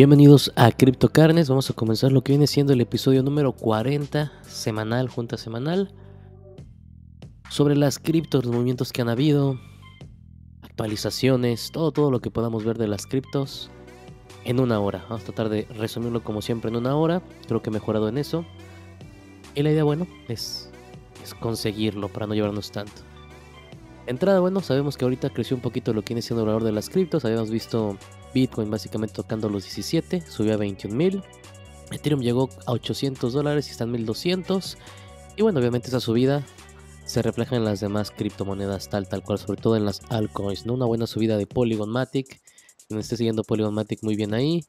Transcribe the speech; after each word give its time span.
Bienvenidos 0.00 0.50
a 0.56 0.72
Carnes. 0.72 1.50
Vamos 1.50 1.68
a 1.68 1.74
comenzar 1.74 2.10
lo 2.10 2.24
que 2.24 2.32
viene 2.32 2.46
siendo 2.46 2.72
el 2.72 2.80
episodio 2.80 3.22
número 3.22 3.52
40, 3.52 4.32
semanal, 4.40 5.10
junta 5.10 5.36
semanal, 5.36 5.92
sobre 7.50 7.76
las 7.76 7.98
criptos, 7.98 8.46
los 8.46 8.54
movimientos 8.54 8.94
que 8.94 9.02
han 9.02 9.10
habido, 9.10 9.60
actualizaciones, 10.62 11.70
todo, 11.70 11.92
todo 11.92 12.10
lo 12.10 12.20
que 12.20 12.30
podamos 12.30 12.64
ver 12.64 12.78
de 12.78 12.88
las 12.88 13.04
criptos 13.04 13.70
en 14.46 14.58
una 14.58 14.80
hora. 14.80 15.04
Vamos 15.10 15.20
a 15.20 15.24
tratar 15.26 15.50
de 15.50 15.66
resumirlo 15.76 16.24
como 16.24 16.40
siempre 16.40 16.70
en 16.70 16.76
una 16.76 16.96
hora. 16.96 17.20
Creo 17.46 17.60
que 17.60 17.68
he 17.68 17.72
mejorado 17.74 18.08
en 18.08 18.16
eso. 18.16 18.46
Y 19.54 19.62
la 19.62 19.70
idea, 19.70 19.84
bueno, 19.84 20.06
es, 20.28 20.70
es 21.22 21.34
conseguirlo 21.34 22.08
para 22.08 22.26
no 22.26 22.32
llevarnos 22.32 22.72
tanto. 22.72 23.02
Entrada, 24.06 24.40
bueno, 24.40 24.60
sabemos 24.60 24.96
que 24.96 25.04
ahorita 25.04 25.28
creció 25.28 25.58
un 25.58 25.62
poquito 25.62 25.92
lo 25.92 26.00
que 26.00 26.14
viene 26.14 26.22
siendo 26.22 26.40
el 26.44 26.46
valor 26.46 26.64
de 26.64 26.72
las 26.72 26.88
criptos. 26.88 27.26
Habíamos 27.26 27.50
visto 27.50 27.98
Bitcoin 28.34 28.70
básicamente 28.70 29.14
tocando 29.14 29.48
los 29.48 29.64
17, 29.64 30.22
subió 30.22 30.54
a 30.54 30.56
21 30.56 30.94
mil. 30.94 31.22
Ethereum 31.90 32.20
llegó 32.20 32.48
a 32.66 32.72
800 32.72 33.32
dólares 33.32 33.68
y 33.68 33.70
está 33.72 33.84
en 33.84 33.92
1200. 33.92 34.78
Y 35.36 35.42
bueno, 35.42 35.58
obviamente 35.60 35.88
esa 35.88 36.00
subida 36.00 36.44
se 37.04 37.22
refleja 37.22 37.56
en 37.56 37.64
las 37.64 37.80
demás 37.80 38.10
criptomonedas 38.10 38.88
tal, 38.88 39.08
tal 39.08 39.22
cual, 39.24 39.38
sobre 39.38 39.60
todo 39.60 39.76
en 39.76 39.84
las 39.84 40.02
altcoins, 40.10 40.66
¿no? 40.66 40.74
Una 40.74 40.86
buena 40.86 41.06
subida 41.06 41.36
de 41.36 41.46
Polygon 41.46 41.90
Matic. 41.90 42.40
Quien 42.86 43.00
esté 43.00 43.16
siguiendo 43.16 43.42
Polygon 43.42 43.74
Matic 43.74 44.02
muy 44.02 44.14
bien 44.14 44.34
ahí. 44.34 44.64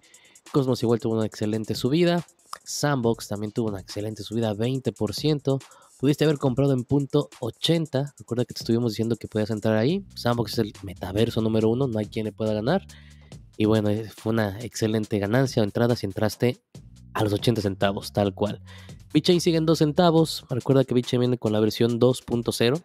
Cosmos 0.51 0.81
igual 0.81 0.99
tuvo 0.99 1.15
una 1.15 1.25
excelente 1.25 1.75
subida. 1.75 2.25
Sandbox 2.63 3.27
también 3.27 3.51
tuvo 3.51 3.69
una 3.69 3.79
excelente 3.79 4.23
subida, 4.23 4.53
20%. 4.53 5.59
Pudiste 5.99 6.23
haber 6.23 6.39
comprado 6.39 6.73
en 6.73 6.83
punto 6.83 7.29
80. 7.39 8.15
Recuerda 8.17 8.45
que 8.45 8.55
te 8.55 8.61
estuvimos 8.61 8.93
diciendo 8.93 9.15
que 9.17 9.27
podías 9.27 9.51
entrar 9.51 9.77
ahí. 9.77 10.03
Sandbox 10.15 10.53
es 10.53 10.59
el 10.59 10.73
metaverso 10.81 11.41
número 11.41 11.69
uno, 11.69 11.87
no 11.87 11.99
hay 11.99 12.07
quien 12.07 12.25
le 12.25 12.31
pueda 12.31 12.53
ganar. 12.53 12.87
Y 13.57 13.65
bueno, 13.65 13.89
eh, 13.89 14.09
fue 14.15 14.33
una 14.33 14.59
excelente 14.61 15.19
ganancia 15.19 15.61
o 15.61 15.65
entrada 15.65 15.95
si 15.95 16.05
entraste 16.05 16.61
a 17.13 17.23
los 17.23 17.33
80 17.33 17.61
centavos, 17.61 18.13
tal 18.13 18.33
cual. 18.33 18.61
BitChain 19.13 19.41
sigue 19.41 19.57
en 19.57 19.65
2 19.65 19.77
centavos. 19.77 20.45
Recuerda 20.49 20.83
que 20.83 20.93
BitChain 20.93 21.19
viene 21.19 21.37
con 21.37 21.51
la 21.51 21.59
versión 21.59 21.99
2.0. 21.99 22.83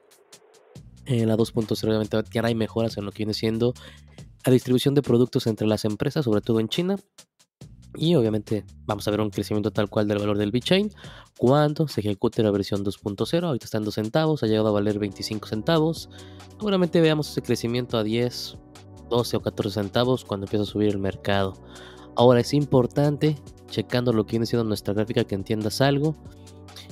En 1.07 1.29
la 1.29 1.37
2.0 1.37 1.87
obviamente 1.87 2.21
ya 2.33 2.43
hay 2.45 2.55
mejoras 2.55 2.97
en 2.97 3.05
lo 3.05 3.13
que 3.13 3.19
viene 3.19 3.35
siendo 3.35 3.75
la 4.45 4.53
distribución 4.53 4.95
de 4.95 5.03
productos 5.03 5.47
entre 5.47 5.67
las 5.67 5.85
empresas, 5.85 6.25
sobre 6.25 6.41
todo 6.41 6.59
en 6.61 6.69
China. 6.69 6.97
Y 7.95 8.15
obviamente 8.15 8.65
vamos 8.85 9.07
a 9.09 9.11
ver 9.11 9.21
un 9.21 9.31
crecimiento 9.31 9.71
tal 9.71 9.89
cual 9.89 10.07
del 10.07 10.19
valor 10.19 10.37
del 10.37 10.51
BitChain 10.51 10.91
cuando 11.39 11.89
se 11.89 12.01
ejecute 12.01 12.43
la 12.43 12.51
versión 12.51 12.85
2.0. 12.85 13.45
Ahorita 13.45 13.65
está 13.65 13.79
en 13.79 13.85
2 13.85 13.95
centavos, 13.95 14.43
ha 14.43 14.47
llegado 14.47 14.69
a 14.69 14.73
valer 14.73 14.99
25 14.99 15.47
centavos. 15.47 16.11
Seguramente 16.59 17.01
veamos 17.01 17.31
ese 17.31 17.43
crecimiento 17.43 17.97
a 17.97 18.03
10, 18.03 18.59
12 19.09 19.37
o 19.37 19.41
14 19.41 19.83
centavos 19.83 20.25
cuando 20.25 20.47
empieza 20.47 20.65
a 20.65 20.67
subir 20.67 20.89
el 20.89 20.99
mercado. 20.99 21.55
Ahora 22.17 22.41
es 22.41 22.55
importante, 22.55 23.37
checando 23.69 24.13
lo 24.13 24.25
que 24.25 24.33
viene 24.33 24.47
siendo 24.47 24.65
nuestra 24.65 24.95
gráfica, 24.95 25.25
que 25.25 25.35
entiendas 25.35 25.81
algo. 25.81 26.15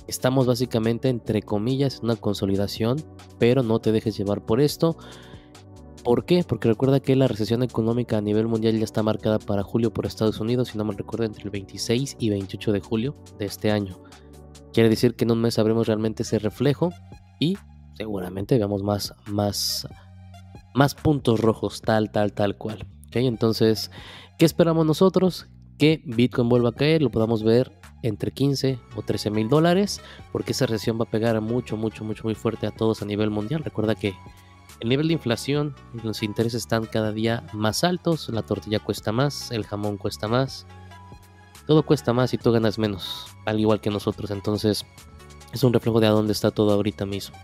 Estamos 0.07 0.47
básicamente, 0.47 1.09
entre 1.09 1.43
comillas, 1.43 1.99
en 1.99 2.05
una 2.05 2.17
consolidación, 2.17 3.03
pero 3.39 3.63
no 3.63 3.79
te 3.81 3.91
dejes 3.91 4.17
llevar 4.17 4.45
por 4.45 4.61
esto. 4.61 4.97
¿Por 6.05 6.27
qué? 6.27 6.45
Porque 6.47 6.69
recuerda 6.69 7.01
que 7.01 7.17
la 7.17 7.29
recesión 7.29 7.63
económica 7.63 8.19
a 8.19 8.21
nivel 8.21 8.47
mundial 8.47 8.77
ya 8.77 8.85
está 8.85 9.03
marcada 9.03 9.39
para 9.39 9.63
julio 9.63 9.95
por 9.95 10.05
Estados 10.05 10.39
Unidos, 10.39 10.69
si 10.69 10.77
no 10.77 10.85
me 10.85 10.93
recuerdo, 10.93 11.25
entre 11.25 11.45
el 11.45 11.51
26 11.51 12.17
y 12.19 12.29
28 12.29 12.73
de 12.73 12.81
julio 12.81 13.17
de 13.39 13.47
este 13.47 13.71
año. 13.71 13.99
Quiere 14.75 14.91
decir 14.91 15.15
que 15.15 15.25
en 15.25 15.31
un 15.31 15.41
mes 15.41 15.55
sabremos 15.55 15.87
realmente 15.87 16.25
ese 16.25 16.39
reflejo 16.39 16.93
y 17.41 17.57
seguramente 17.95 18.59
veamos 18.59 18.83
más, 18.83 19.15
más 19.27 19.89
más 20.75 20.95
puntos 20.95 21.41
rojos, 21.41 21.81
tal, 21.81 22.11
tal, 22.11 22.33
tal 22.33 22.57
cual. 22.57 22.87
Entonces, 23.13 23.91
¿qué 24.39 24.45
esperamos 24.45 24.85
nosotros? 24.85 25.47
Que 25.79 26.03
Bitcoin 26.05 26.49
vuelva 26.49 26.71
a 26.71 26.73
caer, 26.73 27.01
lo 27.01 27.11
podamos 27.11 27.43
ver 27.43 27.73
entre 28.03 28.33
15 28.33 28.79
o 28.97 29.03
13 29.03 29.31
mil 29.31 29.49
dólares, 29.49 30.01
porque 30.33 30.53
esa 30.53 30.67
recesión 30.67 30.99
va 30.99 31.05
a 31.05 31.11
pegar 31.11 31.41
mucho, 31.41 31.77
mucho, 31.77 32.05
mucho, 32.05 32.25
muy 32.25 32.35
fuerte 32.35 32.67
a 32.67 32.71
todos 32.71 33.01
a 33.03 33.07
nivel 33.07 33.31
mundial. 33.31 33.65
Recuerda 33.65 33.95
que 33.95 34.15
el 34.81 34.89
nivel 34.89 35.09
de 35.09 35.15
inflación, 35.15 35.75
los 36.03 36.23
intereses 36.23 36.63
están 36.63 36.85
cada 36.87 37.13
día 37.13 37.47
más 37.53 37.85
altos, 37.85 38.29
la 38.29 38.43
tortilla 38.43 38.81
cuesta 38.81 39.13
más, 39.13 39.51
el 39.53 39.65
jamón 39.65 39.97
cuesta 39.97 40.29
más, 40.29 40.67
todo 41.67 41.85
cuesta 41.87 42.13
más 42.13 42.35
y 42.35 42.39
tú 42.39 42.53
ganas 42.53 42.79
menos, 42.79 43.27
al 43.47 43.59
igual 43.59 43.81
que 43.81 43.91
nosotros. 43.91 44.31
Entonces, 44.31 44.85
es 45.53 45.65
un 45.65 45.73
reflejo 45.73 46.01
de 46.01 46.09
a 46.09 46.11
dónde 46.11 46.33
está 46.33 46.51
todo 46.51 46.73
ahorita 46.73 47.07
mismo. 47.07 47.37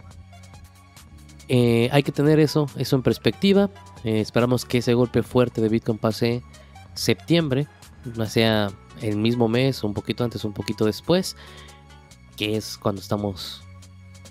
Eh, 1.52 1.88
hay 1.90 2.04
que 2.04 2.12
tener 2.12 2.38
eso, 2.38 2.68
eso 2.76 2.94
en 2.94 3.02
perspectiva. 3.02 3.70
Eh, 4.04 4.20
esperamos 4.20 4.64
que 4.64 4.78
ese 4.78 4.94
golpe 4.94 5.24
fuerte 5.24 5.60
de 5.60 5.68
Bitcoin 5.68 5.98
pase 5.98 6.44
septiembre, 6.94 7.66
no 8.04 8.24
sea 8.26 8.70
el 9.02 9.16
mismo 9.16 9.48
mes, 9.48 9.82
un 9.82 9.92
poquito 9.92 10.22
antes, 10.22 10.44
un 10.44 10.52
poquito 10.52 10.84
después, 10.84 11.34
que 12.36 12.56
es 12.56 12.78
cuando 12.78 13.00
estamos 13.00 13.64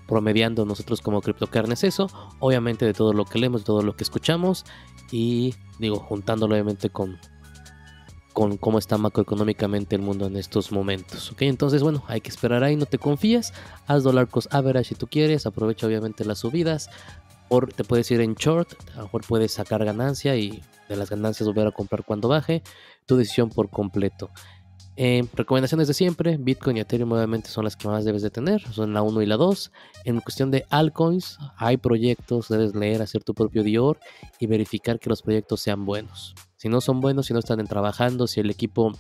promediando 0.07 0.63
nosotros 0.63 1.01
como 1.01 1.19
CryptoCarnes 1.19 1.83
eso, 1.83 2.07
obviamente 2.39 2.85
de 2.85 2.93
todo 2.93 3.11
lo 3.11 3.25
que 3.25 3.37
leemos, 3.37 3.61
de 3.61 3.65
todo 3.65 3.81
lo 3.81 3.97
que 3.97 4.05
escuchamos 4.05 4.63
y 5.11 5.53
digo, 5.77 5.97
juntándolo 5.97 6.53
obviamente 6.53 6.89
con 6.89 7.19
con 8.33 8.57
cómo 8.57 8.77
está 8.77 8.97
macroeconómicamente 8.97 9.95
el 9.95 10.01
mundo 10.01 10.27
en 10.27 10.37
estos 10.37 10.71
momentos. 10.71 11.31
¿ok? 11.31 11.43
Entonces, 11.43 11.81
bueno, 11.81 12.03
hay 12.07 12.21
que 12.21 12.29
esperar 12.29 12.63
ahí, 12.63 12.75
no 12.75 12.85
te 12.85 12.97
confíes. 12.97 13.53
Haz 13.87 14.03
dólar 14.03 14.27
cost 14.27 14.53
average 14.53 14.89
si 14.89 14.95
tú 14.95 15.07
quieres. 15.07 15.45
Aprovecha 15.45 15.87
obviamente 15.87 16.25
las 16.25 16.39
subidas. 16.39 16.89
O 17.49 17.61
te 17.61 17.83
puedes 17.83 18.09
ir 18.11 18.21
en 18.21 18.35
short, 18.35 18.73
a 18.93 18.97
lo 18.97 19.03
mejor 19.03 19.25
puedes 19.27 19.53
sacar 19.53 19.83
ganancia 19.83 20.35
y 20.35 20.61
de 20.87 20.95
las 20.95 21.09
ganancias 21.09 21.47
volver 21.47 21.65
a 21.65 21.71
comprar 21.71 22.05
cuando 22.05 22.27
baje. 22.27 22.61
Tu 23.07 23.17
decisión 23.17 23.49
por 23.49 23.69
completo. 23.69 24.29
Eh, 24.95 25.25
recomendaciones 25.33 25.87
de 25.87 25.93
siempre, 25.93 26.37
Bitcoin 26.37 26.77
y 26.77 26.81
Ethereum 26.81 27.11
obviamente 27.13 27.49
son 27.49 27.63
las 27.63 27.75
que 27.75 27.87
más 27.87 28.03
debes 28.03 28.21
de 28.21 28.29
tener, 28.29 28.61
son 28.73 28.93
la 28.93 29.01
1 29.01 29.21
y 29.21 29.25
la 29.25 29.37
2. 29.37 29.71
En 30.03 30.19
cuestión 30.19 30.51
de 30.51 30.65
altcoins, 30.69 31.39
hay 31.57 31.77
proyectos, 31.77 32.49
debes 32.49 32.75
leer, 32.75 33.01
hacer 33.01 33.23
tu 33.23 33.33
propio 33.33 33.63
Dior 33.63 33.97
y 34.39 34.45
verificar 34.45 34.99
que 34.99 35.09
los 35.09 35.21
proyectos 35.21 35.61
sean 35.61 35.85
buenos 35.85 36.35
si 36.59 36.67
no 36.67 36.81
son 36.81 36.99
buenos, 36.99 37.27
si 37.27 37.33
no 37.33 37.39
están 37.39 37.65
trabajando, 37.67 38.27
si 38.27 38.41
el 38.41 38.49
equipo 38.49 38.91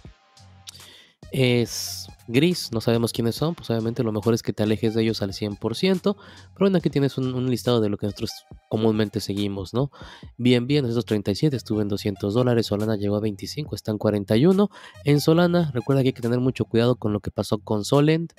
es 1.33 2.07
gris, 2.29 2.71
no 2.71 2.79
sabemos 2.79 3.11
quiénes 3.11 3.35
son, 3.35 3.53
pues 3.53 3.69
obviamente 3.69 4.01
lo 4.01 4.13
mejor 4.13 4.33
es 4.33 4.41
que 4.41 4.53
te 4.53 4.63
alejes 4.63 4.93
de 4.93 5.01
ellos 5.01 5.21
al 5.21 5.33
100%, 5.33 6.01
pero 6.01 6.15
bueno, 6.57 6.77
aquí 6.77 6.89
tienes 6.89 7.17
un, 7.17 7.49
listado 7.49 7.81
de 7.81 7.89
lo 7.89 7.97
que 7.97 8.05
nosotros 8.05 8.31
comúnmente 8.69 9.19
seguimos, 9.19 9.73
¿no? 9.73 9.91
Bien, 10.37 10.67
bien, 10.67 10.85
esos 10.85 11.03
37 11.03 11.53
estuve 11.53 11.81
en 11.81 11.89
200 11.89 12.33
dólares, 12.33 12.67
Solana 12.67 12.95
llegó 12.95 13.17
a 13.17 13.19
25, 13.19 13.75
están 13.75 13.97
41. 13.97 14.69
En 15.03 15.19
Solana, 15.19 15.69
recuerda 15.73 16.01
que 16.01 16.09
hay 16.09 16.13
que 16.13 16.21
tener 16.21 16.39
mucho 16.39 16.63
cuidado 16.63 16.95
con 16.95 17.11
lo 17.11 17.19
que 17.19 17.29
pasó 17.29 17.57
con 17.57 17.83
Solent, 17.83 18.31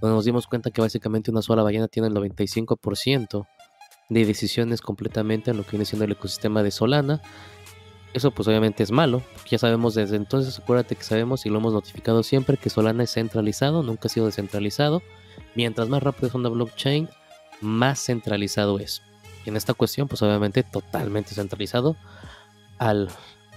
donde 0.00 0.16
nos 0.16 0.24
dimos 0.24 0.48
cuenta 0.48 0.72
que 0.72 0.80
básicamente 0.80 1.30
una 1.30 1.42
sola 1.42 1.62
ballena 1.62 1.86
tiene 1.86 2.08
el 2.08 2.14
95% 2.14 3.46
de 4.10 4.24
decisiones 4.26 4.80
completamente 4.80 5.52
en 5.52 5.58
lo 5.58 5.62
que 5.62 5.72
viene 5.72 5.84
siendo 5.84 6.04
el 6.06 6.12
ecosistema 6.12 6.64
de 6.64 6.72
Solana. 6.72 7.22
Eso 8.14 8.30
pues 8.30 8.46
obviamente 8.46 8.84
es 8.84 8.92
malo, 8.92 9.22
ya 9.50 9.58
sabemos 9.58 9.94
desde 9.94 10.14
entonces, 10.14 10.60
acuérdate 10.60 10.94
que 10.94 11.02
sabemos 11.02 11.46
y 11.46 11.50
lo 11.50 11.58
hemos 11.58 11.72
notificado 11.72 12.22
siempre 12.22 12.56
que 12.56 12.70
Solana 12.70 13.02
es 13.02 13.12
centralizado, 13.12 13.82
nunca 13.82 14.06
ha 14.06 14.08
sido 14.08 14.26
descentralizado. 14.26 15.02
Mientras 15.56 15.88
más 15.88 16.00
rápido 16.00 16.28
es 16.28 16.34
una 16.34 16.48
blockchain, 16.48 17.08
más 17.60 17.98
centralizado 17.98 18.78
es. 18.78 19.02
Y 19.44 19.48
en 19.48 19.56
esta 19.56 19.74
cuestión 19.74 20.06
pues 20.06 20.22
obviamente 20.22 20.62
totalmente 20.62 21.34
centralizado 21.34 21.96
al, 22.78 23.08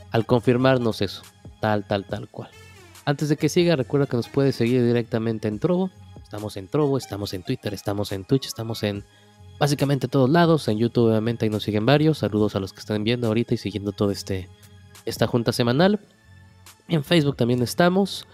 al 0.10 0.26
confirmarnos 0.26 1.04
eso, 1.04 1.22
tal, 1.62 1.86
tal, 1.86 2.06
tal 2.06 2.28
cual. 2.28 2.50
Antes 3.06 3.30
de 3.30 3.38
que 3.38 3.50
siga, 3.50 3.76
recuerda 3.76 4.08
que 4.08 4.18
nos 4.18 4.28
puedes 4.28 4.56
seguir 4.56 4.84
directamente 4.84 5.48
en 5.48 5.60
Trovo. 5.60 5.92
Estamos 6.24 6.58
en 6.58 6.68
Trovo, 6.68 6.98
estamos 6.98 7.32
en 7.36 7.44
Twitter, 7.44 7.76
estamos 7.76 8.12
en 8.12 8.26
Twitch, 8.26 8.48
estamos 8.48 8.82
en 8.82 9.06
básicamente 9.60 10.08
todos 10.08 10.30
lados. 10.30 10.68
En 10.68 10.78
YouTube, 10.78 11.10
obviamente, 11.10 11.46
ahí 11.46 11.50
nos 11.50 11.64
siguen 11.64 11.86
varios. 11.86 12.20
Saludos 12.20 12.56
a 12.56 12.60
los 12.60 12.74
que 12.74 12.80
están 12.80 13.04
viendo 13.04 13.28
ahorita 13.28 13.54
y 13.54 13.58
siguiendo 13.58 13.92
todo 13.92 14.12
este 14.12 14.50
esta 15.06 15.28
junta 15.28 15.52
semanal. 15.52 16.00
En 16.88 17.04
Facebook 17.04 17.36
también 17.36 17.62
estamos. 17.62 18.26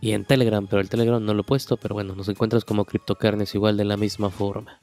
Y 0.00 0.12
en 0.12 0.24
Telegram, 0.24 0.66
pero 0.66 0.82
el 0.82 0.88
Telegram 0.88 1.24
no 1.24 1.32
lo 1.32 1.40
he 1.40 1.44
puesto. 1.44 1.76
Pero 1.76 1.94
bueno, 1.94 2.14
nos 2.14 2.28
encuentras 2.28 2.64
como 2.64 2.84
CryptoCarnes 2.84 3.54
igual 3.54 3.76
de 3.76 3.84
la 3.84 3.96
misma 3.96 4.30
forma. 4.30 4.78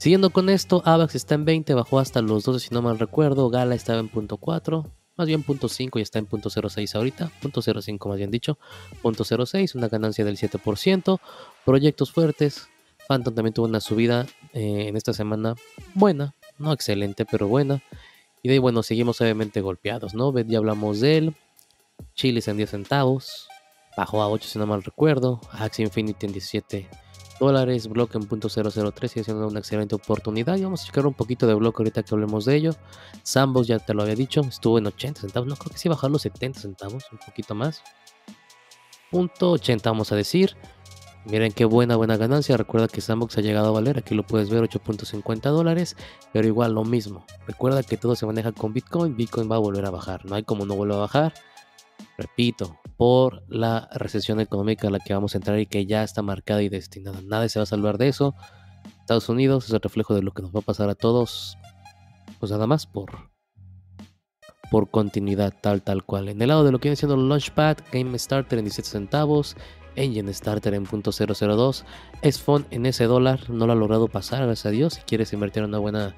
Siguiendo 0.00 0.30
con 0.30 0.48
esto, 0.48 0.82
AVAX 0.86 1.14
está 1.14 1.34
en 1.34 1.44
20, 1.44 1.74
bajó 1.74 1.98
hasta 1.98 2.22
los 2.22 2.44
12 2.44 2.68
si 2.68 2.74
no 2.74 2.80
mal 2.80 2.98
recuerdo. 2.98 3.50
Gala 3.50 3.74
estaba 3.74 4.00
en 4.00 4.08
punto 4.08 4.38
4, 4.38 4.90
más 5.18 5.26
bien 5.26 5.42
punto 5.42 5.68
5 5.68 5.98
y 5.98 6.02
está 6.02 6.18
en 6.18 6.24
punto 6.24 6.48
06 6.48 6.94
ahorita. 6.94 7.30
Punto 7.42 7.60
05 7.60 8.08
más 8.08 8.16
bien 8.16 8.30
dicho. 8.30 8.58
Punto 9.02 9.24
06, 9.24 9.74
una 9.74 9.88
ganancia 9.88 10.24
del 10.24 10.38
7%. 10.38 11.20
Proyectos 11.66 12.12
fuertes, 12.12 12.70
Phantom 13.10 13.34
también 13.34 13.52
tuvo 13.52 13.66
una 13.66 13.80
subida 13.80 14.24
eh, 14.52 14.86
en 14.86 14.96
esta 14.96 15.12
semana 15.12 15.56
buena, 15.94 16.36
no 16.58 16.72
excelente, 16.72 17.26
pero 17.26 17.48
buena. 17.48 17.82
Y 18.40 18.48
de 18.48 18.54
ahí, 18.54 18.58
bueno, 18.60 18.84
seguimos 18.84 19.20
obviamente 19.20 19.60
golpeados, 19.62 20.14
¿no? 20.14 20.32
Ya 20.38 20.58
hablamos 20.58 21.00
de 21.00 21.16
él. 21.16 21.36
Chiles 22.14 22.46
en 22.46 22.56
10 22.56 22.70
centavos. 22.70 23.48
Bajó 23.96 24.22
a 24.22 24.28
8 24.28 24.48
si 24.48 24.60
no 24.60 24.66
mal 24.68 24.84
recuerdo. 24.84 25.40
Axie 25.50 25.84
Infinity 25.84 26.26
en 26.26 26.32
17 26.32 26.88
dólares. 27.40 27.88
Block 27.88 28.14
en 28.14 28.26
punto 28.26 28.48
.003 28.48 29.08
sigue 29.08 29.24
siendo 29.24 29.48
una 29.48 29.58
excelente 29.58 29.96
oportunidad. 29.96 30.56
Y 30.56 30.62
vamos 30.62 30.84
a 30.84 30.86
checar 30.86 31.04
un 31.04 31.14
poquito 31.14 31.48
de 31.48 31.54
block 31.54 31.80
ahorita 31.80 32.04
que 32.04 32.14
hablemos 32.14 32.44
de 32.44 32.54
ello. 32.54 32.76
Sambos, 33.24 33.66
ya 33.66 33.80
te 33.80 33.92
lo 33.92 34.02
había 34.02 34.14
dicho, 34.14 34.42
estuvo 34.42 34.78
en 34.78 34.86
80 34.86 35.22
centavos. 35.22 35.48
No 35.48 35.56
creo 35.56 35.72
que 35.72 35.78
sí 35.78 35.88
bajar 35.88 36.12
los 36.12 36.22
70 36.22 36.60
centavos, 36.60 37.06
un 37.10 37.18
poquito 37.18 37.56
más. 37.56 37.82
Punto 39.10 39.50
80 39.50 39.90
vamos 39.90 40.12
a 40.12 40.16
decir. 40.16 40.56
Miren 41.26 41.52
qué 41.52 41.64
buena, 41.64 41.96
buena 41.96 42.16
ganancia. 42.16 42.56
Recuerda 42.56 42.88
que 42.88 43.00
Sandbox 43.00 43.36
ha 43.38 43.40
llegado 43.42 43.68
a 43.68 43.70
valer, 43.72 43.98
aquí 43.98 44.14
lo 44.14 44.26
puedes 44.26 44.48
ver, 44.48 44.62
8.50 44.62 45.50
dólares. 45.50 45.96
Pero 46.32 46.46
igual 46.46 46.74
lo 46.74 46.84
mismo. 46.84 47.24
Recuerda 47.46 47.82
que 47.82 47.96
todo 47.96 48.16
se 48.16 48.26
maneja 48.26 48.52
con 48.52 48.72
Bitcoin. 48.72 49.16
Bitcoin 49.16 49.50
va 49.50 49.56
a 49.56 49.60
volver 49.60 49.84
a 49.84 49.90
bajar. 49.90 50.24
No 50.24 50.34
hay 50.34 50.44
como 50.44 50.64
no 50.64 50.74
vuelva 50.74 50.96
a 50.96 51.00
bajar. 51.00 51.34
Repito, 52.16 52.78
por 52.96 53.42
la 53.48 53.88
recesión 53.92 54.40
económica 54.40 54.88
a 54.88 54.90
la 54.90 54.98
que 54.98 55.14
vamos 55.14 55.34
a 55.34 55.38
entrar 55.38 55.58
y 55.58 55.66
que 55.66 55.86
ya 55.86 56.02
está 56.02 56.22
marcada 56.22 56.62
y 56.62 56.68
destinada. 56.68 57.20
Nadie 57.22 57.48
se 57.48 57.58
va 57.58 57.64
a 57.64 57.66
salvar 57.66 57.98
de 57.98 58.08
eso. 58.08 58.34
Estados 59.00 59.28
Unidos 59.28 59.66
es 59.66 59.72
el 59.72 59.80
reflejo 59.80 60.14
de 60.14 60.22
lo 60.22 60.32
que 60.32 60.42
nos 60.42 60.54
va 60.54 60.60
a 60.60 60.62
pasar 60.62 60.88
a 60.88 60.94
todos. 60.94 61.56
Pues 62.38 62.52
nada 62.52 62.66
más 62.66 62.86
por, 62.86 63.30
por 64.70 64.90
continuidad 64.90 65.54
tal 65.60 65.82
tal 65.82 66.04
cual. 66.04 66.28
En 66.28 66.40
el 66.40 66.48
lado 66.48 66.64
de 66.64 66.72
lo 66.72 66.78
que 66.78 66.88
viene 66.88 66.96
siendo 66.96 67.16
Launchpad, 67.16 67.78
Game 67.92 68.18
Starter 68.18 68.58
en 68.58 68.66
17 68.66 68.88
centavos, 68.88 69.56
Engine 69.96 70.32
Starter 70.32 70.74
en 70.74 70.86
.002, 70.86 71.84
S-Phone 72.22 72.66
en 72.70 72.86
ese 72.86 73.04
dólar, 73.04 73.48
no 73.50 73.66
lo 73.66 73.72
ha 73.72 73.76
logrado 73.76 74.08
pasar, 74.08 74.44
gracias 74.44 74.66
a 74.66 74.70
Dios. 74.70 74.94
Si 74.94 75.02
quieres 75.02 75.32
invertir 75.32 75.62
en 75.62 75.70
una 75.70 75.78
buena 75.78 76.14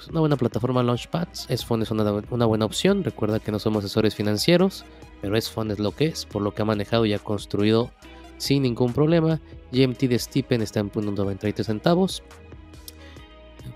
pues, 0.00 0.08
una 0.08 0.20
buena 0.20 0.36
plataforma 0.36 0.82
Launchpads, 0.82 1.46
S-Phone 1.50 1.82
es 1.82 1.90
una, 1.90 2.10
una, 2.30 2.46
buena 2.46 2.64
opción. 2.64 3.04
Recuerda 3.04 3.38
que 3.38 3.52
no 3.52 3.58
somos 3.58 3.84
asesores 3.84 4.14
financieros, 4.14 4.84
pero 5.20 5.36
S-Phone 5.36 5.72
es 5.72 5.78
lo 5.78 5.92
que 5.92 6.06
es, 6.06 6.24
por 6.24 6.40
lo 6.40 6.54
que 6.54 6.62
ha 6.62 6.64
manejado 6.64 7.04
y 7.04 7.12
ha 7.12 7.18
construido 7.18 7.90
sin 8.38 8.62
ningún 8.62 8.94
problema. 8.94 9.40
GMT 9.72 10.00
de 10.04 10.18
Stipend 10.18 10.62
está 10.62 10.80
en 10.80 10.90
.93 10.90 11.64
centavos. 11.64 12.22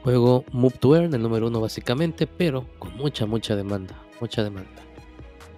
Juego 0.02 0.44
Move 0.52 0.78
to 0.80 0.96
Earn, 0.96 1.14
el 1.14 1.22
número 1.22 1.46
uno 1.46 1.60
básicamente, 1.60 2.26
pero 2.26 2.66
con 2.78 2.96
mucha, 2.96 3.26
mucha 3.26 3.54
demanda. 3.54 3.94
Mucha 4.20 4.42
demanda. 4.42 4.83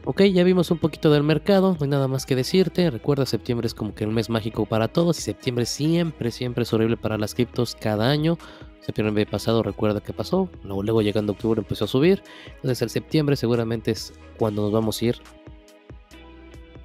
Ok, 0.09 0.23
ya 0.23 0.45
vimos 0.45 0.71
un 0.71 0.79
poquito 0.79 1.11
del 1.11 1.25
mercado, 1.25 1.73
no 1.73 1.79
hay 1.83 1.89
nada 1.89 2.07
más 2.07 2.27
que 2.27 2.37
decirte. 2.37 2.93
Recuerda, 2.93 3.27
septiembre 3.27 3.67
es 3.67 3.75
como 3.75 3.93
que 3.93 4.07
un 4.07 4.15
mes 4.15 4.31
mágico 4.31 4.65
para 4.65 4.87
todos 4.87 5.19
y 5.19 5.23
septiembre 5.23 5.67
siempre, 5.67 6.31
siempre 6.31 6.63
es 6.63 6.73
horrible 6.73 6.97
para 6.97 7.19
las 7.19 7.35
criptos 7.35 7.75
cada 7.75 8.09
año. 8.09 8.39
Septiembre 8.79 9.27
pasado, 9.27 9.65
recuerda 9.65 10.01
qué 10.01 10.13
pasó. 10.13 10.49
Luego, 10.63 10.85
luego 10.85 11.03
llegando 11.03 11.33
octubre 11.33 11.61
empezó 11.61 11.87
a 11.87 11.89
subir. 11.89 12.23
Entonces 12.55 12.83
el 12.83 12.91
septiembre 12.91 13.35
seguramente 13.35 13.91
es 13.91 14.13
cuando 14.39 14.63
nos 14.63 14.71
vamos 14.71 15.03
a 15.03 15.07
ir 15.07 15.17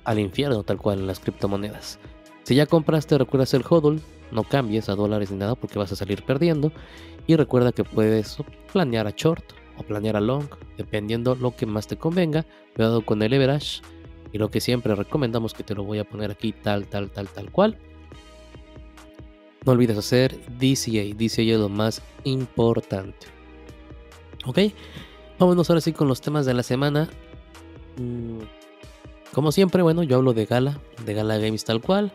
al 0.04 0.18
infierno 0.18 0.64
tal 0.64 0.80
cual 0.80 1.02
en 1.02 1.06
las 1.06 1.20
criptomonedas. 1.20 2.00
Si 2.42 2.56
ya 2.56 2.66
compraste, 2.66 3.20
recuerdas 3.20 3.54
el 3.54 3.64
hodl, 3.70 4.02
no 4.32 4.42
cambies 4.46 4.90
a 4.90 4.96
dólares 4.96 5.30
ni 5.30 5.38
nada 5.38 5.54
porque 5.54 5.78
vas 5.78 5.92
a 5.92 5.96
salir 5.96 6.24
perdiendo. 6.24 6.72
Y 7.28 7.36
recuerda 7.36 7.72
que 7.72 7.84
puedes 7.84 8.38
planear 8.74 9.06
a 9.06 9.14
short 9.16 9.61
o 9.82 9.84
planear 9.84 10.16
a 10.16 10.22
long, 10.22 10.46
dependiendo 10.78 11.36
lo 11.36 11.56
que 11.56 11.66
más 11.66 11.88
te 11.88 11.98
convenga. 11.98 12.46
Cuidado 12.76 13.06
con 13.06 13.22
el 13.22 13.32
leverage. 13.32 13.82
Y 14.32 14.38
lo 14.38 14.50
que 14.50 14.62
siempre 14.62 14.96
recomendamos 14.96 15.54
que 15.54 15.64
te 15.64 15.76
lo 15.76 15.84
voy 15.84 16.00
a 16.00 16.06
poner 16.06 16.32
aquí 16.32 16.54
tal, 16.54 16.88
tal, 16.88 17.10
tal, 17.10 17.28
tal 17.28 17.52
cual. 17.52 17.78
No 19.66 19.74
olvides 19.74 19.98
hacer 19.98 20.40
DCA. 20.58 21.14
DCA 21.16 21.54
es 21.54 21.60
lo 21.60 21.70
más 21.70 22.02
importante. 22.24 23.28
Ok, 24.46 24.60
vámonos 25.38 25.70
ahora 25.70 25.82
sí 25.82 25.94
con 25.94 26.08
los 26.08 26.22
temas 26.22 26.46
de 26.46 26.54
la 26.54 26.64
semana. 26.64 27.10
Mm, 27.98 28.40
como 29.34 29.52
siempre, 29.52 29.84
bueno, 29.84 30.02
yo 30.04 30.18
hablo 30.18 30.34
de 30.34 30.46
Gala, 30.46 30.80
de 31.06 31.14
Gala 31.14 31.38
Games 31.38 31.64
tal 31.64 31.82
cual. 31.82 32.12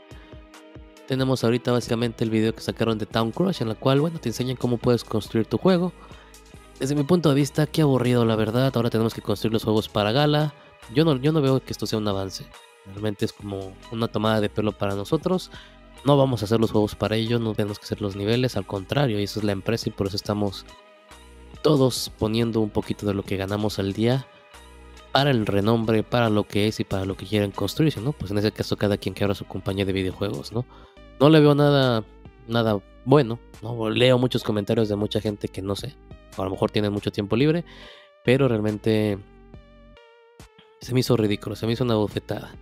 Tenemos 1.06 1.44
ahorita 1.44 1.70
básicamente 1.70 2.24
el 2.24 2.30
video 2.30 2.52
que 2.52 2.60
sacaron 2.60 2.98
de 2.98 3.06
Town 3.06 3.30
Crush, 3.30 3.62
en 3.62 3.68
la 3.68 3.76
cual, 3.76 4.00
bueno, 4.00 4.18
te 4.18 4.28
enseñan 4.28 4.56
cómo 4.56 4.76
puedes 4.76 5.04
construir 5.04 5.46
tu 5.46 5.56
juego. 5.56 5.92
Desde 6.78 6.94
mi 6.94 7.04
punto 7.04 7.30
de 7.30 7.34
vista, 7.34 7.66
qué 7.66 7.82
aburrido 7.82 8.24
la 8.24 8.36
verdad. 8.36 8.70
Ahora 8.74 8.90
tenemos 8.90 9.14
que 9.14 9.22
construir 9.22 9.52
los 9.52 9.64
juegos 9.64 9.88
para 9.88 10.12
Gala. 10.12 10.52
Yo 10.94 11.04
no, 11.04 11.16
yo 11.16 11.32
no 11.32 11.40
veo 11.40 11.60
que 11.60 11.72
esto 11.72 11.86
sea 11.86 11.98
un 11.98 12.06
avance. 12.06 12.46
Realmente 12.86 13.24
es 13.24 13.32
como 13.32 13.72
una 13.92 14.08
tomada 14.08 14.40
de 14.40 14.48
pelo 14.48 14.72
para 14.72 14.94
nosotros. 14.94 15.50
No 16.04 16.16
vamos 16.16 16.42
a 16.42 16.44
hacer 16.44 16.60
los 16.60 16.70
juegos 16.70 16.94
para 16.94 17.16
ello, 17.16 17.38
no 17.38 17.54
tenemos 17.54 17.78
que 17.78 17.84
hacer 17.84 18.00
los 18.00 18.14
niveles, 18.14 18.56
al 18.56 18.66
contrario, 18.66 19.18
eso 19.18 19.40
es 19.40 19.44
la 19.44 19.52
empresa 19.52 19.88
y 19.88 19.92
por 19.92 20.06
eso 20.06 20.14
estamos 20.14 20.64
todos 21.62 22.12
poniendo 22.16 22.60
un 22.60 22.70
poquito 22.70 23.06
de 23.06 23.14
lo 23.14 23.24
que 23.24 23.36
ganamos 23.36 23.80
al 23.80 23.92
día 23.92 24.24
para 25.10 25.30
el 25.30 25.46
renombre, 25.46 26.04
para 26.04 26.30
lo 26.30 26.46
que 26.46 26.68
es 26.68 26.78
y 26.78 26.84
para 26.84 27.06
lo 27.06 27.16
que 27.16 27.26
quieren 27.26 27.50
construir, 27.50 27.98
¿no? 27.98 28.12
Pues 28.12 28.30
en 28.30 28.38
ese 28.38 28.52
caso 28.52 28.76
cada 28.76 28.98
quien 28.98 29.14
que 29.14 29.24
abra 29.24 29.34
su 29.34 29.46
compañía 29.46 29.84
de 29.84 29.92
videojuegos, 29.92 30.52
¿no? 30.52 30.64
no 31.18 31.30
le 31.30 31.40
veo 31.40 31.54
nada, 31.54 32.04
nada 32.46 32.80
bueno. 33.04 33.38
¿no? 33.62 33.90
Leo 33.90 34.18
muchos 34.18 34.42
comentarios 34.42 34.88
de 34.88 34.96
mucha 34.96 35.20
gente 35.20 35.48
que 35.48 35.62
no 35.62 35.76
sé, 35.76 35.94
a 36.36 36.44
lo 36.44 36.50
mejor 36.50 36.70
tienen 36.70 36.92
mucho 36.92 37.10
tiempo 37.10 37.36
libre, 37.36 37.64
pero 38.24 38.48
realmente 38.48 39.18
se 40.80 40.94
me 40.94 41.00
hizo 41.00 41.16
ridículo, 41.16 41.56
se 41.56 41.66
me 41.66 41.72
hizo 41.72 41.84
una 41.84 41.94
bofetada. 41.94 42.54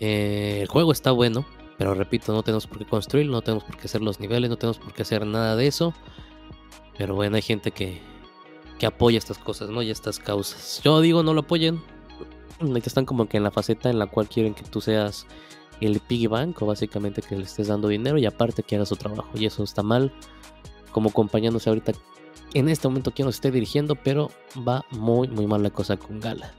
Eh, 0.00 0.60
el 0.62 0.68
juego 0.68 0.92
está 0.92 1.10
bueno, 1.12 1.46
pero 1.78 1.94
repito, 1.94 2.32
no 2.32 2.42
tenemos 2.42 2.66
por 2.66 2.78
qué 2.78 2.84
construir, 2.84 3.28
no 3.28 3.42
tenemos 3.42 3.64
por 3.64 3.76
qué 3.76 3.86
hacer 3.86 4.02
los 4.02 4.20
niveles, 4.20 4.50
no 4.50 4.56
tenemos 4.56 4.78
por 4.78 4.92
qué 4.92 5.02
hacer 5.02 5.26
nada 5.26 5.56
de 5.56 5.66
eso. 5.66 5.94
Pero 6.96 7.14
bueno, 7.14 7.36
hay 7.36 7.42
gente 7.42 7.72
que, 7.72 8.00
que 8.78 8.86
apoya 8.86 9.18
estas 9.18 9.38
cosas, 9.38 9.70
¿no? 9.70 9.82
Y 9.82 9.90
estas 9.90 10.18
causas. 10.18 10.80
Yo 10.84 11.00
digo, 11.00 11.22
no 11.22 11.34
lo 11.34 11.40
apoyen. 11.40 11.82
Están 12.84 13.04
como 13.04 13.26
que 13.28 13.36
en 13.36 13.42
la 13.42 13.50
faceta 13.50 13.90
en 13.90 13.98
la 13.98 14.06
cual 14.06 14.28
quieren 14.28 14.54
que 14.54 14.62
tú 14.62 14.80
seas 14.80 15.26
el 15.80 16.00
piggy 16.00 16.28
bank 16.28 16.60
o 16.62 16.66
básicamente 16.66 17.20
que 17.20 17.36
le 17.36 17.42
estés 17.42 17.68
dando 17.68 17.88
dinero 17.88 18.16
y 18.18 18.26
aparte 18.26 18.62
que 18.62 18.76
haga 18.76 18.86
su 18.86 18.96
trabajo 18.96 19.30
y 19.34 19.46
eso 19.46 19.64
está 19.64 19.82
mal 19.82 20.12
como 20.92 21.10
acompañándose 21.10 21.68
ahorita 21.68 21.92
en 22.54 22.68
este 22.68 22.88
momento 22.88 23.12
quien 23.12 23.26
nos 23.26 23.36
esté 23.36 23.50
dirigiendo 23.50 23.96
pero 23.96 24.30
va 24.66 24.84
muy 24.90 25.28
muy 25.28 25.46
mal 25.46 25.62
la 25.62 25.70
cosa 25.70 25.96
con 25.96 26.20
Gala. 26.20 26.54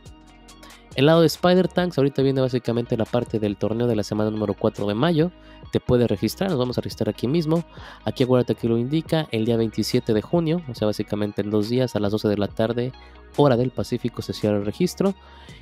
El 0.95 1.07
lado 1.07 1.19
de 1.19 1.27
Spider 1.27 1.67
Tanks 1.67 1.97
ahorita 1.97 2.21
viene 2.21 2.39
básicamente 2.39 2.95
la 2.95 3.03
parte 3.03 3.37
del 3.37 3.57
torneo 3.57 3.85
de 3.85 3.97
la 3.97 4.03
semana 4.03 4.31
número 4.31 4.53
4 4.53 4.87
de 4.87 4.93
mayo. 4.93 5.29
Te 5.73 5.81
puedes 5.81 6.07
registrar, 6.07 6.49
nos 6.49 6.57
vamos 6.57 6.77
a 6.77 6.81
registrar 6.81 7.09
aquí 7.09 7.27
mismo. 7.27 7.65
Aquí 8.05 8.23
acuérdate 8.23 8.55
que 8.55 8.69
lo 8.69 8.77
indica 8.77 9.27
el 9.31 9.43
día 9.43 9.57
27 9.57 10.13
de 10.13 10.21
junio 10.21 10.61
o 10.69 10.73
sea 10.73 10.85
básicamente 10.85 11.41
en 11.41 11.49
dos 11.49 11.67
días 11.67 11.97
a 11.97 11.99
las 11.99 12.13
12 12.13 12.29
de 12.29 12.37
la 12.37 12.47
tarde 12.47 12.93
hora 13.37 13.57
del 13.57 13.71
Pacífico 13.71 14.21
se 14.21 14.31
cierra 14.31 14.57
el 14.57 14.65
registro. 14.65 15.13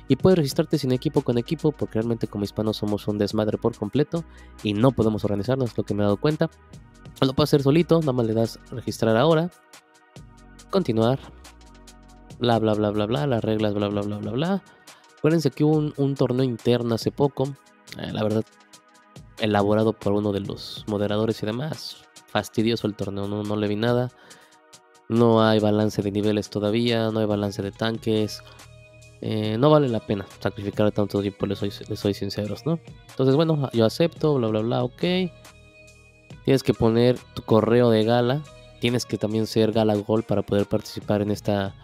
Y 0.06 0.16
puedes 0.16 0.38
registrarte 0.38 0.78
sin 0.78 0.92
equipo 0.92 1.22
con 1.22 1.36
equipo 1.36 1.72
porque 1.72 1.94
realmente 1.94 2.28
como 2.28 2.44
hispanos 2.44 2.76
somos 2.76 3.08
un 3.08 3.18
desmadre 3.18 3.58
por 3.58 3.76
completo 3.76 4.24
y 4.62 4.74
no 4.74 4.92
podemos 4.92 5.24
organizarnos, 5.24 5.76
lo 5.76 5.84
que 5.84 5.94
me 5.94 6.02
he 6.02 6.04
dado 6.04 6.18
cuenta. 6.18 6.48
Lo 7.20 7.32
puedes 7.32 7.50
hacer 7.50 7.62
solito, 7.62 8.00
nada 8.00 8.12
más 8.12 8.26
le 8.26 8.34
das 8.34 8.60
registrar 8.70 9.16
ahora, 9.16 9.50
continuar, 10.74 11.20
bla 12.40 12.58
bla 12.58 12.74
bla 12.74 12.90
bla 12.90 13.06
bla, 13.06 13.28
las 13.28 13.44
reglas 13.44 13.74
bla 13.74 13.86
bla 13.86 14.00
bla 14.00 14.16
bla 14.16 14.32
bla. 14.32 14.62
Acuérdense 15.18 15.52
que 15.52 15.62
hubo 15.62 15.92
un, 15.96 16.14
torneo 16.16 16.42
interno 16.42 16.96
hace 16.96 17.12
poco, 17.12 17.44
eh, 17.96 18.10
la 18.12 18.24
verdad, 18.24 18.44
elaborado 19.38 19.92
por 19.92 20.14
uno 20.14 20.32
de 20.32 20.40
los 20.40 20.84
moderadores 20.88 21.40
y 21.44 21.46
demás. 21.46 21.98
Fastidioso 22.26 22.88
el 22.88 22.96
torneo, 22.96 23.28
no, 23.28 23.44
no 23.44 23.54
le 23.54 23.68
vi 23.68 23.76
nada. 23.76 24.10
No 25.08 25.44
hay 25.46 25.60
balance 25.60 26.02
de 26.02 26.10
niveles 26.10 26.50
todavía, 26.50 27.12
no 27.12 27.20
hay 27.20 27.26
balance 27.26 27.62
de 27.62 27.70
tanques. 27.70 28.42
Eh, 29.20 29.56
no 29.56 29.70
vale 29.70 29.88
la 29.88 30.00
pena 30.00 30.26
sacrificar 30.40 30.90
tanto 30.90 31.22
tiempo, 31.22 31.46
les 31.46 31.60
soy, 31.60 31.72
les 31.88 32.00
soy 32.00 32.14
sinceros, 32.14 32.66
¿no? 32.66 32.80
Entonces, 33.10 33.36
bueno, 33.36 33.70
yo 33.72 33.84
acepto, 33.84 34.34
bla, 34.34 34.48
bla, 34.48 34.60
bla, 34.60 34.82
ok. 34.82 35.02
Tienes 36.44 36.64
que 36.64 36.74
poner 36.74 37.16
tu 37.34 37.42
correo 37.42 37.90
de 37.90 38.02
gala. 38.02 38.42
Tienes 38.84 39.06
que 39.06 39.16
también 39.16 39.46
ser 39.46 39.72
Gala 39.72 39.94
Gold 39.94 40.26
para 40.26 40.42
poder 40.42 40.66
participar 40.66 41.22
en 41.22 41.30
esta 41.30 41.74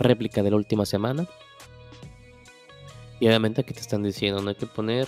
réplica 0.00 0.42
de 0.42 0.50
la 0.50 0.56
última 0.56 0.84
semana. 0.84 1.28
Y 3.20 3.28
obviamente 3.28 3.60
aquí 3.60 3.72
te 3.72 3.78
están 3.78 4.02
diciendo, 4.02 4.42
no 4.42 4.48
hay 4.48 4.56
que 4.56 4.66
poner 4.66 5.06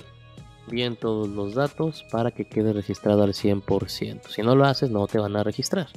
bien 0.71 0.95
todos 0.95 1.29
los 1.29 1.57
datos 1.57 2.05
para 2.13 2.31
que 2.31 2.45
quede 2.45 2.73
registrado 2.73 3.25
al 3.25 3.33
100%. 3.33 4.29
Si 4.29 4.43
no 4.43 4.55
lo 4.55 4.65
haces, 4.65 4.93
no 4.93 5.09
te 5.09 5.19
van 5.19 5.35
a 5.35 5.43
registrar. 5.43 5.89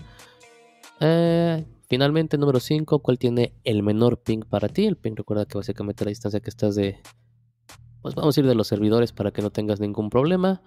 Eh, 1.01 1.67
finalmente, 1.87 2.39
número 2.39 2.59
5, 2.59 2.97
¿cuál 3.03 3.19
tiene 3.19 3.53
el 3.63 3.83
menor 3.83 4.23
ping 4.23 4.39
para 4.39 4.69
ti? 4.69 4.87
El 4.87 4.97
ping 4.97 5.13
recuerda 5.15 5.45
que 5.45 5.59
básicamente 5.59 6.03
la 6.03 6.09
distancia 6.09 6.39
que 6.39 6.49
estás 6.49 6.73
de... 6.73 6.99
Pues 8.01 8.15
vamos 8.15 8.35
a 8.35 8.39
ir 8.39 8.47
de 8.47 8.55
los 8.55 8.67
servidores 8.67 9.11
para 9.11 9.29
que 9.29 9.43
no 9.43 9.51
tengas 9.51 9.79
ningún 9.79 10.09
problema. 10.09 10.63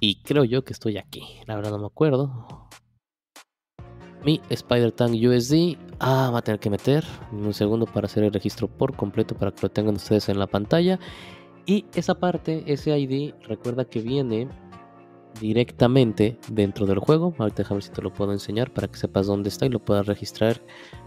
Y 0.00 0.22
creo 0.22 0.42
yo 0.42 0.64
que 0.64 0.72
estoy 0.72 0.98
aquí. 0.98 1.22
La 1.46 1.54
verdad 1.54 1.70
no 1.70 1.78
me 1.78 1.86
acuerdo. 1.86 2.68
Mi 4.24 4.40
Spider 4.50 4.92
Tank 4.92 5.12
USD. 5.14 5.76
Ah, 6.00 6.30
va 6.32 6.38
a 6.38 6.42
tener 6.42 6.60
que 6.60 6.70
meter 6.70 7.04
un 7.32 7.52
segundo 7.52 7.86
para 7.86 8.06
hacer 8.06 8.24
el 8.24 8.32
registro 8.32 8.68
por 8.68 8.94
completo 8.94 9.34
para 9.34 9.52
que 9.52 9.62
lo 9.62 9.70
tengan 9.70 9.96
ustedes 9.96 10.28
en 10.28 10.38
la 10.38 10.46
pantalla. 10.46 10.98
Y 11.66 11.84
esa 11.94 12.14
parte, 12.14 12.64
ese 12.66 12.98
ID, 12.98 13.34
recuerda 13.46 13.84
que 13.84 14.00
viene 14.00 14.48
directamente 15.40 16.38
dentro 16.48 16.86
del 16.86 16.98
juego. 16.98 17.34
Ahorita 17.38 17.62
déjame 17.62 17.76
ver 17.76 17.82
si 17.82 17.90
te 17.90 18.02
lo 18.02 18.12
puedo 18.12 18.32
enseñar 18.32 18.72
para 18.72 18.88
que 18.88 18.96
sepas 18.96 19.26
dónde 19.26 19.48
está 19.48 19.66
y 19.66 19.70
lo 19.70 19.78
puedas 19.78 20.06
registrar 20.06 20.62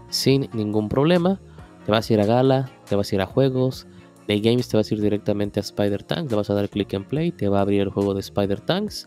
sin 0.08 0.48
ningún 0.52 0.88
problema. 0.88 1.40
Te 1.84 1.90
vas 1.90 2.08
a 2.08 2.12
ir 2.12 2.20
a 2.20 2.26
Gala, 2.26 2.70
te 2.88 2.94
vas 2.94 3.10
a 3.10 3.14
ir 3.14 3.20
a 3.20 3.26
juegos. 3.26 3.86
De 4.28 4.40
Games 4.40 4.68
te 4.68 4.76
vas 4.76 4.90
a 4.90 4.94
ir 4.94 5.00
directamente 5.00 5.58
a 5.58 5.62
Spider 5.62 6.02
Tanks. 6.02 6.30
Le 6.30 6.36
vas 6.36 6.48
a 6.50 6.54
dar 6.54 6.68
clic 6.68 6.92
en 6.92 7.04
play, 7.04 7.32
te 7.32 7.48
va 7.48 7.58
a 7.58 7.62
abrir 7.62 7.80
el 7.80 7.90
juego 7.90 8.14
de 8.14 8.20
Spider 8.20 8.60
Tanks. 8.60 9.06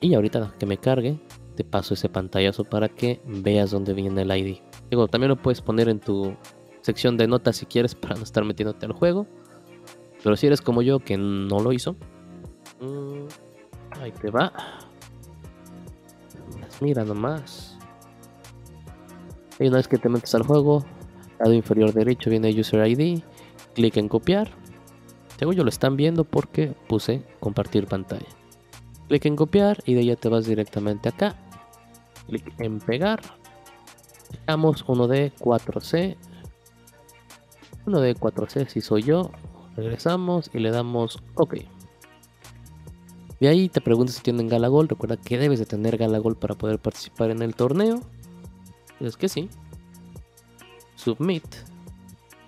Y 0.00 0.14
ahorita 0.14 0.54
que 0.58 0.66
me 0.66 0.78
cargue, 0.78 1.20
te 1.58 1.64
paso 1.64 1.94
ese 1.94 2.08
pantallazo 2.08 2.62
para 2.62 2.88
que 2.88 3.20
veas 3.26 3.72
dónde 3.72 3.92
viene 3.92 4.22
el 4.22 4.30
ID. 4.30 4.58
Digo, 4.90 5.08
también 5.08 5.30
lo 5.30 5.42
puedes 5.42 5.60
poner 5.60 5.88
en 5.88 5.98
tu 5.98 6.36
sección 6.82 7.16
de 7.16 7.26
notas 7.26 7.56
si 7.56 7.66
quieres 7.66 7.96
para 7.96 8.14
no 8.14 8.22
estar 8.22 8.44
metiéndote 8.44 8.86
al 8.86 8.92
juego. 8.92 9.26
Pero 10.22 10.36
si 10.36 10.46
eres 10.46 10.62
como 10.62 10.82
yo 10.82 11.00
que 11.00 11.18
no 11.18 11.58
lo 11.58 11.72
hizo, 11.72 11.96
mm, 12.80 13.98
ahí 14.00 14.12
te 14.12 14.30
va. 14.30 14.52
Mira 16.80 17.02
nomás. 17.02 17.76
Y 19.58 19.66
una 19.66 19.78
vez 19.78 19.88
que 19.88 19.98
te 19.98 20.08
metes 20.08 20.32
al 20.36 20.44
juego, 20.44 20.84
lado 21.40 21.52
inferior 21.54 21.92
derecho 21.92 22.30
viene 22.30 22.50
User 22.50 22.86
ID, 22.86 23.20
clic 23.74 23.96
en 23.96 24.08
copiar. 24.08 24.48
Según 25.40 25.56
yo 25.56 25.64
lo 25.64 25.70
están 25.70 25.96
viendo 25.96 26.22
porque 26.22 26.76
puse 26.86 27.24
compartir 27.40 27.88
pantalla. 27.88 28.28
Clic 29.08 29.26
en 29.26 29.34
copiar 29.34 29.82
y 29.86 29.94
de 29.94 30.02
ahí 30.02 30.14
te 30.14 30.28
vas 30.28 30.46
directamente 30.46 31.08
acá. 31.08 31.34
Clic 32.28 32.54
en 32.60 32.78
pegar. 32.78 33.20
Dejamos 34.30 34.84
uno 34.86 35.08
de 35.08 35.32
4C. 35.40 36.16
Uno 37.86 38.00
de 38.00 38.14
4C 38.14 38.68
si 38.68 38.80
soy 38.80 39.02
yo. 39.02 39.30
Regresamos 39.76 40.50
y 40.52 40.58
le 40.58 40.70
damos 40.70 41.22
OK. 41.34 41.56
De 43.40 43.48
ahí 43.48 43.68
te 43.68 43.80
preguntas 43.80 44.16
si 44.16 44.22
tienen 44.22 44.48
Galagol. 44.48 44.88
Recuerda 44.88 45.16
que 45.16 45.38
debes 45.38 45.58
de 45.58 45.66
tener 45.66 45.96
Galagol 45.96 46.36
para 46.36 46.54
poder 46.54 46.78
participar 46.78 47.30
en 47.30 47.42
el 47.42 47.54
torneo. 47.54 48.00
Es 49.00 49.16
que 49.16 49.28
sí. 49.28 49.48
Submit. 50.96 51.44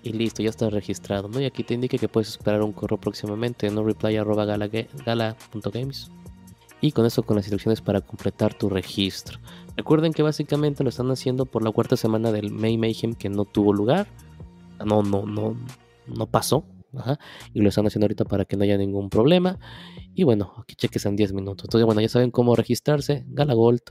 Y 0.03 0.13
listo, 0.13 0.43
ya 0.43 0.49
está 0.49 0.69
registrado. 0.69 1.27
¿no? 1.29 1.39
Y 1.39 1.45
aquí 1.45 1.63
te 1.63 1.73
indica 1.73 1.97
que 1.97 2.07
puedes 2.07 2.29
esperar 2.29 2.61
un 2.61 2.73
correo 2.73 2.99
próximamente 2.99 3.67
en 3.67 3.75
no 3.75 3.83
reply 3.83 4.15
gala.games. 4.15 6.11
Y 6.81 6.91
con 6.91 7.05
eso 7.05 7.23
con 7.23 7.35
las 7.35 7.45
instrucciones 7.45 7.79
para 7.81 8.01
completar 8.01 8.53
tu 8.53 8.69
registro. 8.69 9.39
Recuerden 9.77 10.13
que 10.13 10.23
básicamente 10.23 10.83
lo 10.83 10.89
están 10.89 11.11
haciendo 11.11 11.45
por 11.45 11.63
la 11.63 11.71
cuarta 11.71 11.95
semana 11.95 12.31
del 12.31 12.51
May 12.51 12.77
Mayhem 12.77 13.13
que 13.13 13.29
no 13.29 13.45
tuvo 13.45 13.73
lugar. 13.73 14.07
No, 14.83 15.03
no, 15.03 15.25
no, 15.25 15.55
no 16.07 16.27
pasó. 16.27 16.65
Y 17.53 17.61
lo 17.61 17.69
están 17.69 17.85
haciendo 17.87 18.05
ahorita 18.05 18.25
para 18.25 18.45
que 18.45 18.57
no 18.57 18.63
haya 18.63 18.77
ningún 18.77 19.09
problema. 19.09 19.59
Y 20.13 20.23
bueno, 20.23 20.53
aquí 20.57 20.75
cheques 20.75 21.05
en 21.05 21.15
10 21.15 21.33
minutos. 21.33 21.65
Entonces, 21.65 21.85
bueno, 21.85 22.01
ya 22.01 22.09
saben 22.09 22.31
cómo 22.31 22.55
registrarse. 22.55 23.23
Gala 23.27 23.53
Gold, 23.53 23.81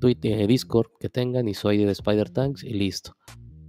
Twitter, 0.00 0.40
eh, 0.40 0.46
Discord 0.46 0.88
que 0.98 1.08
tengan 1.08 1.48
y 1.48 1.52
ID 1.52 1.86
de 1.86 1.92
Spider 1.92 2.30
Tanks 2.30 2.64
y 2.64 2.72
listo. 2.72 3.16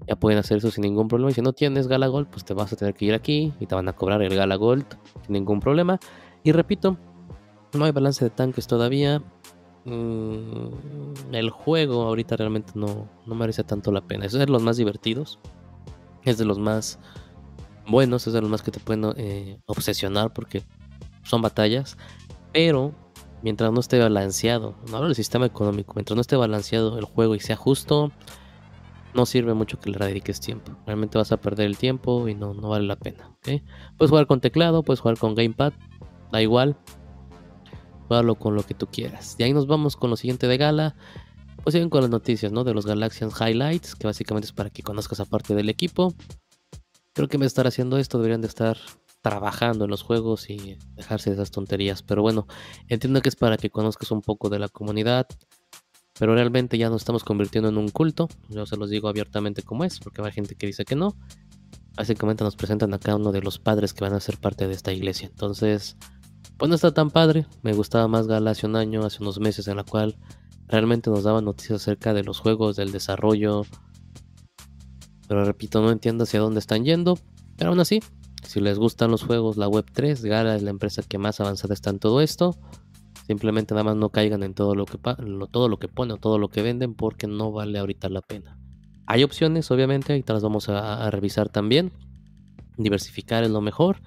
Ya 0.08 0.16
pueden 0.16 0.40
hacer 0.40 0.58
eso 0.58 0.72
sin 0.72 0.82
ningún 0.82 1.08
problema. 1.08 1.32
Y 1.32 1.34
si 1.36 1.42
no 1.42 1.54
tienes 1.54 1.88
Gala 1.88 2.08
Gold, 2.08 2.28
pues 2.30 2.44
te 2.44 2.54
vas 2.54 2.74
a 2.74 2.76
tener 2.76 2.96
que 2.96 3.06
ir 3.06 3.14
aquí 3.14 3.54
y 3.60 3.68
te 3.68 3.76
van 3.76 3.88
a 3.88 3.94
cobrar 3.94 4.22
el 4.22 4.36
Gala 4.36 4.56
Gold 4.56 4.86
sin 5.24 5.34
ningún 5.34 5.60
problema. 5.60 6.00
Y 6.44 6.52
repito, 6.54 6.98
no 7.74 7.86
hay 7.86 7.92
balance 7.92 8.24
de 8.24 8.32
tanques 8.32 8.68
todavía. 8.68 9.22
Mm, 9.86 11.34
el 11.34 11.50
juego 11.50 12.04
ahorita 12.04 12.38
realmente 12.38 12.74
no, 12.76 13.10
no 13.26 13.36
merece 13.36 13.64
tanto 13.64 13.92
la 13.92 14.02
pena. 14.02 14.26
Es 14.26 14.34
de 14.34 14.46
los 14.48 14.62
más 14.62 14.78
divertidos. 14.78 15.40
Es 16.24 16.38
de 16.38 16.46
los 16.46 16.60
más 16.60 17.00
buenos, 17.88 18.28
es 18.28 18.34
de 18.34 18.42
los 18.42 18.50
más 18.50 18.62
que 18.62 18.72
te 18.72 18.80
pueden 18.80 19.14
eh, 19.18 19.60
obsesionar 19.66 20.34
porque 20.34 20.64
son 21.24 21.42
batallas. 21.42 21.98
Pero 22.54 22.94
mientras 23.42 23.72
no 23.72 23.80
esté 23.80 24.00
balanceado, 24.00 24.76
no 24.90 24.98
hablo 24.98 25.08
del 25.08 25.16
sistema 25.16 25.46
económico, 25.46 25.94
mientras 25.96 26.16
no 26.16 26.22
esté 26.22 26.36
balanceado 26.36 26.98
el 26.98 27.06
juego 27.06 27.36
y 27.36 27.40
sea 27.40 27.56
justo, 27.56 28.12
no 29.14 29.26
sirve 29.26 29.54
mucho 29.54 29.80
que 29.80 29.90
le 29.90 29.98
dediques 29.98 30.40
tiempo. 30.40 30.72
Realmente 30.86 31.18
vas 31.18 31.32
a 31.32 31.38
perder 31.38 31.66
el 31.66 31.78
tiempo 31.78 32.28
y 32.28 32.36
no, 32.36 32.54
no 32.54 32.70
vale 32.70 32.86
la 32.86 32.96
pena. 32.96 33.36
Puedes 33.98 34.10
jugar 34.10 34.28
con 34.28 34.42
teclado, 34.42 34.84
puedes 34.84 35.00
jugar 35.00 35.18
con 35.18 35.36
gamepad, 35.36 35.74
da 36.32 36.42
igual. 36.42 36.78
Jugarlo 38.12 38.36
con 38.36 38.56
lo 38.56 38.64
que 38.64 38.74
tú 38.74 38.88
quieras. 38.88 39.38
Y 39.38 39.44
ahí 39.44 39.54
nos 39.54 39.68
vamos 39.68 39.96
con 39.96 40.10
lo 40.10 40.18
siguiente 40.18 40.46
de 40.46 40.58
gala. 40.58 40.98
Pues 41.64 41.72
siguen 41.72 41.90
con 41.90 42.02
las 42.02 42.10
noticias, 42.10 42.52
¿no? 42.52 42.66
De 42.66 42.74
los 42.74 42.86
Galaxian 42.86 43.30
Highlights, 43.30 43.96
que 43.96 44.06
básicamente 44.06 44.48
es 44.48 44.52
para 44.52 44.70
que 44.70 44.84
conozcas 44.84 45.22
aparte 45.22 45.56
del 45.56 45.70
equipo. 45.70 46.14
Creo 47.14 47.30
que 47.30 47.38
de 47.38 47.46
estar 47.46 47.68
haciendo 47.68 47.98
esto, 47.98 48.18
deberían 48.18 48.42
de 48.42 48.50
estar 48.50 48.78
trabajando 49.22 49.86
en 49.86 49.92
los 49.92 50.02
juegos 50.02 50.50
y 50.50 50.78
dejarse 50.96 51.30
de 51.30 51.38
esas 51.38 51.52
tonterías. 51.52 52.04
Pero 52.04 52.22
bueno, 52.22 52.48
entiendo 52.90 53.22
que 53.22 53.30
es 53.30 53.38
para 53.38 53.56
que 53.56 53.70
conozcas 53.70 54.12
un 54.12 54.22
poco 54.22 54.50
de 54.50 54.60
la 54.60 54.68
comunidad. 54.68 55.26
Pero 56.20 56.36
realmente 56.36 56.78
ya 56.78 56.90
nos 56.90 57.04
estamos 57.04 57.24
convirtiendo 57.24 57.70
en 57.70 57.78
un 57.78 57.88
culto. 57.88 58.28
Yo 58.50 58.66
se 58.66 58.76
los 58.76 58.90
digo 58.90 59.08
abiertamente 59.08 59.62
como 59.62 59.86
es, 59.86 60.02
porque 60.02 60.22
hay 60.22 60.34
gente 60.34 60.56
que 60.56 60.68
dice 60.68 60.84
que 60.84 60.98
no. 60.98 61.16
Básicamente 61.96 62.44
nos 62.44 62.58
presentan 62.58 62.94
acá 62.94 63.16
uno 63.16 63.32
de 63.32 63.42
los 63.42 63.58
padres 63.58 63.94
que 63.94 64.04
van 64.04 64.14
a 64.14 64.20
ser 64.20 64.38
parte 64.38 64.68
de 64.68 64.74
esta 64.74 64.92
iglesia. 64.92 65.30
Entonces, 65.30 65.96
pues 66.62 66.70
no 66.70 66.76
está 66.76 66.94
tan 66.94 67.10
padre. 67.10 67.48
Me 67.64 67.74
gustaba 67.74 68.08
más 68.08 68.28
Gala 68.28 68.52
hace 68.52 68.68
un 68.68 68.76
año, 68.76 69.04
hace 69.04 69.24
unos 69.24 69.40
meses, 69.40 69.68
en 69.68 69.78
la 69.78 69.84
cual 69.84 70.16
realmente 70.68 71.10
nos 71.10 71.24
daban 71.24 71.44
noticias 71.44 71.82
acerca 71.82 72.14
de 72.14 72.24
los 72.24 72.40
juegos, 72.40 72.76
del 72.76 72.92
desarrollo. 72.92 73.64
Pero 75.28 75.44
repito, 75.44 75.82
no 75.82 75.90
entiendo 75.90 76.26
hacia 76.26 76.40
dónde 76.40 76.60
están 76.60 76.86
yendo. 76.86 77.18
Pero 77.58 77.72
aún 77.72 77.80
así, 77.80 78.00
si 78.44 78.62
les 78.62 78.78
gustan 78.78 79.10
los 79.10 79.24
juegos, 79.24 79.58
la 79.58 79.68
Web3, 79.68 80.22
Gala 80.22 80.56
es 80.56 80.62
la 80.62 80.70
empresa 80.70 81.02
que 81.02 81.18
más 81.18 81.40
avanzada 81.40 81.74
está 81.74 81.90
en 81.90 81.98
todo 81.98 82.22
esto. 82.22 82.56
Simplemente 83.26 83.74
nada 83.74 83.84
más 83.84 83.96
no 83.96 84.10
caigan 84.10 84.44
en 84.44 84.54
todo 84.54 84.76
lo 84.76 84.86
que, 84.86 85.00
todo 85.00 85.68
lo 85.68 85.80
que 85.80 85.88
ponen 85.88 86.20
todo 86.20 86.38
lo 86.38 86.50
que 86.50 86.62
venden 86.62 86.94
porque 86.94 87.26
no 87.26 87.52
vale 87.52 87.80
ahorita 87.80 88.08
la 88.10 88.22
pena. 88.22 88.56
Hay 89.08 89.24
opciones, 89.24 89.72
obviamente, 89.72 90.14
ahorita 90.14 90.34
las 90.34 90.44
vamos 90.44 90.70
a, 90.70 91.10
revisar 91.10 91.50
también. 91.50 91.92
Diversificar 92.78 93.44
es 93.44 93.50
lo 93.50 93.62
mejor. 93.62 94.04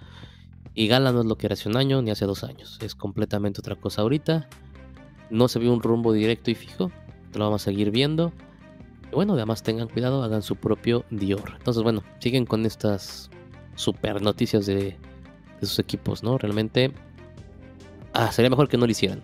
Y 0.74 0.88
Gala 0.88 1.12
no 1.12 1.20
es 1.20 1.26
lo 1.26 1.36
que 1.36 1.46
era 1.46 1.54
hace 1.54 1.68
un 1.68 1.76
año 1.76 2.02
ni 2.02 2.10
hace 2.10 2.26
dos 2.26 2.42
años. 2.42 2.78
Es 2.82 2.94
completamente 2.94 3.60
otra 3.60 3.76
cosa 3.76 4.02
ahorita. 4.02 4.48
No 5.30 5.48
se 5.48 5.58
vio 5.58 5.72
un 5.72 5.82
rumbo 5.82 6.12
directo 6.12 6.50
y 6.50 6.54
fijo. 6.54 6.90
Lo 7.34 7.44
vamos 7.44 7.62
a 7.62 7.64
seguir 7.66 7.90
viendo. 7.90 8.32
Y 9.10 9.14
bueno, 9.14 9.34
además 9.34 9.62
tengan 9.62 9.88
cuidado, 9.88 10.22
hagan 10.22 10.42
su 10.42 10.56
propio 10.56 11.04
Dior. 11.10 11.54
Entonces, 11.56 11.82
bueno, 11.82 12.02
siguen 12.18 12.46
con 12.46 12.66
estas 12.66 13.30
super 13.76 14.20
noticias 14.22 14.66
de, 14.66 14.96
sus 15.60 15.78
equipos, 15.78 16.22
¿no? 16.22 16.36
Realmente 16.36 16.92
ah, 18.12 18.30
sería 18.32 18.50
mejor 18.50 18.68
que 18.68 18.76
no 18.76 18.86
lo 18.86 18.92
hicieran. 18.92 19.22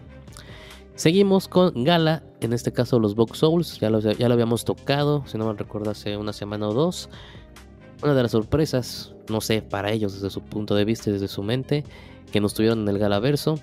Seguimos 0.95 1.49
con 1.49 1.85
Gala, 1.85 2.23
en 2.41 2.53
este 2.53 2.73
caso 2.73 2.99
los 2.99 3.15
Box 3.15 3.39
Souls, 3.39 3.81
ya 3.81 3.91
lo, 3.91 4.01
ya 4.01 4.29
lo 4.29 4.35
habíamos 4.35 4.65
tocado, 4.65 5.25
si 5.27 5.39
no 5.39 5.47
me 5.47 5.55
recuerdo, 5.55 5.91
hace 5.91 6.17
una 6.17 6.33
semana 6.33 6.69
o 6.69 6.75
dos. 6.75 7.09
Una 8.03 8.15
de 8.15 8.23
las 8.23 8.33
sorpresas, 8.33 9.15
no 9.29 9.41
sé, 9.41 9.63
para 9.63 9.93
ellos 9.93 10.15
desde 10.15 10.31
su 10.31 10.41
punto 10.41 10.75
de 10.75 10.85
vista 10.85 11.11
y 11.11 11.13
desde 11.13 11.29
su 11.29 11.43
mente, 11.43 11.85
que 12.33 12.41
nos 12.41 12.55
tuvieron 12.55 12.81
en 12.81 12.89
el 12.89 12.99
Galaverso, 12.99 13.59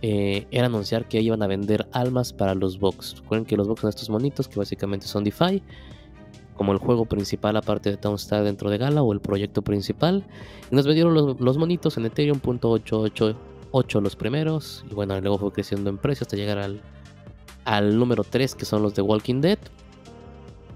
eh, 0.00 0.46
era 0.50 0.66
anunciar 0.66 1.06
que 1.08 1.20
iban 1.20 1.42
a 1.42 1.46
vender 1.46 1.86
almas 1.92 2.32
para 2.32 2.54
los 2.54 2.78
Box. 2.78 3.16
Recuerden 3.20 3.44
que 3.44 3.56
los 3.56 3.68
Box 3.68 3.82
son 3.82 3.90
estos 3.90 4.10
monitos 4.10 4.48
que 4.48 4.58
básicamente 4.58 5.06
son 5.06 5.24
DeFi 5.24 5.62
como 6.56 6.72
el 6.72 6.78
juego 6.78 7.06
principal 7.06 7.56
aparte 7.56 7.90
de 7.90 7.96
Townstar 7.96 8.44
dentro 8.44 8.70
de 8.70 8.78
Gala 8.78 9.02
o 9.02 9.12
el 9.12 9.20
proyecto 9.20 9.62
principal. 9.62 10.24
Y 10.70 10.76
nos 10.76 10.86
vendieron 10.86 11.14
los, 11.14 11.58
monitos 11.58 11.96
en 11.96 12.06
Ethereum 12.06 12.40
.888 12.40 14.00
los 14.00 14.16
primeros 14.16 14.84
y 14.90 14.94
bueno, 14.94 15.20
luego 15.20 15.38
fue 15.38 15.52
creciendo 15.52 15.90
en 15.90 15.98
precio 15.98 16.24
hasta 16.24 16.36
llegar 16.36 16.58
al, 16.58 16.80
al 17.64 17.98
número 17.98 18.22
3 18.22 18.54
que 18.54 18.64
son 18.64 18.82
los 18.82 18.94
de 18.94 19.02
Walking 19.02 19.40
Dead. 19.40 19.58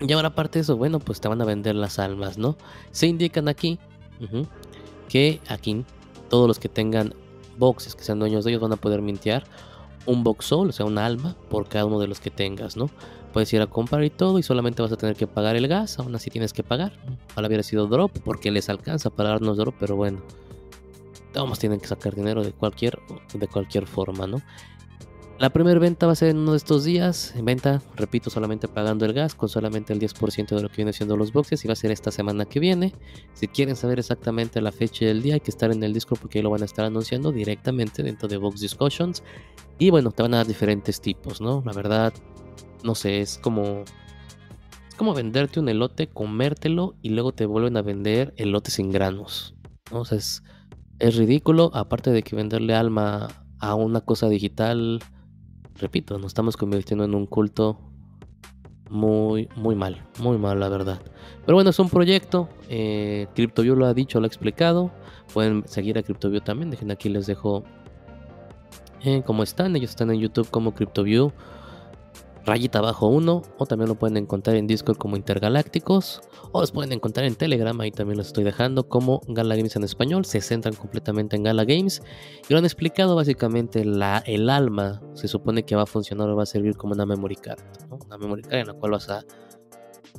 Y 0.01 0.13
ahora 0.13 0.29
aparte 0.29 0.59
de 0.59 0.63
eso, 0.63 0.77
bueno, 0.77 0.99
pues 0.99 1.21
te 1.21 1.29
van 1.29 1.41
a 1.41 1.45
vender 1.45 1.75
las 1.75 1.99
almas, 1.99 2.39
¿no? 2.39 2.57
Se 2.91 3.07
indican 3.07 3.49
aquí 3.49 3.79
que 5.09 5.41
aquí 5.49 5.85
todos 6.29 6.49
los 6.49 6.59
que 6.59 6.69
tengan 6.69 7.15
boxes, 7.59 7.95
que 7.95 8.05
sean 8.05 8.19
dueños 8.19 8.45
de 8.45 8.51
ellos, 8.51 8.63
van 8.63 8.73
a 8.73 8.77
poder 8.77 9.03
mintear 9.03 9.45
un 10.05 10.23
box 10.23 10.47
soul, 10.47 10.69
o 10.69 10.73
sea, 10.73 10.87
una 10.87 11.07
alma 11.07 11.37
por 11.49 11.69
cada 11.69 11.87
uno 11.87 11.99
de 11.99 12.07
los 12.07 12.21
que 12.21 12.31
tengas, 12.31 12.77
¿no? 12.77 12.91
puedes 13.37 13.53
ir 13.53 13.61
a 13.61 13.67
comprar 13.67 14.03
y 14.03 14.09
todo 14.09 14.39
y 14.39 14.43
solamente 14.43 14.81
vas 14.81 14.93
a 14.93 14.97
tener 14.97 15.15
que 15.15 15.27
pagar 15.27 15.57
el 15.57 15.69
gas, 15.69 15.99
aún 15.99 16.15
así 16.15 16.31
tienes 16.31 16.55
que 16.55 16.63
pagar. 16.63 16.95
Ojalá 17.33 17.49
hubiera 17.49 17.63
sido 17.63 17.87
drop 17.87 18.11
porque 18.25 18.51
les 18.51 18.71
alcanza 18.71 19.11
para 19.11 19.29
darnos 19.29 19.59
drop, 19.59 19.75
pero 19.79 19.95
bueno. 19.95 20.23
Todos 21.35 21.59
tienen 21.59 21.79
que 21.79 21.87
sacar 21.87 22.15
dinero 22.15 22.43
de 22.43 22.53
cualquier, 22.53 22.99
de 23.35 23.47
cualquier 23.47 23.87
forma, 23.87 24.27
¿no? 24.27 24.41
La 25.39 25.51
primera 25.51 25.79
venta 25.79 26.07
va 26.07 26.13
a 26.13 26.17
ser 26.17 26.31
en 26.31 26.39
uno 26.39 26.53
de 26.53 26.57
estos 26.57 26.85
días. 26.85 27.35
En 27.37 27.45
venta, 27.45 27.83
repito, 27.95 28.31
solamente 28.31 28.69
pagando 28.69 29.05
el 29.05 29.13
gas, 29.13 29.35
con 29.35 29.51
solamente 29.51 29.93
el 29.93 30.01
10% 30.01 30.57
de 30.57 30.63
lo 30.63 30.71
que 30.71 30.77
viene 30.77 30.95
siendo 30.95 31.15
los 31.15 31.31
boxes. 31.31 31.63
Y 31.63 31.69
va 31.69 31.75
a 31.75 31.77
ser 31.77 31.91
esta 31.91 32.11
semana 32.11 32.47
que 32.47 32.59
viene. 32.59 32.95
Si 33.35 33.47
quieren 33.47 33.77
saber 33.77 33.99
exactamente 33.99 34.63
la 34.63 34.73
fecha 34.73 35.05
del 35.05 35.21
día, 35.21 35.35
hay 35.35 35.41
que 35.41 35.51
estar 35.51 35.71
en 35.71 35.83
el 35.83 35.93
Discord 35.93 36.21
porque 36.21 36.39
ahí 36.39 36.43
lo 36.43 36.49
van 36.49 36.63
a 36.63 36.65
estar 36.65 36.87
anunciando 36.87 37.33
directamente 37.33 38.03
dentro 38.03 38.29
de 38.29 38.39
Box 38.39 38.61
Discussions. 38.61 39.23
Y 39.79 39.91
bueno, 39.91 40.11
te 40.11 40.23
van 40.23 40.33
a 40.33 40.39
dar 40.39 40.47
diferentes 40.47 41.03
tipos, 41.03 41.43
¿no? 41.43 41.63
La 41.67 41.75
verdad, 41.75 42.15
no 42.83 42.95
sé, 42.95 43.21
es 43.21 43.37
como 43.37 43.85
es 44.89 44.95
como 44.97 45.13
venderte 45.13 45.61
un 45.61 45.69
elote, 45.69 46.07
comértelo 46.07 46.95
y 47.03 47.11
luego 47.11 47.33
te 47.33 47.45
vuelven 47.45 47.77
a 47.77 47.83
vender 47.83 48.33
elotes 48.39 48.73
sin 48.75 48.91
granos. 48.91 49.55
¿no? 49.93 50.01
O 50.01 50.05
sea, 50.07 50.17
es, 50.17 50.43
es 50.99 51.15
ridículo, 51.17 51.71
aparte 51.75 52.11
de 52.11 52.23
que 52.23 52.37
venderle 52.37 52.75
alma 52.75 53.29
a 53.59 53.75
una 53.75 54.01
cosa 54.01 54.31
digital, 54.31 55.01
repito, 55.79 56.19
nos 56.19 56.29
estamos 56.29 56.57
convirtiendo 56.57 57.05
en 57.05 57.15
un 57.15 57.27
culto 57.27 57.79
muy, 58.91 59.49
muy 59.57 59.75
mal, 59.75 60.05
muy 60.19 60.39
mal 60.39 60.61
la 60.61 60.69
verdad. 60.69 61.01
Pero 61.45 61.57
bueno, 61.57 61.71
es 61.71 61.79
un 61.79 61.89
proyecto, 61.89 62.49
eh, 62.69 63.27
CryptoView 63.35 63.77
lo 63.77 63.87
ha 63.87 63.95
dicho, 63.95 64.21
lo 64.21 64.25
ha 64.25 64.29
explicado, 64.29 64.91
pueden 65.33 65.67
seguir 65.67 65.99
a 65.99 66.03
CryptoView 66.03 66.41
también, 66.41 66.71
dejen 66.71 66.91
aquí 66.91 67.09
les 67.09 67.27
dejo 67.27 67.65
eh, 69.05 69.23
cómo 69.25 69.43
están. 69.43 69.77
Ellos 69.77 69.91
están 69.91 70.11
en 70.11 70.21
YouTube 70.21 70.49
como 70.51 70.75
CryptoView 70.75 71.33
rayita 72.47 72.79
abajo 72.79 73.09
1 73.09 73.43
o 73.59 73.67
también 73.67 73.89
lo 73.89 73.97
pueden 73.97 74.17
encontrar 74.17 74.57
en 74.57 74.67
Discord 74.67 74.97
como 74.97 75.17
Intergalácticos 75.17 76.23
o 76.53 76.61
los 76.61 76.73
pueden 76.73 76.93
encontrar 76.93 77.27
en 77.27 77.35
Telegram, 77.35 77.79
ahí 77.81 77.91
también 77.91 78.17
los 78.17 78.29
estoy 78.29 78.45
dejando 78.45 78.89
como 78.89 79.21
Gala 79.27 79.57
Games 79.57 79.77
en 79.77 79.85
español, 79.85 80.25
se 80.25 80.41
centran 80.41 80.75
completamente 80.75 81.37
en 81.37 81.43
Gala 81.43 81.65
Games 81.65 82.01
y 82.49 82.53
lo 82.53 82.59
han 82.59 82.65
explicado 82.65 83.17
básicamente 83.17 83.85
la, 83.85 84.23
el 84.27 84.49
alma 84.49 85.03
se 85.15 85.29
supone 85.29 85.65
que 85.65 85.77
va 85.77 85.83
a 85.83 85.87
funcionar 85.87 86.31
o 86.31 86.37
va 86.37 86.45
a 86.45 86.47
servir 86.47 86.77
como 86.77 86.95
una 86.95 87.05
memory 87.05 87.37
card, 87.37 87.61
una 88.07 88.17
memory 88.17 88.43
card 88.43 88.61
en 88.61 88.67
la 88.69 88.75
cual 88.75 88.93
vas 88.93 89.11
a, 89.11 89.25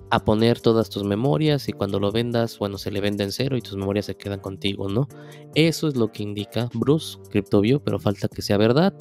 a 0.09 0.23
poner 0.23 0.59
todas 0.59 0.89
tus 0.89 1.03
memorias 1.03 1.69
y 1.69 1.73
cuando 1.73 1.99
lo 1.99 2.11
vendas, 2.11 2.59
bueno, 2.59 2.77
se 2.77 2.91
le 2.91 3.01
vende 3.01 3.23
en 3.23 3.31
cero 3.31 3.57
y 3.57 3.61
tus 3.61 3.75
memorias 3.75 4.05
se 4.05 4.15
quedan 4.15 4.39
contigo, 4.39 4.89
¿no? 4.89 5.07
Eso 5.55 5.87
es 5.87 5.95
lo 5.95 6.11
que 6.11 6.23
indica 6.23 6.69
Bruce, 6.73 7.17
CryptoView, 7.29 7.81
pero 7.81 7.99
falta 7.99 8.27
que 8.27 8.41
sea 8.41 8.57
verdad. 8.57 8.93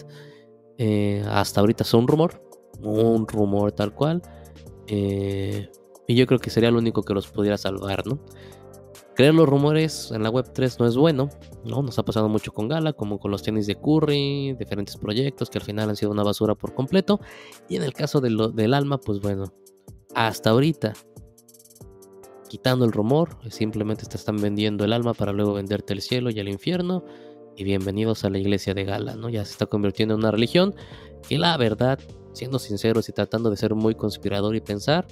Eh, 0.79 1.25
hasta 1.29 1.61
ahorita 1.61 1.85
es 1.85 1.95
un 1.95 2.07
rumor, 2.07 2.46
un 2.83 3.27
rumor 3.27 3.73
tal 3.73 3.95
cual. 3.95 4.23
Eh, 4.87 5.69
y 6.07 6.15
yo 6.15 6.27
creo 6.27 6.39
que 6.39 6.51
sería 6.51 6.71
lo 6.71 6.79
único 6.79 7.03
que 7.03 7.15
los 7.15 7.29
pudiera 7.29 7.59
salvar, 7.59 8.07
¿no? 8.07 8.21
Creer 9.15 9.35
los 9.35 9.49
rumores 9.49 10.11
en 10.13 10.23
la 10.23 10.29
web 10.29 10.53
3 10.53 10.79
no 10.79 10.87
es 10.87 10.95
bueno, 10.95 11.31
¿no? 11.65 11.83
Nos 11.83 11.99
ha 11.99 12.05
pasado 12.05 12.29
mucho 12.29 12.53
con 12.53 12.69
Gala, 12.69 12.93
como 12.93 13.19
con 13.19 13.31
los 13.31 13.43
tenis 13.43 13.67
de 13.67 13.75
Curry, 13.75 14.55
diferentes 14.59 14.99
proyectos 14.99 15.49
que 15.49 15.59
al 15.59 15.65
final 15.65 15.89
han 15.89 15.97
sido 15.97 16.11
una 16.11 16.23
basura 16.23 16.55
por 16.55 16.75
completo. 16.75 17.19
Y 17.69 17.77
en 17.77 17.83
el 17.83 17.95
caso 17.95 18.21
del 18.21 18.75
alma, 18.75 18.99
pues 18.99 19.21
bueno, 19.21 19.55
hasta 20.15 20.51
ahorita, 20.51 20.93
quitando 22.49 22.85
el 22.85 22.93
rumor, 22.93 23.39
simplemente 23.51 24.05
te 24.05 24.19
están 24.19 24.37
vendiendo 24.37 24.85
el 24.85 24.93
alma 24.93 25.15
para 25.15 25.33
luego 25.33 25.55
venderte 25.55 25.95
el 25.95 26.03
cielo 26.03 26.31
y 26.31 26.39
el 26.39 26.49
infierno. 26.49 27.03
Y 27.57 27.65
bienvenidos 27.65 28.23
a 28.25 28.31
la 28.31 28.37
iglesia 28.37 28.75
de 28.75 28.85
Gala, 28.85 29.17
¿no? 29.17 29.31
Ya 29.31 29.47
se 29.47 29.53
está 29.53 29.65
convirtiendo 29.65 30.15
en 30.15 30.21
una 30.21 30.31
religión 30.31 30.75
que 31.27 31.39
la 31.39 31.57
verdad 31.57 31.99
siendo 32.37 32.59
sinceros 32.59 33.09
y 33.09 33.13
tratando 33.13 33.51
de 33.51 33.57
ser 33.57 33.75
muy 33.75 33.95
conspirador 33.95 34.55
y 34.55 34.61
pensar, 34.61 35.07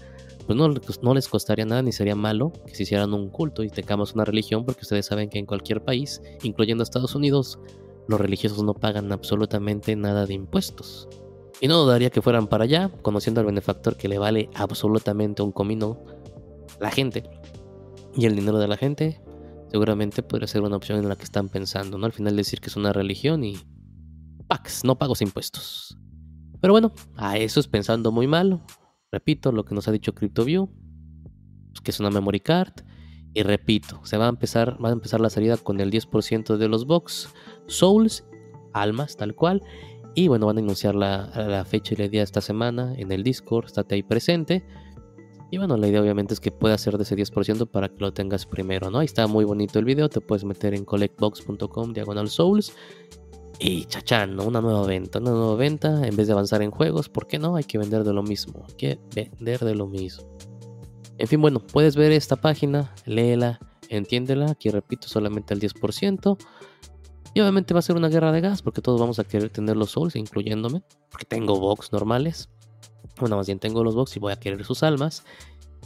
pues 0.47 0.57
no, 0.57 0.69
no, 0.69 1.15
les 1.15 1.29
costaría 1.29 1.65
nada 1.65 1.83
ni 1.83 1.93
sería 1.93 2.15
malo 2.15 2.53
que 2.67 2.75
se 2.75 2.83
hicieran 2.85 3.15
un 3.15 3.31
culto 3.31 3.63
y 3.63 3.71
tengamos 3.71 4.15
una 4.15 4.25
religión, 4.25 4.65
porque 4.65 4.83
ustedes 4.83 5.07
saben 5.07 5.31
que 5.31 5.39
en 5.39 5.47
cualquier 5.47 5.83
país, 5.83 6.21
incluyendo 6.43 6.83
Estados 6.83 7.15
Unidos, 7.15 7.59
los 8.07 8.21
religiosos 8.21 8.63
no 8.63 8.75
pagan 8.75 9.11
absolutamente 9.11 9.97
nada 9.97 10.27
de 10.27 10.35
impuestos. 10.35 11.09
Y 11.61 11.69
no 11.69 11.79
dudaría 11.79 12.11
que 12.11 12.21
fueran 12.21 12.47
para 12.47 12.65
allá, 12.65 12.91
conociendo 13.03 13.41
al 13.41 13.47
benefactor 13.47 13.97
que 13.97 14.09
le 14.09 14.19
vale 14.19 14.51
absolutamente 14.55 15.43
un 15.43 15.53
comino 15.53 16.05
la 16.81 16.91
gente 16.91 17.25
y 18.15 18.27
el 18.27 18.37
dinero 18.37 18.59
de 18.59 18.69
la 18.69 18.77
gente, 18.77 19.21
seguramente 19.71 20.23
podría 20.23 20.47
ser 20.47 20.63
una 20.63 20.77
opción 20.77 20.99
en 20.99 21.09
la 21.09 21.17
que 21.17 21.25
están 21.25 21.49
pensando, 21.49 21.97
¿no? 21.97 22.07
Al 22.07 22.13
final 22.13 22.37
decir 22.37 22.61
que 22.61 22.69
es 22.69 22.77
una 22.77 22.93
religión 22.93 23.45
y 23.45 23.57
Pax, 24.47 24.85
no 24.85 24.99
pagos 24.99 25.23
impuestos. 25.23 25.97
Pero 26.65 26.73
bueno, 26.73 26.93
a 27.17 27.37
eso 27.37 27.61
es 27.61 27.69
pensando 27.69 28.11
muy 28.11 28.27
mal. 28.27 28.59
Repito 29.13 29.53
lo 29.53 29.67
que 29.67 29.75
nos 29.75 29.87
ha 29.87 29.93
dicho 29.93 30.15
CryptoView, 30.15 30.67
pues, 31.69 31.81
que 31.83 31.91
es 31.91 32.01
una 32.01 32.09
memory 32.09 32.41
card. 32.41 32.73
Y 33.35 33.43
repito, 33.43 34.01
se 34.03 34.17
va 34.17 34.25
a 34.25 34.29
empezar, 34.31 34.83
va 34.83 34.89
a 34.89 34.93
empezar 34.93 35.21
la 35.21 35.29
salida 35.29 35.59
con 35.59 35.79
el 35.79 35.91
10% 35.91 36.57
de 36.57 36.69
los 36.69 36.87
box 36.87 37.29
souls, 37.67 38.25
almas, 38.73 39.19
tal 39.19 39.35
cual. 39.35 39.61
Y 40.15 40.29
bueno, 40.29 40.47
van 40.47 40.57
a 40.57 40.61
anunciar 40.63 40.95
la, 40.95 41.67
fecha 41.69 41.93
y 41.93 41.99
la 41.99 42.07
idea 42.07 42.23
esta 42.23 42.41
semana 42.41 42.95
en 42.97 43.13
el 43.13 43.25
Discord, 43.25 43.67
estate 43.67 43.97
ahí 43.97 44.03
presente. 44.03 44.65
Y 45.51 45.59
bueno, 45.59 45.77
la 45.77 45.87
idea 45.87 46.01
obviamente 46.01 46.33
es 46.33 46.41
que 46.41 46.51
pueda 46.51 46.79
ser 46.79 46.97
de 46.97 47.03
ese 47.03 47.15
10% 47.15 47.67
para 47.71 47.91
que 47.91 47.97
lo 47.99 48.15
tengas 48.15 48.47
primero, 48.47 48.91
¿no? 48.91 49.01
Ahí 49.01 49.05
está 49.05 49.27
muy 49.27 49.45
bonito 49.45 49.79
el 49.79 49.85
video, 49.85 50.09
te 50.09 50.23
puedes 50.23 50.45
meter 50.45 50.73
en 50.73 50.87
collectbox.com 50.87 51.93
diagonal 51.93 52.31
souls 52.31 52.73
y 53.59 53.85
chachán, 53.85 54.39
Una 54.41 54.61
nueva 54.61 54.87
venta, 54.87 55.19
una 55.19 55.31
nueva 55.31 55.57
venta. 55.57 56.07
En 56.07 56.17
vez 56.17 56.27
de 56.27 56.33
avanzar 56.33 56.63
en 56.63 56.71
juegos, 56.71 57.09
¿por 57.09 57.27
qué 57.27 57.39
no? 57.39 57.57
Hay 57.57 57.65
que 57.65 57.79
vender 57.79 58.05
de 58.05 58.13
lo 58.13 58.23
mismo. 58.23 58.65
Hay 58.69 58.75
que 58.75 58.99
vender 59.15 59.61
de 59.61 59.75
lo 59.75 59.87
mismo. 59.87 60.25
En 61.19 61.29
fin, 61.29 61.41
bueno, 61.41 61.61
puedes 61.61 61.97
ver 61.97 62.13
esta 62.13 62.37
página, 62.37 62.93
léela, 63.07 63.61
entiéndela. 63.89 64.51
Aquí 64.51 64.71
repito, 64.71 65.09
solamente 65.09 65.55
al 65.55 65.61
10%. 65.61 66.37
Y 67.35 67.41
obviamente 67.41 67.75
va 67.75 67.81
a 67.81 67.83
ser 67.83 67.97
una 67.97 68.09
guerra 68.09 68.33
de 68.33 68.41
gas, 68.41 68.63
porque 68.63 68.81
todos 68.81 69.01
vamos 69.01 69.19
a 69.19 69.25
querer 69.25 69.51
tener 69.51 69.77
los 69.77 69.91
souls, 69.91 70.17
incluyéndome. 70.17 70.83
Porque 71.11 71.25
tengo 71.25 71.59
box 71.59 71.93
normales. 71.93 72.49
Bueno, 73.19 73.37
más 73.37 73.47
bien 73.47 73.59
tengo 73.59 73.85
los 73.85 73.95
box 73.95 74.17
y 74.17 74.21
voy 74.21 74.33
a 74.33 74.37
querer 74.37 74.65
sus 74.65 74.83
almas. 74.83 75.25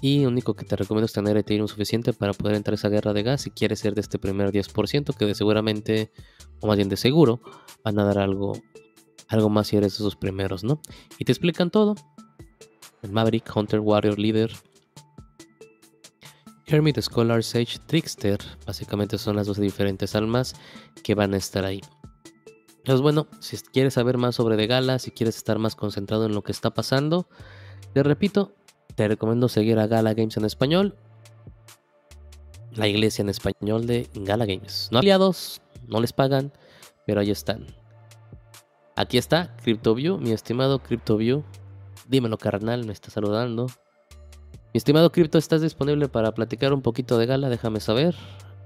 Y 0.01 0.23
lo 0.23 0.29
único 0.29 0.55
que 0.55 0.65
te 0.65 0.77
recomiendo 0.77 1.07
es 1.07 1.13
tener 1.13 1.37
Ethereum 1.37 1.67
suficiente 1.67 2.13
para 2.13 2.33
poder 2.33 2.55
entrar 2.55 2.75
a 2.75 2.77
esa 2.77 2.89
guerra 2.89 3.13
de 3.13 3.23
gas 3.23 3.43
si 3.43 3.51
quieres 3.51 3.81
ser 3.81 3.95
de 3.95 4.01
este 4.01 4.19
primer 4.19 4.53
10%, 4.53 5.15
que 5.15 5.25
de 5.25 5.35
seguramente, 5.35 6.13
o 6.61 6.67
más 6.67 6.77
bien 6.77 6.89
de 6.89 6.97
seguro, 6.97 7.41
van 7.85 7.99
a 7.99 8.05
dar 8.05 8.19
algo, 8.19 8.53
algo 9.29 9.49
más 9.49 9.69
si 9.69 9.77
eres 9.77 9.93
de 9.93 10.05
esos 10.05 10.17
primeros, 10.17 10.65
¿no? 10.65 10.81
Y 11.19 11.25
te 11.25 11.33
explican 11.33 11.71
todo. 11.71 11.95
Maverick, 13.09 13.51
Hunter, 13.55 13.81
Warrior, 13.81 14.19
Leader, 14.19 14.51
Hermit, 16.67 17.01
Scholar, 17.01 17.43
Sage, 17.43 17.79
Trickster. 17.87 18.39
Básicamente 18.67 19.19
son 19.19 19.37
las 19.37 19.47
dos 19.47 19.59
diferentes 19.59 20.15
almas 20.15 20.55
que 21.03 21.15
van 21.15 21.35
a 21.35 21.39
estar 21.39 21.65
ahí. 21.65 21.81
Entonces, 22.79 23.01
bueno, 23.03 23.27
si 23.41 23.57
quieres 23.57 23.95
saber 23.95 24.19
más 24.19 24.35
sobre 24.35 24.57
De 24.57 24.67
Gala, 24.67 24.99
si 24.99 25.11
quieres 25.11 25.37
estar 25.37 25.59
más 25.59 25.77
concentrado 25.77 26.27
en 26.27 26.35
lo 26.35 26.43
que 26.43 26.53
está 26.53 26.71
pasando, 26.71 27.29
te 27.93 28.03
repito, 28.03 28.55
te 28.95 29.09
recomiendo 29.09 29.49
seguir 29.49 29.79
a 29.79 29.87
Gala 29.87 30.15
Games 30.15 30.37
en 30.37 30.45
español. 30.45 30.97
La 32.73 32.87
iglesia 32.87 33.23
en 33.23 33.29
español 33.29 33.87
de 33.87 34.09
Gala 34.15 34.47
Games. 34.47 34.89
No 34.91 34.99
aliados, 34.99 35.61
no 35.89 36.01
les 36.01 36.13
pagan, 36.13 36.53
pero 37.07 37.21
ahí 37.21 37.31
están. 37.31 37.67
Aquí 38.97 39.19
está 39.19 39.57
CryptoView, 39.63 40.19
mi 40.19 40.33
estimado 40.33 40.81
CryptoView. 40.81 41.45
Dímelo, 42.09 42.39
carnal, 42.39 42.85
me 42.85 42.93
está 42.93 43.11
saludando. 43.11 43.67
Mi 44.75 44.79
estimado 44.79 45.11
Crypto, 45.13 45.39
¿estás 45.39 45.63
disponible 45.63 46.09
para 46.09 46.33
platicar 46.33 46.73
un 46.73 46.83
poquito 46.83 47.17
de 47.17 47.27
Gala? 47.27 47.49
Déjame 47.49 47.81
saber. 47.81 48.15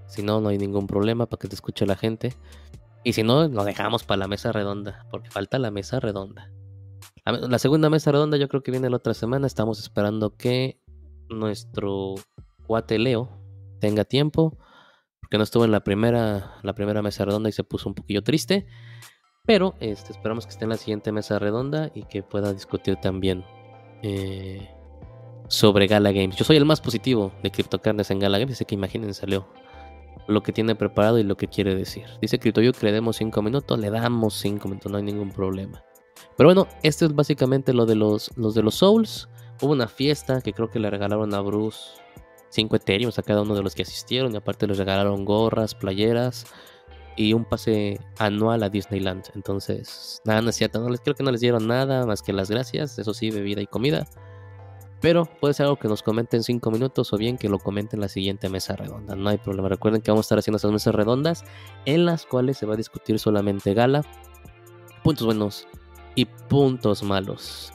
Si 0.07 0.23
no, 0.23 0.41
no 0.41 0.49
hay 0.49 0.59
ningún 0.59 0.87
problema 0.87 1.27
para 1.27 1.39
que 1.39 1.49
te 1.49 1.55
escuche 1.55 1.87
la 1.87 1.97
gente. 1.97 2.35
Y 3.05 3.13
si 3.13 3.23
no, 3.23 3.49
lo 3.49 3.65
dejamos 3.65 4.05
para 4.05 4.19
la 4.19 4.29
mesa 4.29 4.53
redonda, 4.53 5.07
porque 5.11 5.31
falta 5.31 5.59
la 5.59 5.71
mesa 5.71 6.01
redonda. 6.01 6.51
La 7.25 7.59
segunda 7.59 7.89
mesa 7.89 8.11
redonda 8.11 8.37
yo 8.37 8.49
creo 8.49 8.63
que 8.63 8.73
viene 8.73 8.91
la 8.91 8.97
otra 8.97 9.15
semana. 9.15 9.47
Estamos 9.47 9.79
esperando 9.81 10.37
que 10.37 10.81
nuestro 11.29 12.15
cuate 12.67 12.99
Leo 12.99 13.29
tenga 13.81 14.05
tiempo. 14.05 14.59
Porque 15.23 15.39
no 15.39 15.45
estuvo 15.45 15.65
en 15.65 15.73
la 15.73 15.81
primera, 15.81 16.59
la 16.63 16.75
primera 16.75 17.01
mesa 17.01 17.25
redonda 17.25 17.49
y 17.49 17.53
se 17.53 17.65
puso 17.65 17.89
un 17.89 17.95
poquillo 17.95 18.23
triste. 18.23 18.67
Pero 19.47 19.75
este, 19.81 20.13
esperamos 20.13 20.45
que 20.45 20.51
esté 20.51 20.65
en 20.65 20.71
la 20.71 20.77
siguiente 20.77 21.11
mesa 21.11 21.39
redonda 21.39 21.91
y 21.95 22.05
que 22.05 22.23
pueda 22.23 22.53
discutir 22.53 22.97
también 22.97 23.45
eh, 24.03 24.69
sobre 25.49 25.87
Gala 25.87 26.13
Games. 26.13 26.37
Yo 26.37 26.45
soy 26.45 26.59
el 26.59 26.65
más 26.65 26.81
positivo 26.81 27.33
de 27.43 27.51
CryptoCarnes 27.51 28.11
en 28.11 28.19
Gala 28.19 28.39
Games, 28.39 28.57
así 28.57 28.65
que 28.65 28.75
imagínense 28.75 29.27
Leo 29.27 29.49
lo 30.27 30.43
que 30.43 30.53
tiene 30.53 30.75
preparado 30.75 31.19
y 31.19 31.25
lo 31.25 31.37
que 31.37 31.49
quiere 31.49 31.75
decir. 31.75 32.07
Dice 32.21 32.39
CryptoYo 32.39 32.73
que 32.73 32.87
le 32.87 32.93
demos 32.93 33.17
5 33.17 33.43
minutos, 33.43 33.79
le 33.79 33.91
damos 33.91 34.35
5 34.35 34.69
minutos, 34.69 34.91
no 34.91 34.99
hay 34.99 35.05
ningún 35.05 35.31
problema. 35.31 35.83
Pero 36.37 36.49
bueno, 36.49 36.69
esto 36.83 37.07
es 37.07 37.15
básicamente 37.15 37.73
lo 37.73 37.87
de 37.87 37.95
los, 37.97 38.31
los 38.37 38.55
de 38.55 38.63
los 38.63 38.77
Souls. 38.77 39.29
Hubo 39.61 39.73
una 39.73 39.89
fiesta 39.89 40.41
que 40.41 40.53
creo 40.53 40.71
que 40.71 40.79
le 40.79 40.91
regalaron 40.91 41.35
a 41.35 41.41
Bruce 41.41 41.81
5 42.53 42.77
Ethereum 42.77 43.11
a 43.17 43.23
cada 43.23 43.43
uno 43.43 43.55
de 43.55 43.63
los 43.63 43.75
que 43.75 43.83
asistieron. 43.83 44.33
Y 44.33 44.37
aparte 44.37 44.67
les 44.67 44.79
regalaron 44.79 45.25
gorras, 45.25 45.75
playeras 45.75 46.47
y 47.17 47.33
un 47.33 47.45
pase 47.45 47.99
anual 48.19 48.63
a 48.63 48.69
Disneyland. 48.69 49.25
Entonces, 49.35 50.21
nada, 50.25 50.43
no 50.43 50.51
es 50.51 50.57
cierto. 50.57 50.81
No 50.81 50.89
les, 50.91 51.01
creo 51.01 51.15
que 51.15 51.23
no 51.23 51.31
les 51.31 51.41
dieron 51.41 51.67
nada 51.67 52.07
más 52.07 52.23
que 52.23 52.33
las 52.33 52.51
gracias. 52.51 52.99
Eso 52.99 53.15
sí, 53.15 53.31
bebida 53.31 53.61
y 53.61 53.67
comida. 53.67 54.07
Pero 55.01 55.25
puede 55.25 55.55
ser 55.55 55.65
algo 55.65 55.77
que 55.77 55.89
nos 55.89 56.03
comenten 56.03 56.39
en 56.39 56.45
5 56.45 56.71
minutos 56.71 57.13
o 57.13 57.17
bien 57.17 57.37
que 57.37 57.49
lo 57.49 57.59
comenten 57.59 57.99
en 57.99 58.03
la 58.03 58.09
siguiente 58.09 58.49
mesa 58.49 58.77
redonda. 58.77 59.17
No 59.17 59.31
hay 59.31 59.39
problema. 59.39 59.69
Recuerden 59.69 60.01
que 60.01 60.11
vamos 60.11 60.27
a 60.27 60.27
estar 60.27 60.39
haciendo 60.39 60.59
esas 60.59 60.71
mesas 60.71 60.95
redondas 60.95 61.45
en 61.87 62.05
las 62.05 62.25
cuales 62.25 62.59
se 62.59 62.67
va 62.67 62.75
a 62.75 62.77
discutir 62.77 63.19
solamente 63.19 63.75
gala, 63.75 64.05
puntos 65.03 65.27
buenos 65.27 65.67
y 66.15 66.27
puntos 66.27 67.03
malos. 67.03 67.73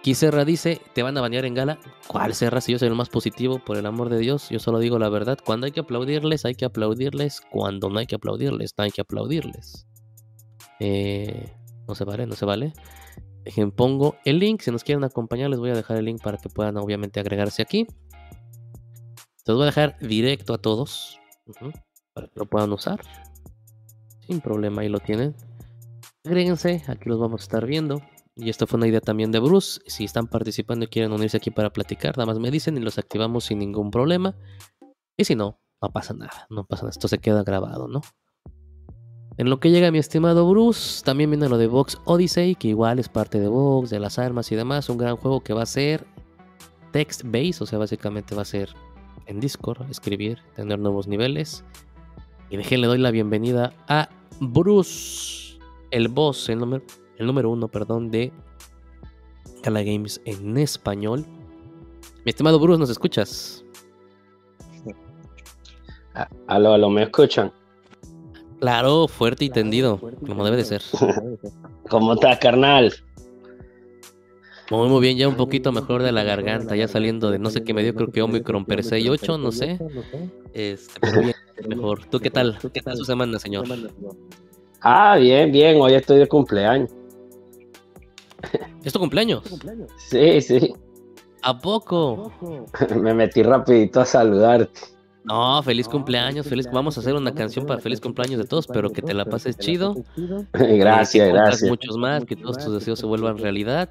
Aquí 0.00 0.14
dice, 0.46 0.80
te 0.94 1.02
van 1.02 1.18
a 1.18 1.20
bañar 1.20 1.44
en 1.44 1.52
gala. 1.52 1.78
¿Cuál 2.06 2.34
Serra? 2.34 2.62
Si 2.62 2.72
yo 2.72 2.78
soy 2.78 2.88
el 2.88 2.94
más 2.94 3.10
positivo, 3.10 3.58
por 3.58 3.76
el 3.76 3.84
amor 3.84 4.08
de 4.08 4.18
Dios, 4.18 4.48
yo 4.48 4.58
solo 4.58 4.78
digo 4.78 4.98
la 4.98 5.10
verdad. 5.10 5.38
Cuando 5.44 5.66
hay 5.66 5.72
que 5.72 5.80
aplaudirles, 5.80 6.46
hay 6.46 6.54
que 6.54 6.64
aplaudirles. 6.64 7.42
Cuando 7.50 7.90
no 7.90 7.98
hay 7.98 8.06
que 8.06 8.14
aplaudirles, 8.14 8.72
no 8.78 8.84
hay 8.84 8.92
que 8.92 9.02
aplaudirles. 9.02 9.86
Eh, 10.80 11.52
no 11.86 11.94
se 11.94 12.04
vale, 12.04 12.26
no 12.26 12.34
se 12.34 12.46
vale. 12.46 12.72
Dejen, 13.44 13.72
pongo 13.72 14.16
el 14.24 14.38
link. 14.38 14.62
Si 14.62 14.70
nos 14.70 14.84
quieren 14.84 15.04
acompañar, 15.04 15.50
les 15.50 15.58
voy 15.58 15.68
a 15.68 15.74
dejar 15.74 15.98
el 15.98 16.06
link 16.06 16.22
para 16.22 16.38
que 16.38 16.48
puedan 16.48 16.78
obviamente 16.78 17.20
agregarse 17.20 17.60
aquí. 17.60 17.86
Se 19.36 19.52
los 19.52 19.56
voy 19.56 19.64
a 19.64 19.66
dejar 19.66 19.98
directo 19.98 20.54
a 20.54 20.58
todos. 20.58 21.20
para 22.14 22.26
que 22.26 22.40
lo 22.40 22.46
puedan 22.46 22.72
usar. 22.72 23.02
Sin 24.26 24.40
problema, 24.40 24.80
ahí 24.80 24.88
lo 24.88 25.00
tienen. 25.00 25.36
Agréguense, 26.24 26.84
aquí 26.86 27.10
los 27.10 27.20
vamos 27.20 27.42
a 27.42 27.44
estar 27.44 27.66
viendo. 27.66 28.00
Y 28.40 28.48
esto 28.48 28.66
fue 28.66 28.78
una 28.78 28.86
idea 28.86 29.00
también 29.00 29.30
de 29.32 29.38
Bruce. 29.38 29.80
Si 29.86 30.04
están 30.04 30.26
participando 30.26 30.86
y 30.86 30.88
quieren 30.88 31.12
unirse 31.12 31.36
aquí 31.36 31.50
para 31.50 31.70
platicar, 31.70 32.16
nada 32.16 32.26
más 32.26 32.38
me 32.38 32.50
dicen 32.50 32.76
y 32.78 32.80
los 32.80 32.98
activamos 32.98 33.44
sin 33.44 33.58
ningún 33.58 33.90
problema. 33.90 34.34
Y 35.18 35.24
si 35.24 35.34
no, 35.34 35.60
no 35.82 35.92
pasa 35.92 36.14
nada, 36.14 36.46
no 36.48 36.64
pasa 36.64 36.82
nada. 36.84 36.90
Esto 36.90 37.06
se 37.06 37.18
queda 37.18 37.42
grabado, 37.42 37.86
¿no? 37.86 38.00
En 39.36 39.50
lo 39.50 39.60
que 39.60 39.70
llega 39.70 39.90
mi 39.90 39.98
estimado 39.98 40.48
Bruce, 40.48 41.02
también 41.04 41.30
viene 41.30 41.48
lo 41.48 41.58
de 41.58 41.66
Vox 41.66 41.98
Odyssey, 42.06 42.54
que 42.54 42.68
igual 42.68 42.98
es 42.98 43.08
parte 43.08 43.38
de 43.38 43.48
Vox, 43.48 43.90
de 43.90 44.00
las 44.00 44.18
armas 44.18 44.50
y 44.52 44.56
demás. 44.56 44.88
Un 44.88 44.98
gran 44.98 45.16
juego 45.16 45.40
que 45.40 45.52
va 45.52 45.62
a 45.62 45.66
ser 45.66 46.06
text 46.92 47.22
based, 47.24 47.62
o 47.62 47.66
sea, 47.66 47.78
básicamente 47.78 48.34
va 48.34 48.42
a 48.42 48.46
ser 48.46 48.70
en 49.26 49.38
Discord, 49.38 49.88
escribir, 49.90 50.38
tener 50.56 50.78
nuevos 50.78 51.06
niveles. 51.08 51.62
Y 52.48 52.56
déjenle 52.56 52.86
doy 52.86 52.98
la 52.98 53.10
bienvenida 53.10 53.72
a 53.86 54.08
Bruce, 54.40 55.58
el 55.90 56.08
boss, 56.08 56.48
el 56.48 56.58
número, 56.58 56.84
el 57.20 57.26
número 57.26 57.50
uno, 57.50 57.68
perdón, 57.68 58.10
de 58.10 58.32
Cala 59.62 59.82
Games 59.82 60.20
en 60.24 60.56
español. 60.56 61.24
Mi 62.24 62.30
estimado 62.30 62.58
Bruce, 62.58 62.80
¿nos 62.80 62.90
escuchas? 62.90 63.64
Aló, 66.46 66.72
aló, 66.72 66.88
¿me 66.90 67.02
escuchan? 67.02 67.52
Claro, 68.58 69.06
fuerte 69.06 69.44
y 69.44 69.50
tendido, 69.50 70.00
como 70.26 70.44
debe 70.44 70.56
de 70.56 70.64
ser. 70.64 70.82
¿Cómo 71.88 72.14
estás, 72.14 72.38
carnal? 72.38 72.92
Muy, 74.70 74.88
muy 74.88 75.00
bien, 75.00 75.18
ya 75.18 75.28
un 75.28 75.36
poquito 75.36 75.72
mejor 75.72 76.02
de 76.02 76.12
la 76.12 76.22
garganta, 76.22 76.76
ya 76.76 76.88
saliendo 76.88 77.30
de 77.30 77.38
no 77.38 77.50
sé 77.50 77.64
qué 77.64 77.74
me 77.74 77.82
dio, 77.82 77.94
creo 77.94 78.10
que 78.10 78.22
Omicron 78.22 78.64
per 78.64 78.80
8, 78.80 79.38
no 79.38 79.52
sé. 79.52 79.78
Este, 80.54 81.00
pero 81.00 81.20
bien, 81.20 81.34
mejor. 81.68 82.06
¿Tú 82.06 82.18
qué 82.20 82.30
tal? 82.30 82.58
¿Qué 82.72 82.80
tal 82.80 82.96
su 82.96 83.04
semana, 83.04 83.38
señor? 83.38 83.66
Ah, 84.80 85.16
bien, 85.18 85.52
bien, 85.52 85.80
hoy 85.80 85.94
estoy 85.94 86.18
de 86.18 86.26
cumpleaños. 86.26 86.90
¿Es 88.84 88.92
tu 88.92 88.98
cumpleaños? 88.98 89.42
Sí, 89.96 90.40
sí. 90.40 90.74
¿A 91.42 91.58
poco? 91.58 92.32
me 93.00 93.14
metí 93.14 93.42
rapidito 93.42 94.00
a 94.00 94.04
saludarte. 94.04 94.80
No, 95.24 95.62
feliz 95.62 95.86
cumpleaños, 95.86 96.46
feliz. 96.46 96.66
Vamos 96.72 96.96
a 96.96 97.00
hacer 97.00 97.14
una 97.14 97.34
canción 97.34 97.66
para 97.66 97.80
feliz 97.80 98.00
cumpleaños 98.00 98.38
de 98.38 98.46
todos, 98.46 98.66
pero 98.66 98.90
que 98.90 99.02
te 99.02 99.12
la 99.12 99.24
pases 99.24 99.56
chido. 99.58 99.94
Gracias, 100.54 101.26
que 101.26 101.32
gracias. 101.32 101.68
Muchos 101.68 101.96
más, 101.98 102.24
que 102.24 102.36
todos 102.36 102.58
tus 102.58 102.72
deseos 102.72 102.98
se 102.98 103.06
vuelvan 103.06 103.36
realidad, 103.36 103.90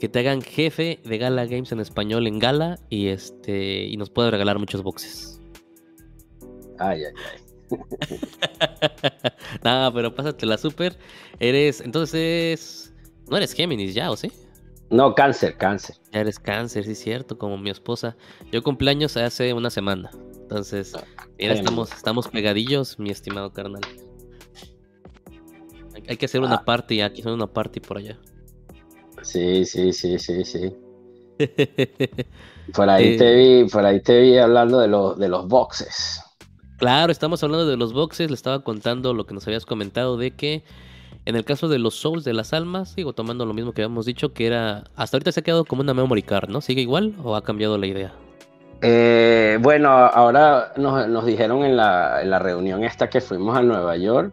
que 0.00 0.08
te 0.08 0.20
hagan 0.20 0.40
jefe 0.40 1.00
de 1.04 1.18
Gala 1.18 1.44
Games 1.44 1.72
en 1.72 1.80
español 1.80 2.26
en 2.26 2.38
Gala 2.38 2.78
y 2.88 3.08
este 3.08 3.84
y 3.84 3.96
nos 3.96 4.10
pueda 4.10 4.30
regalar 4.30 4.58
muchos 4.58 4.82
boxes. 4.82 5.40
Ay, 6.78 7.04
ay, 7.04 7.12
ay. 7.32 7.42
no, 9.64 9.92
pero 9.94 10.14
pásatela 10.14 10.56
súper. 10.58 10.96
Eres, 11.38 11.80
entonces, 11.80 12.91
no 13.28 13.36
eres 13.36 13.52
Géminis 13.52 13.94
ya, 13.94 14.10
¿o 14.10 14.16
sí? 14.16 14.30
No, 14.90 15.14
cáncer, 15.14 15.56
cáncer. 15.56 15.96
Ya 16.12 16.20
eres 16.20 16.38
cáncer, 16.38 16.84
sí, 16.84 16.94
cierto, 16.94 17.38
como 17.38 17.56
mi 17.56 17.70
esposa. 17.70 18.14
Yo 18.50 18.62
cumpleaños 18.62 19.16
hace 19.16 19.54
una 19.54 19.70
semana. 19.70 20.10
Entonces, 20.34 20.92
mira, 21.38 21.54
estamos, 21.54 21.90
estamos 21.92 22.28
pegadillos, 22.28 22.98
mi 22.98 23.10
estimado 23.10 23.54
carnal. 23.54 23.80
Hay 26.06 26.16
que 26.18 26.26
hacer 26.26 26.42
una 26.42 26.56
ah. 26.56 26.64
party, 26.64 27.00
aquí 27.00 27.22
son 27.22 27.32
una 27.32 27.46
party 27.46 27.80
por 27.80 27.98
allá. 27.98 28.18
Sí, 29.22 29.64
sí, 29.64 29.92
sí, 29.94 30.18
sí, 30.18 30.44
sí. 30.44 30.74
por 32.74 32.90
ahí 32.90 33.16
te 33.16 33.32
eh, 33.32 33.62
vi, 33.62 33.70
por 33.70 33.86
ahí 33.86 34.00
te 34.00 34.20
vi 34.20 34.36
hablando 34.36 34.78
de 34.78 34.88
los 34.88 35.18
de 35.18 35.28
los 35.28 35.48
boxes. 35.48 36.20
Claro, 36.76 37.12
estamos 37.12 37.42
hablando 37.42 37.66
de 37.66 37.76
los 37.76 37.92
boxes, 37.92 38.28
le 38.28 38.34
estaba 38.34 38.62
contando 38.62 39.14
lo 39.14 39.24
que 39.24 39.34
nos 39.34 39.46
habías 39.46 39.64
comentado 39.64 40.16
de 40.16 40.32
que 40.32 40.64
en 41.24 41.36
el 41.36 41.44
caso 41.44 41.68
de 41.68 41.78
los 41.78 41.94
souls 41.94 42.24
de 42.24 42.32
las 42.32 42.52
almas, 42.52 42.90
sigo 42.90 43.12
tomando 43.12 43.46
lo 43.46 43.54
mismo 43.54 43.72
que 43.72 43.82
habíamos 43.82 44.06
dicho, 44.06 44.32
que 44.32 44.46
era 44.46 44.84
hasta 44.96 45.16
ahorita 45.16 45.32
se 45.32 45.40
ha 45.40 45.42
quedado 45.42 45.64
como 45.64 45.82
una 45.82 45.94
memory 45.94 46.22
card, 46.22 46.48
¿no? 46.48 46.60
¿Sigue 46.60 46.82
igual 46.82 47.14
o 47.22 47.36
ha 47.36 47.44
cambiado 47.44 47.78
la 47.78 47.86
idea? 47.86 48.12
Eh, 48.80 49.58
bueno, 49.60 49.90
ahora 49.90 50.72
nos, 50.76 51.24
dijeron 51.24 51.64
en 51.64 51.76
la, 51.76 52.38
reunión 52.40 52.82
esta 52.82 53.08
que 53.08 53.20
fuimos 53.20 53.56
a 53.56 53.62
Nueva 53.62 53.96
York 53.96 54.32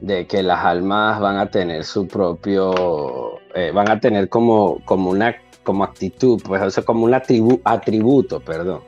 de 0.00 0.26
que 0.26 0.42
las 0.42 0.64
almas 0.64 1.20
van 1.20 1.38
a 1.38 1.46
tener 1.50 1.84
su 1.84 2.08
propio, 2.08 3.38
eh, 3.54 3.70
van 3.72 3.88
a 3.88 4.00
tener 4.00 4.28
como, 4.28 4.80
como 4.84 5.10
una 5.10 5.36
como 5.62 5.82
actitud, 5.84 6.40
pues 6.44 6.62
o 6.62 6.70
sea, 6.70 6.84
como 6.84 7.04
un 7.04 7.14
atributo, 7.14 8.40
perdón, 8.40 8.82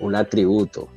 un 0.00 0.14
atributo. 0.14 0.88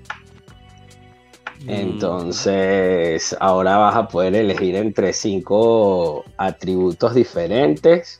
Entonces, 1.67 3.35
ahora 3.39 3.77
vas 3.77 3.95
a 3.95 4.07
poder 4.07 4.35
elegir 4.35 4.75
entre 4.75 5.13
cinco 5.13 6.23
atributos 6.37 7.13
diferentes 7.13 8.17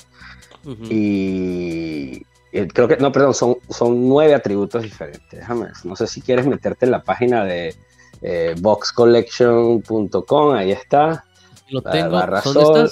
y, 0.90 2.22
eh, 2.52 2.68
creo 2.74 2.88
que, 2.88 2.98
no, 2.98 3.12
perdón, 3.12 3.34
son, 3.34 3.58
son 3.70 4.08
nueve 4.08 4.34
atributos 4.36 4.84
diferentes. 4.84 5.32
Déjame, 5.32 5.68
no 5.84 5.96
sé 5.96 6.08
si 6.08 6.22
quieres 6.22 6.46
meterte 6.46 6.86
en 6.86 6.92
la 6.92 7.04
página 7.04 7.46
de 7.46 7.76
eh, 8.22 8.56
boxcollection.com, 8.60 10.54
ahí 10.54 10.72
está. 10.72 11.26
Lo 11.70 11.82
tengo. 11.82 12.20
¿Son, 12.42 12.90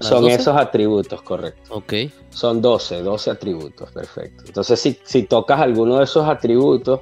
son 0.00 0.28
esos 0.28 0.56
atributos, 0.56 1.22
correcto. 1.22 1.74
Ok. 1.74 1.92
Son 2.30 2.60
12, 2.60 3.02
12 3.02 3.30
atributos, 3.30 3.90
perfecto. 3.92 4.44
Entonces, 4.46 4.80
si, 4.80 4.98
si 5.04 5.22
tocas 5.22 5.60
alguno 5.60 5.98
de 5.98 6.04
esos 6.04 6.28
atributos, 6.28 7.00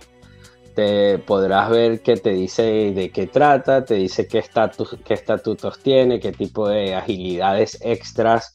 te 0.74 1.18
podrás 1.18 1.70
ver 1.70 2.02
qué 2.02 2.16
te 2.16 2.30
dice 2.30 2.92
de 2.92 3.10
qué 3.10 3.26
trata, 3.26 3.84
te 3.84 3.94
dice 3.94 4.26
qué, 4.26 4.38
estatus, 4.38 4.96
qué 5.04 5.14
estatutos 5.14 5.78
tiene, 5.78 6.20
qué 6.20 6.32
tipo 6.32 6.68
de 6.68 6.94
agilidades 6.94 7.78
extras 7.82 8.54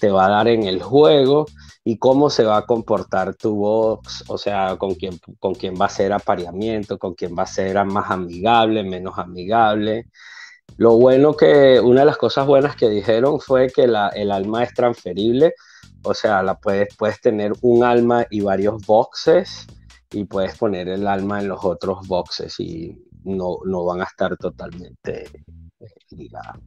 te 0.00 0.10
va 0.10 0.26
a 0.26 0.30
dar 0.30 0.48
en 0.48 0.64
el 0.64 0.82
juego 0.82 1.46
y 1.84 1.98
cómo 1.98 2.28
se 2.28 2.44
va 2.44 2.58
a 2.58 2.66
comportar 2.66 3.34
tu 3.34 3.54
box, 3.54 4.24
o 4.28 4.36
sea, 4.36 4.76
con 4.76 4.94
quién, 4.94 5.18
con 5.38 5.54
quién 5.54 5.74
va 5.80 5.86
a 5.86 5.90
ser 5.90 6.12
apareamiento, 6.12 6.98
con 6.98 7.14
quién 7.14 7.34
va 7.38 7.44
a 7.44 7.46
ser 7.46 7.82
más 7.84 8.10
amigable, 8.10 8.82
menos 8.82 9.18
amigable. 9.18 10.06
Lo 10.76 10.96
bueno 10.96 11.36
que, 11.36 11.80
una 11.80 12.00
de 12.00 12.06
las 12.06 12.16
cosas 12.16 12.46
buenas 12.46 12.76
que 12.76 12.88
dijeron 12.88 13.40
fue 13.40 13.68
que 13.68 13.84
el 13.84 14.30
alma 14.32 14.64
es 14.64 14.74
transferible, 14.74 15.54
o 16.02 16.14
sea, 16.14 16.42
la 16.42 16.54
puedes, 16.54 16.94
puedes 16.96 17.20
tener 17.20 17.52
un 17.62 17.84
alma 17.84 18.26
y 18.30 18.40
varios 18.40 18.84
boxes 18.86 19.66
y 20.12 20.24
puedes 20.24 20.58
poner 20.58 20.88
el 20.88 21.06
alma 21.06 21.40
en 21.40 21.48
los 21.48 21.64
otros 21.64 22.06
boxes 22.06 22.58
y 22.58 22.96
no, 23.24 23.58
no 23.64 23.84
van 23.84 24.00
a 24.00 24.04
estar 24.04 24.36
totalmente 24.36 25.24
ligados. 26.10 26.62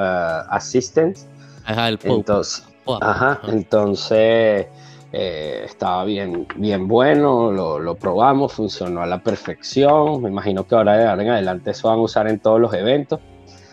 Assistance. 0.49 1.25
Ajá, 1.65 1.87
el 1.87 1.99
Entonces, 2.03 2.67
ajá, 2.99 3.39
entonces 3.47 4.67
eh, 5.13 5.61
estaba 5.63 6.03
bien, 6.03 6.47
bien 6.55 6.87
bueno, 6.87 7.51
lo, 7.51 7.79
lo, 7.79 7.95
probamos, 7.95 8.53
funcionó 8.53 9.01
a 9.01 9.05
la 9.05 9.23
perfección. 9.23 10.21
Me 10.21 10.29
imagino 10.29 10.67
que 10.67 10.75
ahora 10.75 10.97
de 10.97 11.07
ahora 11.07 11.23
en 11.23 11.29
adelante 11.29 11.71
eso 11.71 11.87
van 11.87 11.99
a 11.99 12.01
usar 12.01 12.27
en 12.27 12.39
todos 12.39 12.59
los 12.59 12.73
eventos. 12.73 13.19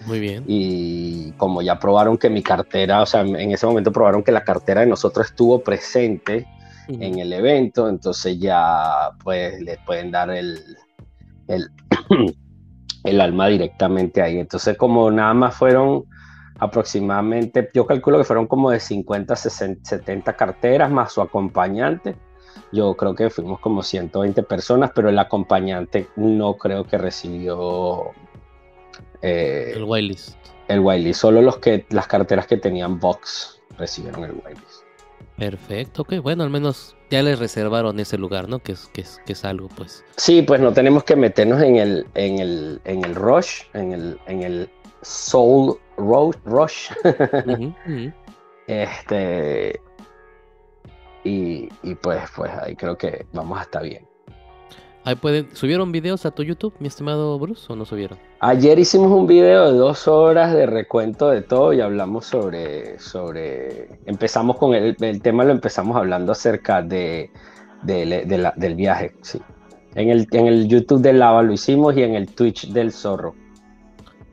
Muy 0.06 0.20
bien. 0.20 0.44
Y 0.46 1.32
como 1.32 1.62
ya 1.62 1.80
probaron 1.80 2.16
que 2.16 2.30
mi 2.30 2.42
cartera, 2.42 3.02
o 3.02 3.06
sea, 3.06 3.22
en 3.22 3.50
ese 3.50 3.66
momento 3.66 3.90
probaron 3.90 4.22
que 4.22 4.30
la 4.30 4.44
cartera 4.44 4.82
de 4.82 4.86
nosotros 4.86 5.26
estuvo 5.26 5.60
presente 5.60 6.46
en 6.88 7.18
el 7.18 7.32
evento, 7.32 7.88
entonces 7.88 8.38
ya 8.38 9.10
pues 9.22 9.60
les 9.60 9.78
pueden 9.78 10.10
dar 10.10 10.30
el, 10.30 10.58
el, 11.48 11.68
el 13.04 13.20
alma 13.20 13.48
directamente 13.48 14.22
ahí. 14.22 14.38
Entonces 14.38 14.76
como 14.76 15.10
nada 15.10 15.34
más 15.34 15.54
fueron 15.54 16.04
aproximadamente, 16.58 17.68
yo 17.74 17.86
calculo 17.86 18.18
que 18.18 18.24
fueron 18.24 18.46
como 18.46 18.70
de 18.70 18.80
50, 18.80 19.36
60, 19.36 19.88
70 19.88 20.36
carteras 20.36 20.90
más 20.90 21.12
su 21.12 21.20
acompañante. 21.20 22.16
Yo 22.72 22.96
creo 22.96 23.14
que 23.14 23.30
fuimos 23.30 23.60
como 23.60 23.82
120 23.82 24.42
personas, 24.42 24.90
pero 24.94 25.08
el 25.08 25.18
acompañante 25.18 26.08
no 26.16 26.54
creo 26.54 26.84
que 26.84 26.98
recibió 26.98 28.12
eh, 29.22 29.72
el 29.76 29.84
whitelist. 29.84 30.36
El 30.68 30.80
whitelist, 30.80 31.20
solo 31.20 31.42
los 31.42 31.58
que, 31.58 31.86
las 31.90 32.06
carteras 32.06 32.46
que 32.46 32.56
tenían 32.56 32.98
box 32.98 33.60
recibieron 33.78 34.24
el 34.24 34.32
whitelist. 34.32 34.75
Perfecto, 35.38 36.02
ok, 36.02 36.14
bueno, 36.22 36.44
al 36.44 36.50
menos 36.50 36.96
ya 37.10 37.22
les 37.22 37.38
reservaron 37.38 38.00
ese 38.00 38.16
lugar, 38.16 38.48
¿no? 38.48 38.58
Que 38.58 38.72
es, 38.72 38.88
que 38.88 39.02
es, 39.02 39.20
que 39.26 39.34
es 39.34 39.44
algo, 39.44 39.68
pues. 39.68 40.04
Sí, 40.16 40.42
pues 40.42 40.60
no 40.60 40.72
tenemos 40.72 41.04
que 41.04 41.14
meternos 41.14 41.62
en 41.62 41.76
el, 41.76 42.06
en 42.14 42.38
el, 42.38 42.80
en 42.84 43.04
el 43.04 43.14
rush, 43.14 43.62
en 43.74 43.92
el, 43.92 44.18
en 44.26 44.42
el 44.42 44.70
soul 45.02 45.78
rush. 45.96 46.90
Este. 48.66 49.80
Y, 51.22 51.68
y, 51.84 51.94
pues, 51.94 52.20
pues 52.34 52.50
ahí 52.52 52.74
creo 52.74 52.98
que 52.98 53.26
vamos 53.32 53.60
a 53.60 53.62
estar 53.62 53.82
bien. 53.84 54.04
Ahí 55.06 55.14
pueden, 55.14 55.46
¿Subieron 55.54 55.92
videos 55.92 56.26
a 56.26 56.32
tu 56.32 56.42
YouTube, 56.42 56.74
mi 56.80 56.88
estimado 56.88 57.38
Bruce, 57.38 57.72
o 57.72 57.76
no 57.76 57.84
subieron? 57.84 58.18
Ayer 58.40 58.76
hicimos 58.76 59.12
un 59.12 59.28
video 59.28 59.70
de 59.70 59.78
dos 59.78 60.08
horas 60.08 60.52
de 60.52 60.66
recuento 60.66 61.28
de 61.28 61.42
todo 61.42 61.72
y 61.72 61.80
hablamos 61.80 62.26
sobre, 62.26 62.98
sobre 62.98 64.00
empezamos 64.06 64.56
con 64.56 64.74
el, 64.74 64.96
el 64.98 65.22
tema, 65.22 65.44
lo 65.44 65.52
empezamos 65.52 65.96
hablando 65.96 66.32
acerca 66.32 66.82
de, 66.82 67.30
del 67.84 68.74
viaje, 68.74 69.14
sí. 69.22 69.40
En 69.94 70.10
el, 70.10 70.26
en 70.32 70.46
el 70.48 70.66
YouTube 70.66 71.02
de 71.02 71.12
Lava 71.12 71.40
lo 71.44 71.52
hicimos 71.52 71.96
y 71.96 72.02
en 72.02 72.16
el 72.16 72.26
Twitch 72.26 72.72
del 72.72 72.90
Zorro. 72.90 73.36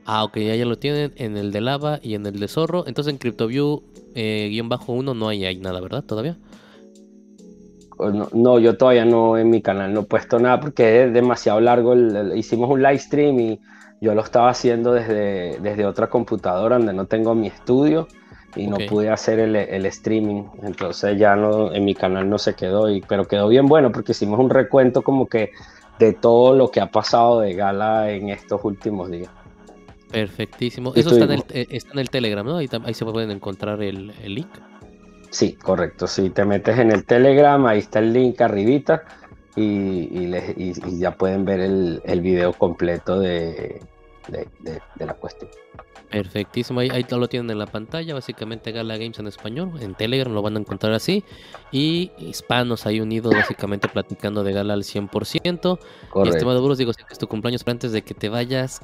Ah, 0.06 0.24
ok, 0.24 0.38
ya, 0.38 0.56
ya 0.56 0.64
lo 0.64 0.76
tienen 0.76 1.12
en 1.14 1.36
el 1.36 1.52
de 1.52 1.60
Lava 1.60 2.00
y 2.02 2.14
en 2.14 2.26
el 2.26 2.40
de 2.40 2.48
Zorro. 2.48 2.84
Entonces 2.88 3.12
en 3.12 3.20
CryptoView-1 3.20 3.80
eh, 4.16 5.14
no 5.14 5.28
hay, 5.28 5.44
hay 5.44 5.56
nada, 5.60 5.80
¿verdad? 5.80 6.02
¿Todavía? 6.02 6.36
No, 8.32 8.58
yo 8.58 8.76
todavía 8.76 9.04
no 9.04 9.38
en 9.38 9.50
mi 9.50 9.62
canal 9.62 9.92
no 9.92 10.00
he 10.00 10.04
puesto 10.04 10.38
nada 10.38 10.60
porque 10.60 11.04
es 11.04 11.12
demasiado 11.12 11.60
largo. 11.60 11.94
hicimos 12.34 12.70
un 12.70 12.82
live 12.82 12.98
stream 12.98 13.40
y 13.40 13.60
yo 14.00 14.14
lo 14.14 14.22
estaba 14.22 14.50
haciendo 14.50 14.92
desde, 14.92 15.58
desde 15.60 15.86
otra 15.86 16.08
computadora 16.08 16.76
donde 16.76 16.92
no 16.92 17.06
tengo 17.06 17.34
mi 17.34 17.46
estudio 17.46 18.08
y 18.56 18.66
no 18.66 18.76
pude 18.88 19.10
hacer 19.10 19.38
el, 19.40 19.86
streaming. 19.86 20.44
Entonces 20.62 21.18
ya 21.18 21.36
no 21.36 21.72
en 21.72 21.84
mi 21.84 21.94
canal 21.94 22.28
no 22.28 22.38
se 22.38 22.54
quedó, 22.54 22.90
y, 22.90 23.00
pero 23.00 23.26
quedó 23.26 23.48
bien 23.48 23.66
bueno 23.66 23.92
porque 23.92 24.12
hicimos 24.12 24.38
un 24.38 24.50
recuento 24.50 25.02
como 25.02 25.26
que 25.26 25.50
de 25.98 26.12
todo 26.12 26.54
lo 26.54 26.70
que 26.70 26.80
ha 26.80 26.90
pasado 26.90 27.40
de 27.40 27.54
gala 27.54 28.10
en 28.10 28.30
estos 28.30 28.64
últimos 28.64 29.10
días. 29.10 29.30
Perfectísimo. 30.10 30.92
Eso 30.94 31.10
está 31.10 31.24
en, 31.24 31.32
el, 31.32 31.44
eh, 31.50 31.66
está 31.70 31.92
en, 31.92 31.98
el, 31.98 32.10
Telegram, 32.10 32.46
¿no? 32.46 32.58
Ahí, 32.58 32.68
ahí 32.84 32.94
se 32.94 33.04
pueden 33.04 33.30
encontrar 33.30 33.82
el, 33.82 34.12
el 34.22 34.34
link. 34.34 34.50
Sí, 35.34 35.54
correcto. 35.54 36.06
Si 36.06 36.30
te 36.30 36.44
metes 36.44 36.78
en 36.78 36.92
el 36.92 37.04
Telegram, 37.04 37.66
ahí 37.66 37.80
está 37.80 37.98
el 37.98 38.12
link 38.12 38.40
arribita 38.40 39.02
y, 39.56 40.30
ya 40.96 41.16
pueden 41.16 41.44
ver 41.44 41.58
el, 41.58 42.00
el 42.04 42.20
video 42.20 42.52
completo 42.52 43.18
de, 43.18 43.80
la 44.96 45.14
cuestión. 45.14 45.50
Perfectísimo, 46.08 46.78
ahí, 46.78 46.88
ahí 46.90 47.04
lo 47.10 47.26
tienen 47.26 47.50
en 47.50 47.58
la 47.58 47.66
pantalla, 47.66 48.14
básicamente 48.14 48.70
Gala 48.70 48.96
Games 48.96 49.18
en 49.18 49.26
español, 49.26 49.72
en 49.80 49.96
Telegram 49.96 50.32
lo 50.32 50.40
van 50.40 50.56
a 50.56 50.60
encontrar 50.60 50.92
así, 50.92 51.24
y 51.72 52.12
hispanos 52.16 52.86
ahí 52.86 53.00
unidos 53.00 53.34
básicamente 53.34 53.88
platicando 53.88 54.44
de 54.44 54.52
Gala 54.52 54.74
al 54.74 54.84
100%. 54.84 55.10
Correcto. 55.10 55.80
Y 56.24 56.28
estimado 56.28 56.62
Bruce, 56.62 56.78
digo, 56.78 56.92
si 56.92 57.02
es 57.10 57.18
tu 57.18 57.26
cumpleaños, 57.26 57.64
pero 57.64 57.72
antes 57.72 57.90
de 57.90 58.02
que 58.02 58.14
te 58.14 58.28
vayas, 58.28 58.82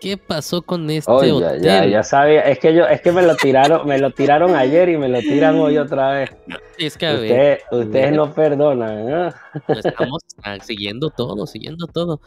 ¿Qué 0.00 0.16
pasó 0.16 0.62
con 0.62 0.88
este 0.90 1.10
hotel? 1.10 1.60
Ya, 1.60 1.84
ya 1.84 2.02
sabía, 2.02 2.42
es 2.42 2.58
que 2.58 2.74
yo, 2.74 2.86
es 2.86 3.00
que 3.00 3.10
me 3.10 3.22
lo 3.22 3.34
tiraron, 3.34 3.86
me 3.86 3.98
lo 3.98 4.10
tiraron 4.10 4.54
ayer 4.54 4.88
y 4.90 4.96
me 4.96 5.08
lo 5.08 5.18
tiran 5.20 5.56
hoy 5.56 5.76
otra 5.78 6.12
vez. 6.12 6.30
Es 6.78 6.96
que 6.96 7.58
ustedes 7.70 8.12
no 8.12 8.32
perdonan, 8.32 9.34
Estamos 9.66 10.22
siguiendo 10.62 11.10
todo, 11.10 11.46
siguiendo 11.46 11.86
todo. 11.86 12.20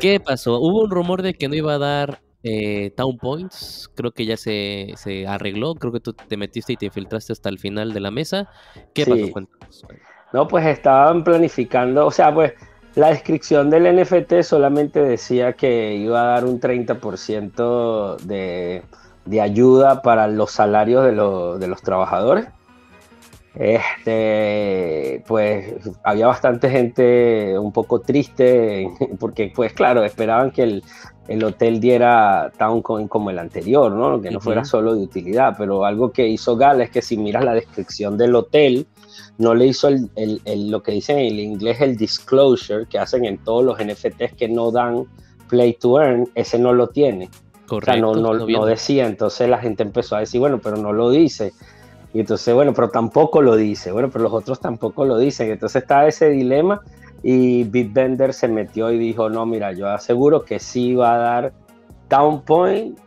¿Qué 0.00 0.20
pasó? 0.20 0.60
Hubo 0.60 0.82
un 0.82 0.90
rumor 0.90 1.22
de 1.22 1.34
que 1.34 1.48
no 1.48 1.54
iba 1.54 1.74
a 1.74 1.78
dar 1.78 2.20
eh, 2.42 2.92
Town 2.96 3.16
Points, 3.18 3.90
creo 3.94 4.12
que 4.12 4.26
ya 4.26 4.36
se, 4.36 4.92
se, 4.96 5.26
arregló, 5.26 5.74
creo 5.74 5.92
que 5.92 6.00
tú 6.00 6.12
te 6.12 6.36
metiste 6.36 6.72
y 6.74 6.76
te 6.76 6.86
infiltraste 6.86 7.32
hasta 7.32 7.48
el 7.48 7.58
final 7.58 7.92
de 7.92 8.00
la 8.00 8.10
mesa. 8.10 8.50
¿Qué 8.94 9.06
pasó? 9.06 9.30
Cuéntanos. 9.30 9.84
No, 10.32 10.46
pues 10.46 10.64
estaban 10.66 11.24
planificando, 11.24 12.06
o 12.06 12.10
sea, 12.10 12.32
pues 12.32 12.52
la 12.94 13.10
descripción 13.10 13.70
del 13.70 13.96
NFT 13.96 14.42
solamente 14.42 15.00
decía 15.02 15.52
que 15.52 15.94
iba 15.94 16.22
a 16.22 16.26
dar 16.26 16.44
un 16.44 16.60
30% 16.60 18.16
de, 18.18 18.82
de, 19.24 19.40
ayuda 19.40 20.02
para 20.02 20.26
los 20.26 20.50
salarios 20.50 21.04
de, 21.04 21.12
de, 21.12 21.68
los 21.68 21.82
trabajadores. 21.82 22.46
Este, 23.54 25.24
pues 25.26 25.74
había 26.04 26.28
bastante 26.28 26.70
gente 26.70 27.58
un 27.58 27.72
poco 27.72 28.00
triste 28.00 28.88
porque, 29.18 29.52
pues 29.54 29.72
claro, 29.72 30.04
esperaban 30.04 30.50
que 30.50 30.62
el, 30.62 30.84
el 31.30 31.44
hotel 31.44 31.78
diera 31.78 32.50
Towncoin 32.58 33.06
como 33.06 33.30
el 33.30 33.38
anterior, 33.38 33.92
¿no? 33.92 34.20
Que 34.20 34.32
no 34.32 34.40
fuera 34.40 34.64
solo 34.64 34.96
de 34.96 35.02
utilidad, 35.02 35.54
pero 35.56 35.84
algo 35.84 36.10
que 36.10 36.26
hizo 36.26 36.56
Gala 36.56 36.82
es 36.82 36.90
que 36.90 37.02
si 37.02 37.16
miras 37.16 37.44
la 37.44 37.54
descripción 37.54 38.18
del 38.18 38.34
hotel, 38.34 38.86
no 39.38 39.54
le 39.54 39.66
hizo 39.66 39.88
el, 39.88 40.10
lo 40.70 40.82
que 40.82 40.92
dicen 40.92 41.18
en 41.18 41.38
inglés 41.38 41.80
el 41.80 41.96
disclosure 41.96 42.86
que 42.86 42.98
hacen 42.98 43.24
en 43.24 43.38
todos 43.38 43.64
los 43.64 43.78
NFTs 43.78 44.34
que 44.36 44.48
no 44.48 44.70
dan 44.70 45.06
play 45.48 45.74
to 45.74 46.00
earn, 46.00 46.28
ese 46.34 46.58
no 46.58 46.72
lo 46.72 46.88
tiene. 46.88 47.28
Correcto. 47.66 48.08
O 48.08 48.14
sea, 48.14 48.22
no, 48.22 48.46
no, 48.46 48.64
decía, 48.66 49.06
entonces 49.06 49.48
la 49.48 49.58
gente 49.58 49.82
empezó 49.82 50.16
a 50.16 50.20
decir, 50.20 50.40
bueno, 50.40 50.58
pero 50.62 50.76
no 50.76 50.92
lo 50.92 51.10
dice. 51.10 51.52
Y 52.12 52.20
entonces, 52.20 52.52
bueno, 52.54 52.72
pero 52.72 52.88
tampoco 52.88 53.40
lo 53.42 53.56
dice, 53.56 53.92
bueno, 53.92 54.10
pero 54.10 54.24
los 54.24 54.32
otros 54.32 54.60
tampoco 54.60 55.04
lo 55.04 55.18
dicen. 55.18 55.50
Entonces 55.50 55.82
está 55.82 56.06
ese 56.06 56.30
dilema 56.30 56.80
y 57.22 57.64
Bitbender 57.64 58.32
se 58.32 58.48
metió 58.48 58.90
y 58.90 58.98
dijo, 58.98 59.28
no, 59.28 59.46
mira, 59.46 59.72
yo 59.72 59.88
aseguro 59.88 60.44
que 60.44 60.58
sí 60.58 60.94
va 60.94 61.14
a 61.14 61.18
dar 61.18 61.52
down 62.08 62.42
point 62.42 62.98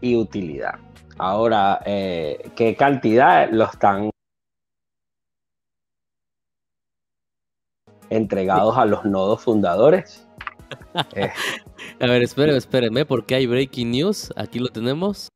y 0.00 0.16
utilidad. 0.16 0.74
Ahora, 1.18 1.80
eh, 1.84 2.50
¿qué 2.56 2.74
cantidad 2.76 3.48
lo 3.50 3.64
están 3.64 4.10
entregados 8.10 8.76
a 8.76 8.84
los 8.84 9.04
nodos 9.04 9.42
fundadores. 9.42 10.24
Eh. 11.14 11.30
A 12.00 12.06
ver, 12.06 12.22
espérenme, 12.22 12.58
espérenme, 12.58 13.04
porque 13.06 13.34
hay 13.34 13.46
breaking 13.46 13.90
news. 13.90 14.32
Aquí 14.36 14.58
lo 14.58 14.68
tenemos. 14.68 15.28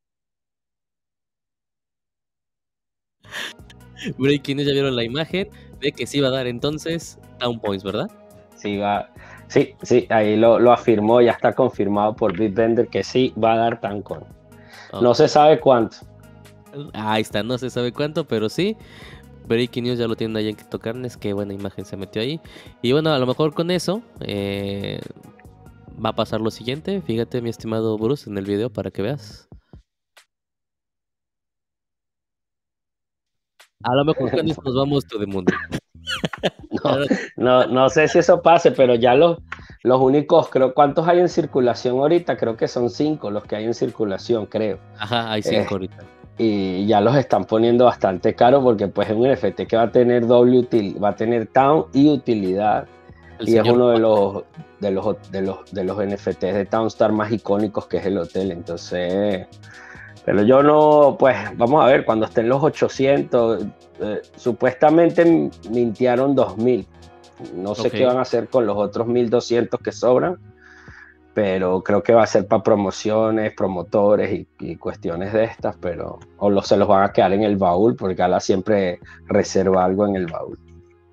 breaking 4.18 4.56
news, 4.56 4.66
ya 4.66 4.72
vieron 4.72 4.96
la 4.96 5.04
imagen 5.04 5.48
de 5.80 5.92
que 5.92 6.06
sí 6.06 6.20
va 6.20 6.28
a 6.28 6.32
dar 6.32 6.46
entonces 6.46 7.18
down 7.38 7.61
points, 7.61 7.85
¿verdad? 7.85 8.11
Sí, 8.56 8.78
va. 8.78 9.08
Sí, 9.48 9.74
sí, 9.82 10.06
ahí 10.08 10.37
lo, 10.37 10.72
afirmó, 10.72 11.20
ya 11.20 11.32
está 11.32 11.52
confirmado 11.52 12.14
por 12.16 12.37
Bitbender 12.38 12.88
que 12.88 13.04
sí 13.04 13.35
va 13.42 13.52
a 13.52 13.56
dar 13.56 13.80
Tancon. 13.80 14.24
No 15.00 15.14
se 15.14 15.28
sabe 15.28 15.61
cuánto. 15.61 15.98
Ahí 16.94 17.20
está, 17.22 17.42
no 17.42 17.58
se 17.58 17.68
sabe 17.68 17.92
cuánto, 17.92 18.26
pero 18.26 18.48
sí. 18.48 18.76
Breaking 19.46 19.85
News 19.85 19.98
ya 19.98 20.07
lo 20.07 20.16
tienen 20.16 20.37
ahí 20.37 20.48
en 20.48 20.57
Carnes, 20.57 21.16
qué 21.16 21.33
buena 21.33 21.52
imagen 21.52 21.85
se 21.85 21.96
metió 21.96 22.22
ahí. 22.22 22.40
Y 22.81 22.92
bueno, 22.92 23.11
a 23.12 23.18
lo 23.18 23.26
mejor 23.26 23.55
con 23.55 23.70
eso 23.70 24.02
eh, 24.20 25.00
va 26.05 26.11
a 26.11 26.14
pasar 26.14 26.40
lo 26.40 26.50
siguiente. 26.50 27.00
Fíjate, 27.02 27.42
mi 27.42 27.50
estimado 27.50 27.96
Bruce, 27.98 28.28
en 28.28 28.38
el 28.38 28.44
video 28.44 28.70
para 28.70 28.90
que 28.90 29.02
veas. 29.02 29.48
A 33.85 33.94
lo 33.94 34.05
mejor 34.05 34.31
con 34.31 34.48
eso 34.48 34.62
nos 34.62 34.74
vamos 34.74 35.07
todo 35.07 35.20
el 35.22 35.28
mundo. 35.28 35.52
No, 37.37 37.66
no, 37.66 37.88
sé 37.90 38.09
si 38.09 38.18
eso 38.18 38.42
pase, 38.42 38.72
pero 38.72 38.96
ya 38.96 39.14
los, 39.14 39.38
los 39.85 40.00
únicos, 40.00 40.48
creo, 40.48 40.74
¿cuántos 40.74 41.07
hay 41.07 41.20
en 41.20 41.28
circulación 41.28 41.98
ahorita? 41.98 42.37
Creo 42.37 42.57
que 42.57 42.66
son 42.66 42.90
cinco 42.90 43.31
los 43.31 43.44
que 43.44 43.55
hay 43.55 43.64
en 43.66 43.74
circulación, 43.74 44.46
creo. 44.46 44.81
Ajá, 44.98 45.31
hay 45.31 45.42
cinco 45.42 45.61
eh, 45.61 45.68
ahorita 45.70 46.21
y 46.42 46.87
ya 46.87 47.00
los 47.00 47.14
están 47.16 47.44
poniendo 47.44 47.85
bastante 47.85 48.35
caro 48.35 48.62
porque 48.62 48.88
pues 48.88 49.09
es 49.09 49.16
un 49.16 49.31
NFT 49.31 49.62
que 49.68 49.76
va 49.76 49.83
a 49.83 49.92
tener 49.92 50.26
doble 50.26 50.59
util, 50.59 51.02
va 51.02 51.11
a 51.11 51.16
tener 51.16 51.46
town 51.46 51.87
y 51.92 52.11
utilidad. 52.11 52.87
Y 53.40 53.57
es 53.57 53.68
uno 53.68 53.90
de 53.90 53.98
los 53.98 54.44
de 54.81 54.90
los 54.90 55.31
de 55.31 55.42
los 55.42 55.72
de 55.72 55.85
los 55.85 56.05
NFTs 56.05 56.40
de 56.40 56.66
Townstar 56.66 57.12
más 57.12 57.31
icónicos 57.31 57.87
que 57.87 57.98
es 57.98 58.07
el 58.07 58.18
hotel. 58.18 58.50
Entonces 58.50 59.46
pero 60.24 60.42
yo 60.42 60.62
no 60.62 61.16
pues 61.18 61.37
vamos 61.57 61.85
a 61.85 61.87
ver 61.87 62.05
cuando 62.05 62.26
estén 62.26 62.48
los 62.48 62.62
800 62.62 63.64
eh, 64.00 64.22
supuestamente 64.37 65.50
mintiaron 65.70 66.35
2000 66.35 66.87
no 67.55 67.74
sé 67.74 67.90
qué 67.90 68.05
van 68.05 68.18
a 68.18 68.22
hacer 68.22 68.48
con 68.48 68.66
los 68.66 68.76
otros 68.76 69.07
1200 69.09 69.81
que 69.81 69.90
sobran 69.90 70.38
pero 71.34 71.82
creo 71.82 72.02
que 72.02 72.12
va 72.12 72.22
a 72.22 72.26
ser 72.26 72.46
para 72.46 72.62
promociones, 72.62 73.54
promotores 73.54 74.46
y, 74.60 74.76
cuestiones 74.76 75.32
de 75.32 75.44
estas, 75.44 75.76
pero 75.80 76.18
o 76.38 76.62
se 76.62 76.76
los 76.76 76.88
van 76.88 77.04
a 77.04 77.12
quedar 77.12 77.32
en 77.32 77.42
el 77.42 77.56
baúl, 77.56 77.96
porque 77.96 78.14
Gala 78.14 78.40
siempre 78.40 79.00
reserva 79.26 79.84
algo 79.84 80.06
en 80.06 80.16
el 80.16 80.26
baúl. 80.26 80.58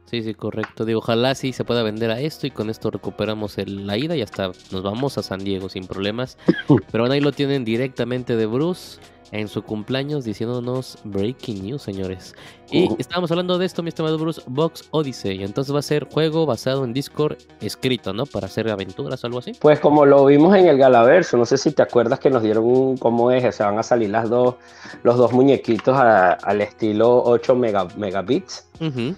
Sí, 0.05 0.23
sí, 0.23 0.33
correcto. 0.33 0.85
Digo, 0.85 0.99
ojalá 0.99 1.35
sí 1.35 1.53
se 1.53 1.63
pueda 1.63 1.83
vender 1.83 2.09
a 2.09 2.19
esto 2.19 2.47
y 2.47 2.51
con 2.51 2.71
esto 2.71 2.89
recuperamos 2.89 3.55
la 3.67 3.95
ida 3.95 4.15
y 4.15 4.23
hasta 4.23 4.47
nos 4.71 4.81
vamos 4.81 5.19
a 5.19 5.23
San 5.23 5.43
Diego 5.43 5.69
sin 5.69 5.85
problemas. 5.85 6.37
Pero 6.91 7.03
bueno, 7.03 7.13
ahí 7.13 7.21
lo 7.21 7.31
tienen 7.31 7.63
directamente 7.63 8.35
de 8.35 8.47
Bruce 8.47 8.99
en 9.31 9.47
su 9.47 9.61
cumpleaños 9.63 10.23
diciéndonos 10.23 10.97
breaking 11.03 11.63
news, 11.65 11.81
señores. 11.81 12.35
Y 12.71 12.87
estábamos 12.99 13.31
hablando 13.31 13.57
de 13.57 13.65
esto, 13.65 13.81
mi 13.81 13.89
estimado 13.89 14.17
Bruce, 14.19 14.41
Box 14.45 14.87
Odyssey. 14.91 15.43
Entonces 15.43 15.73
va 15.73 15.79
a 15.79 15.83
ser 15.83 16.07
juego 16.11 16.45
basado 16.45 16.83
en 16.85 16.93
Discord 16.93 17.37
escrito, 17.61 18.13
¿no? 18.13 18.25
Para 18.27 18.45
hacer 18.45 18.69
aventuras 18.69 19.23
o 19.23 19.27
algo 19.27 19.39
así. 19.39 19.53
Pues 19.59 19.79
como 19.79 20.05
lo 20.05 20.25
vimos 20.25 20.55
en 20.55 20.67
el 20.67 20.77
Galaverso, 20.77 21.35
no 21.35 21.45
sé 21.45 21.57
si 21.57 21.71
te 21.71 21.81
acuerdas 21.81 22.19
que 22.19 22.29
nos 22.29 22.43
dieron 22.43 22.65
un 22.65 22.97
cómo 22.97 23.31
es, 23.31 23.43
o 23.43 23.51
sea, 23.51 23.67
van 23.67 23.79
a 23.79 23.83
salir 23.83 24.11
las 24.11 24.29
dos, 24.29 24.55
los 25.01 25.17
dos 25.17 25.33
muñequitos 25.33 25.97
al 25.97 26.61
estilo 26.61 27.23
8 27.23 27.55
megabits. 27.97 28.65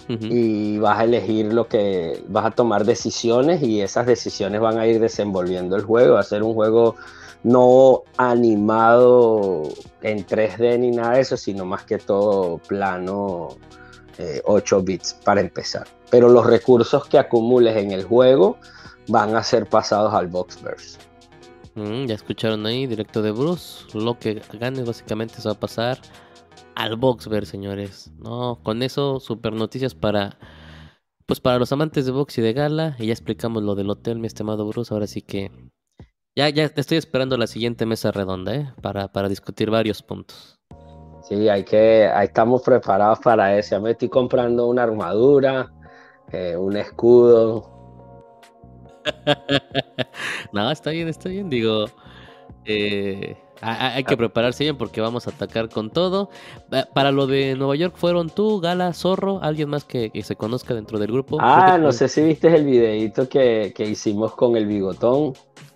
Y 0.09 0.79
vas 0.79 0.99
a 0.99 1.03
elegir 1.03 1.53
lo 1.53 1.67
que 1.67 2.23
vas 2.29 2.45
a 2.45 2.51
tomar 2.51 2.83
decisiones 2.85 3.61
y 3.61 3.81
esas 3.81 4.07
decisiones 4.07 4.59
van 4.61 4.79
a 4.79 4.87
ir 4.87 4.99
desenvolviendo 4.99 5.75
el 5.75 5.83
juego. 5.83 6.15
Va 6.15 6.21
a 6.21 6.23
ser 6.23 6.41
un 6.41 6.53
juego 6.53 6.95
no 7.43 8.03
animado 8.17 9.63
en 10.01 10.25
3D 10.25 10.79
ni 10.79 10.91
nada 10.91 11.15
de 11.15 11.21
eso, 11.21 11.37
sino 11.37 11.65
más 11.65 11.83
que 11.83 11.97
todo 11.97 12.57
plano 12.59 13.49
8 14.45 14.77
eh, 14.77 14.81
bits 14.83 15.13
para 15.23 15.41
empezar. 15.41 15.87
Pero 16.09 16.29
los 16.29 16.45
recursos 16.45 17.07
que 17.07 17.17
acumules 17.17 17.75
en 17.77 17.91
el 17.91 18.03
juego 18.03 18.57
van 19.07 19.35
a 19.35 19.43
ser 19.43 19.67
pasados 19.67 20.13
al 20.13 20.27
Boxverse. 20.27 20.99
Mm, 21.75 22.05
ya 22.05 22.15
escucharon 22.15 22.65
ahí, 22.65 22.85
directo 22.85 23.21
de 23.21 23.31
Bruce. 23.31 23.85
Lo 23.93 24.19
que 24.19 24.41
gane 24.53 24.83
básicamente 24.83 25.35
se 25.35 25.47
va 25.47 25.53
a 25.53 25.59
pasar 25.59 25.99
al 26.75 26.97
Boxverse, 26.97 27.51
señores. 27.51 28.11
No, 28.19 28.59
con 28.61 28.83
eso, 28.83 29.19
super 29.19 29.53
noticias 29.53 29.95
para 29.95 30.37
pues 31.25 31.39
para 31.39 31.59
los 31.59 31.71
amantes 31.71 32.05
de 32.05 32.11
box 32.11 32.39
y 32.39 32.41
de 32.41 32.51
gala. 32.51 32.97
Y 32.99 33.05
ya 33.05 33.13
explicamos 33.13 33.63
lo 33.63 33.73
del 33.75 33.89
hotel, 33.89 34.19
mi 34.19 34.27
estimado 34.27 34.67
Bruce. 34.67 34.93
Ahora 34.93 35.07
sí 35.07 35.21
que 35.21 35.49
ya, 36.35 36.49
ya 36.49 36.69
te 36.69 36.81
estoy 36.81 36.97
esperando 36.97 37.37
la 37.37 37.47
siguiente 37.47 37.85
mesa 37.85 38.11
redonda, 38.11 38.55
¿eh? 38.55 38.73
Para, 38.81 39.07
para 39.07 39.29
discutir 39.29 39.69
varios 39.69 40.01
puntos. 40.01 40.59
Sí, 41.23 41.47
hay 41.47 41.63
que, 41.63 42.09
ahí 42.13 42.27
estamos 42.27 42.61
preparados 42.63 43.19
para 43.19 43.57
eso. 43.57 43.75
Ya 43.75 43.79
me 43.79 43.91
estoy 43.91 44.09
comprando 44.09 44.67
una 44.67 44.83
armadura, 44.83 45.71
eh, 46.31 46.55
un 46.57 46.75
escudo. 46.77 47.69
no, 50.53 50.71
está 50.71 50.91
bien, 50.91 51.07
está 51.07 51.29
bien. 51.29 51.49
Digo, 51.49 51.85
eh, 52.65 53.37
hay 53.61 54.03
que 54.03 54.17
prepararse 54.17 54.63
bien 54.63 54.77
porque 54.77 55.01
vamos 55.01 55.27
a 55.27 55.31
atacar 55.31 55.69
con 55.69 55.89
todo. 55.89 56.29
Para 56.93 57.11
lo 57.11 57.27
de 57.27 57.55
Nueva 57.55 57.75
York 57.75 57.93
fueron 57.95 58.29
tú, 58.29 58.59
Gala, 58.59 58.93
Zorro, 58.93 59.39
alguien 59.41 59.69
más 59.69 59.83
que, 59.83 60.11
se 60.23 60.35
conozca 60.35 60.73
dentro 60.73 60.99
del 60.99 61.11
grupo. 61.11 61.37
Ah, 61.39 61.77
no 61.79 61.91
sé 61.91 62.07
si 62.07 62.21
viste 62.21 62.53
el 62.53 62.65
videito 62.65 63.29
que, 63.29 63.73
hicimos 63.77 64.33
con 64.33 64.55
el 64.55 64.65
bigotón, 64.65 65.33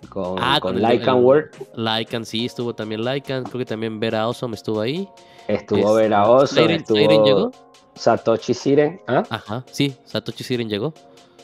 con, 0.08 0.36
ah, 0.40 0.58
con, 0.60 0.80
Lycan 0.80 1.24
World. 1.24 1.50
Lycan, 1.76 2.24
sí, 2.24 2.46
estuvo 2.46 2.74
también 2.74 3.04
Lycan. 3.04 3.44
Creo 3.44 3.58
que 3.58 3.66
también 3.66 4.00
Vera 4.00 4.22
Awesome 4.22 4.54
estuvo 4.54 4.80
ahí. 4.80 5.08
Estuvo 5.48 5.94
Vera 5.94 6.22
Awesome, 6.22 6.74
estuvo 6.74 7.24
llegó. 7.24 7.52
Satoshi 7.94 8.52
Siren. 8.52 9.00
¿ah? 9.06 9.22
Ajá, 9.30 9.64
sí, 9.70 9.94
Satoshi 10.04 10.44
Siren 10.44 10.68
llegó. 10.68 10.92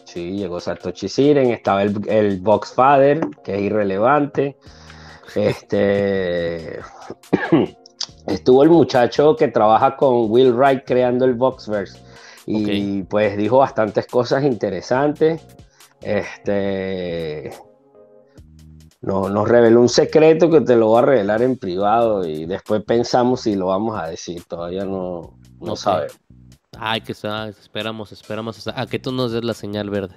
Sí, 0.04 0.32
llegó 0.32 0.60
Satoshi 0.60 1.08
Siren, 1.08 1.50
estaba 1.50 1.82
el, 1.82 1.96
el 2.08 2.40
Box 2.40 2.74
Father, 2.74 3.20
que 3.42 3.54
es 3.54 3.62
irrelevante. 3.62 4.56
Este 5.34 6.80
estuvo 8.26 8.62
el 8.62 8.70
muchacho 8.70 9.36
que 9.36 9.48
trabaja 9.48 9.96
con 9.96 10.30
Will 10.30 10.52
Wright 10.52 10.84
creando 10.84 11.24
el 11.24 11.34
Boxverse 11.34 11.98
y 12.46 13.02
pues 13.04 13.36
dijo 13.36 13.58
bastantes 13.58 14.06
cosas 14.06 14.44
interesantes. 14.44 15.42
Este 16.00 17.50
no, 19.02 19.28
nos 19.28 19.48
reveló 19.48 19.80
un 19.80 19.88
secreto 19.88 20.48
que 20.48 20.60
te 20.60 20.76
lo 20.76 20.86
voy 20.86 21.02
a 21.02 21.06
revelar 21.06 21.42
en 21.42 21.56
privado 21.56 22.24
y 22.24 22.46
después 22.46 22.82
pensamos 22.84 23.42
si 23.42 23.56
lo 23.56 23.66
vamos 23.66 23.98
a 24.00 24.06
decir. 24.06 24.44
Todavía 24.44 24.84
no, 24.84 25.36
no 25.60 25.76
sabemos. 25.76 26.16
Ay, 26.78 27.00
que 27.00 27.12
esperamos, 27.12 28.12
esperamos 28.12 28.68
a 28.68 28.86
que 28.86 28.98
tú 28.98 29.12
nos 29.12 29.32
des 29.32 29.44
la 29.44 29.54
señal 29.54 29.90
verde. 29.90 30.16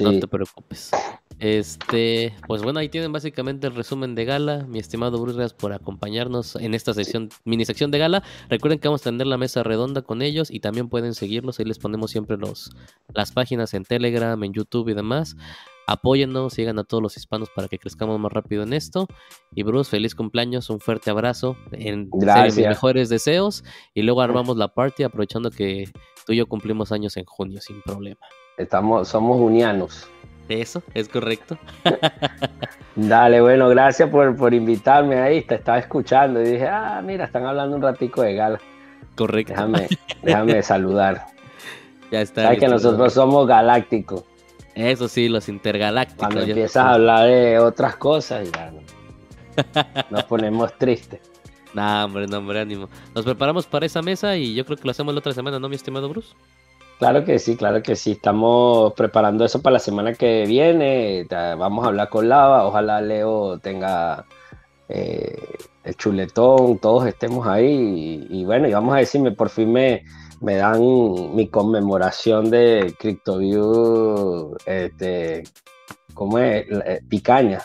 No 0.00 0.18
te 0.18 0.26
preocupes. 0.26 0.90
Este, 1.40 2.32
pues 2.46 2.62
bueno, 2.62 2.78
ahí 2.78 2.88
tienen 2.88 3.12
básicamente 3.12 3.66
el 3.66 3.74
resumen 3.74 4.14
de 4.14 4.24
gala. 4.24 4.64
Mi 4.68 4.78
estimado 4.78 5.20
Bruce, 5.20 5.36
gracias 5.36 5.58
por 5.58 5.72
acompañarnos 5.72 6.56
en 6.56 6.74
esta 6.74 6.94
sesión, 6.94 7.28
mini 7.44 7.64
sección 7.64 7.90
de 7.90 7.98
gala. 7.98 8.22
Recuerden 8.48 8.78
que 8.78 8.88
vamos 8.88 9.02
a 9.02 9.10
tener 9.10 9.26
la 9.26 9.36
mesa 9.36 9.62
redonda 9.62 10.02
con 10.02 10.22
ellos 10.22 10.50
y 10.50 10.60
también 10.60 10.88
pueden 10.88 11.14
seguirlos. 11.14 11.58
Ahí 11.58 11.66
les 11.66 11.78
ponemos 11.78 12.10
siempre 12.10 12.36
los, 12.36 12.70
las 13.12 13.32
páginas 13.32 13.74
en 13.74 13.84
Telegram, 13.84 14.42
en 14.42 14.52
YouTube 14.52 14.88
y 14.88 14.94
demás. 14.94 15.36
Apóyennos, 15.86 16.54
sigan 16.54 16.78
a 16.78 16.84
todos 16.84 17.02
los 17.02 17.16
hispanos 17.16 17.50
para 17.54 17.68
que 17.68 17.78
crezcamos 17.78 18.18
más 18.18 18.32
rápido 18.32 18.62
en 18.62 18.72
esto. 18.72 19.06
Y 19.54 19.64
Bruce, 19.64 19.90
feliz 19.90 20.14
cumpleaños, 20.14 20.70
un 20.70 20.80
fuerte 20.80 21.10
abrazo. 21.10 21.56
En 21.72 22.08
Gracias. 22.10 22.56
mis 22.56 22.66
mejores 22.66 23.08
deseos. 23.10 23.64
Y 23.92 24.02
luego 24.02 24.22
armamos 24.22 24.56
la 24.56 24.68
party 24.68 25.02
aprovechando 25.02 25.50
que 25.50 25.90
tú 26.24 26.32
y 26.32 26.36
yo 26.36 26.46
cumplimos 26.46 26.90
años 26.90 27.16
en 27.18 27.26
junio 27.26 27.60
sin 27.60 27.82
problema. 27.82 28.20
Estamos, 28.56 29.08
somos 29.08 29.38
unianos. 29.38 30.08
Eso, 30.48 30.82
es 30.92 31.08
correcto. 31.08 31.58
Dale, 32.96 33.40
bueno, 33.40 33.68
gracias 33.68 34.08
por, 34.10 34.54
invitarme 34.54 35.18
ahí. 35.20 35.42
Te 35.42 35.56
estaba 35.56 35.78
escuchando 35.78 36.40
y 36.40 36.44
dije, 36.44 36.68
ah, 36.68 37.02
mira, 37.04 37.24
están 37.24 37.46
hablando 37.46 37.76
un 37.76 37.82
ratico 37.82 38.22
de 38.22 38.34
gala. 38.34 38.60
Correcto. 39.16 39.52
Déjame, 39.52 39.88
déjame 40.22 40.62
saludar. 40.62 41.26
Ya 42.10 42.20
está. 42.20 42.44
Sabes 42.44 42.60
que 42.60 42.68
nosotros 42.68 43.12
somos 43.12 43.46
galácticos. 43.46 44.24
Eso 44.74 45.08
sí, 45.08 45.28
los 45.28 45.48
intergalácticos. 45.48 46.18
Cuando 46.18 46.42
empiezas 46.42 46.76
a 46.76 46.94
hablar 46.94 47.28
de 47.28 47.58
otras 47.58 47.96
cosas, 47.96 48.50
ya 48.52 48.72
nos 50.10 50.24
ponemos 50.24 50.76
tristes. 50.78 51.20
Nah, 51.74 52.04
hombre, 52.04 52.28
no, 52.28 52.38
hombre, 52.38 52.60
ánimo. 52.60 52.88
Nos 53.16 53.24
preparamos 53.24 53.66
para 53.66 53.84
esa 53.84 54.00
mesa 54.00 54.36
y 54.36 54.54
yo 54.54 54.64
creo 54.64 54.76
que 54.76 54.84
lo 54.84 54.92
hacemos 54.92 55.12
la 55.12 55.18
otra 55.18 55.32
semana, 55.32 55.58
¿no, 55.58 55.68
mi 55.68 55.74
estimado 55.74 56.08
Bruce? 56.08 56.32
Claro 56.98 57.24
que 57.24 57.38
sí, 57.38 57.56
claro 57.56 57.82
que 57.82 57.96
sí. 57.96 58.12
Estamos 58.12 58.92
preparando 58.94 59.44
eso 59.44 59.60
para 59.60 59.74
la 59.74 59.78
semana 59.80 60.14
que 60.14 60.44
viene. 60.46 61.26
Vamos 61.30 61.84
a 61.84 61.88
hablar 61.88 62.08
con 62.08 62.28
Lava. 62.28 62.66
Ojalá 62.66 63.00
Leo 63.00 63.58
tenga 63.58 64.24
eh, 64.88 65.36
el 65.82 65.96
chuletón, 65.96 66.78
todos 66.78 67.06
estemos 67.06 67.46
ahí. 67.46 68.26
Y, 68.30 68.44
bueno, 68.44 68.68
y 68.68 68.72
vamos 68.72 68.94
a 68.94 68.98
decirme, 68.98 69.32
por 69.32 69.50
fin 69.50 69.72
me, 69.72 70.04
me 70.40 70.56
dan 70.56 70.80
mi 71.34 71.48
conmemoración 71.48 72.50
de 72.50 72.94
CryptoView 72.98 74.56
este, 74.66 75.44
¿Cómo 76.14 76.38
es? 76.38 76.66
Eh, 76.70 77.00
picaña. 77.08 77.60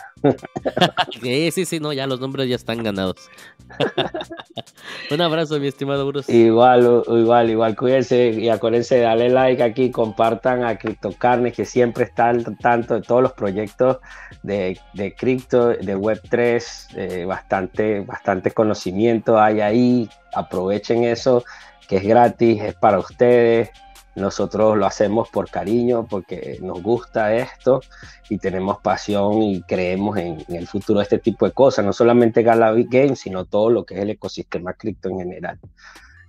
Sí, 1.20 1.50
sí, 1.50 1.64
sí, 1.64 1.80
no, 1.80 1.92
ya 1.92 2.06
los 2.06 2.20
nombres 2.20 2.48
ya 2.48 2.56
están 2.56 2.82
ganados. 2.82 3.30
Un 5.10 5.20
abrazo, 5.20 5.58
mi 5.58 5.68
estimado 5.68 6.06
Bruce. 6.06 6.32
Igual, 6.32 7.02
igual, 7.08 7.50
igual, 7.50 7.76
cuídense 7.76 8.30
y 8.30 8.48
acuérdense 8.48 8.96
de 8.96 9.00
darle 9.02 9.30
like 9.30 9.62
aquí, 9.62 9.90
compartan 9.90 10.64
a 10.64 10.76
CryptoCarnes, 10.76 11.54
que 11.54 11.64
siempre 11.64 12.04
está 12.04 12.28
al 12.28 12.56
tanto 12.58 12.94
de 12.94 13.02
todos 13.02 13.22
los 13.22 13.32
proyectos 13.32 13.98
de, 14.42 14.78
de 14.94 15.14
cripto, 15.14 15.68
de 15.68 15.96
Web3, 15.96 16.86
eh, 16.96 17.24
bastante, 17.24 18.00
bastante 18.00 18.50
conocimiento 18.50 19.38
hay 19.38 19.60
ahí, 19.60 20.10
aprovechen 20.34 21.04
eso, 21.04 21.44
que 21.88 21.96
es 21.96 22.04
gratis, 22.04 22.62
es 22.62 22.74
para 22.74 22.98
ustedes 22.98 23.70
nosotros 24.16 24.76
lo 24.76 24.86
hacemos 24.86 25.28
por 25.28 25.50
cariño, 25.50 26.06
porque 26.08 26.58
nos 26.60 26.82
gusta 26.82 27.34
esto 27.34 27.80
y 28.28 28.38
tenemos 28.38 28.78
pasión 28.78 29.42
y 29.42 29.62
creemos 29.62 30.16
en, 30.18 30.44
el 30.48 30.66
futuro 30.66 30.98
de 30.98 31.04
este 31.04 31.18
tipo 31.18 31.46
de 31.46 31.52
cosas, 31.52 31.84
no 31.84 31.92
solamente 31.92 32.42
Galavi 32.42 32.86
Games, 32.90 33.20
sino 33.20 33.44
todo 33.44 33.70
lo 33.70 33.84
que 33.84 33.94
es 33.94 34.00
el 34.00 34.10
ecosistema 34.10 34.72
cripto 34.74 35.08
en 35.08 35.18
general. 35.18 35.58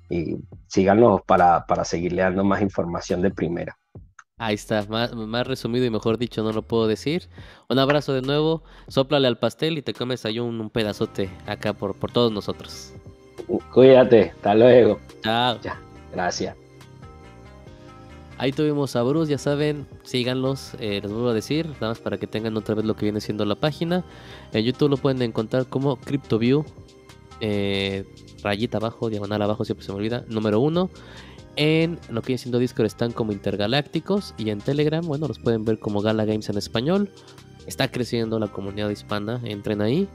Y 0.10 0.38
síganos 0.68 1.22
para, 1.22 1.66
para 1.66 1.86
seguirle 1.86 2.22
dando 2.22 2.44
más 2.44 2.62
información 2.62 3.22
de 3.22 3.32
primera. 3.32 3.78
Ahí 4.38 4.56
está, 4.56 4.84
más, 4.90 5.14
más, 5.14 5.46
resumido 5.46 5.86
y 5.86 5.92
mejor 5.92 6.18
dicho 6.18 6.42
no 6.44 6.52
lo 6.52 6.64
puedo 6.64 6.88
decir. 6.88 7.30
Un 7.70 7.78
abrazo 7.78 8.12
de 8.14 8.24
nuevo, 8.24 8.64
soplale 8.88 9.28
al 9.28 9.38
pastel 9.38 9.78
y 9.78 9.84
te 9.84 9.94
comes 9.94 10.26
ahí 10.26 10.40
un, 10.40 10.70
pedazote 10.72 11.30
acá 11.46 11.74
por, 11.74 11.96
por 11.96 12.12
todos 12.12 12.32
nosotros. 12.32 12.92
Cuídate, 13.72 14.32
hasta 14.32 14.56
luego. 14.56 15.00
Chao. 15.22 15.60
Ya, 15.62 15.80
gracias. 16.12 16.61
Ahí 18.42 18.52
tuvimos 18.52 18.96
a 18.96 19.04
Bruce, 19.04 19.30
ya 19.30 19.38
saben, 19.38 19.86
síganlos, 20.02 20.74
eh, 20.80 21.00
les 21.00 21.12
vuelvo 21.12 21.30
a 21.30 21.34
decir, 21.36 21.68
nada 21.74 21.89
más 21.89 22.00
para 22.00 22.18
que 22.18 22.26
tengan 22.26 22.58
otra 22.58 22.74
vez 22.74 22.86
lo 22.86 22.96
que 22.96 23.06
viene 23.06 23.22
siendo 23.22 23.46
la 23.46 23.54
página. 23.54 24.04
En 24.52 24.66
YouTube 24.66 24.89
lo 24.89 24.98
pueden 24.98 25.22
encontrar 25.22 25.68
como 25.68 25.98
CryptoView, 25.98 26.66
eh, 27.39 28.04
rayita 28.42 28.80
abajo, 28.80 29.12
diagonal 29.12 29.44
abajo, 29.44 29.64
siempre 29.64 29.86
se 29.86 29.92
me 29.92 30.00
olvida, 30.00 30.26
número 30.28 30.60
uno. 30.60 30.89
En 31.56 32.00
lo 32.10 32.24
que 32.24 32.30
viene 32.30 32.39
siendo 32.39 32.58
Discord 32.58 32.88
están 32.88 33.12
como 33.12 33.32
intergalácticos 33.32 34.34
y 34.39 34.50
en 34.50 34.58
Telegram, 34.58 35.06
bueno, 35.06 35.28
los 35.28 35.38
pueden 35.38 35.64
ver 35.64 35.78
como 35.78 36.02
Gala 36.02 36.26
Games 36.26 36.50
en 36.50 36.58
español. 36.58 37.12
Está 37.68 37.92
creciendo 37.92 38.39
la 38.39 38.48
comunidad 38.48 38.89
hispana, 38.89 39.39
entren 39.44 39.84
ahí. 39.84 40.08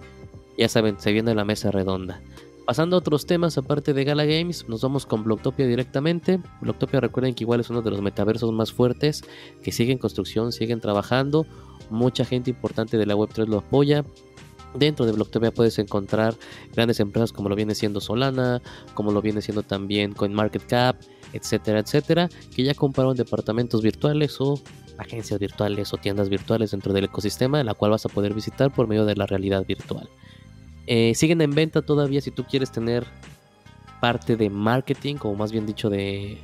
Ya 0.58 0.68
saben, 0.68 0.98
se 0.98 1.12
viene 1.12 1.32
la 1.36 1.44
mesa 1.44 1.70
redonda. 1.70 2.20
Pasando 2.66 2.96
a 2.96 2.98
otros 2.98 3.26
temas, 3.26 3.56
aparte 3.58 3.94
de 3.94 4.02
Gala 4.02 4.24
Games, 4.24 4.68
nos 4.68 4.82
vamos 4.82 5.06
con 5.06 5.22
Blocktopia 5.22 5.68
directamente. 5.68 6.40
Blocktopia 6.60 6.98
recuerden 6.98 7.32
que 7.32 7.44
igual 7.44 7.60
es 7.60 7.70
uno 7.70 7.80
de 7.80 7.92
los 7.92 8.02
metaversos 8.02 8.50
más 8.52 8.72
fuertes, 8.72 9.22
que 9.62 9.70
sigue 9.70 9.92
en 9.92 9.98
construcción, 9.98 10.50
siguen 10.50 10.80
trabajando. 10.80 11.46
Mucha 11.90 12.24
gente 12.24 12.50
importante 12.50 12.98
de 12.98 13.06
la 13.06 13.14
Web3 13.14 13.46
lo 13.46 13.58
apoya. 13.58 14.04
Dentro 14.74 15.06
de 15.06 15.12
Blocktopia 15.12 15.52
puedes 15.52 15.78
encontrar 15.78 16.34
grandes 16.74 16.98
empresas 16.98 17.32
como 17.32 17.48
lo 17.48 17.54
viene 17.54 17.76
siendo 17.76 18.00
Solana, 18.00 18.60
como 18.94 19.12
lo 19.12 19.22
viene 19.22 19.42
siendo 19.42 19.62
también 19.62 20.12
CoinMarketCap, 20.12 21.00
etcétera, 21.34 21.78
etcétera, 21.78 22.28
que 22.52 22.64
ya 22.64 22.74
compraron 22.74 23.16
departamentos 23.16 23.80
virtuales 23.80 24.40
o 24.40 24.60
agencias 24.98 25.38
virtuales 25.38 25.92
o 25.92 25.98
tiendas 25.98 26.28
virtuales 26.28 26.72
dentro 26.72 26.92
del 26.92 27.04
ecosistema, 27.04 27.62
la 27.62 27.74
cual 27.74 27.92
vas 27.92 28.06
a 28.06 28.08
poder 28.08 28.34
visitar 28.34 28.72
por 28.72 28.88
medio 28.88 29.04
de 29.04 29.14
la 29.14 29.26
realidad 29.26 29.64
virtual. 29.64 30.08
Eh, 30.86 31.14
siguen 31.14 31.40
en 31.40 31.50
venta 31.50 31.82
todavía 31.82 32.20
si 32.20 32.30
tú 32.30 32.44
quieres 32.44 32.70
tener 32.70 33.06
parte 34.00 34.36
de 34.36 34.50
marketing, 34.50 35.16
o 35.22 35.34
más 35.34 35.52
bien 35.52 35.66
dicho 35.66 35.90
de, 35.90 36.38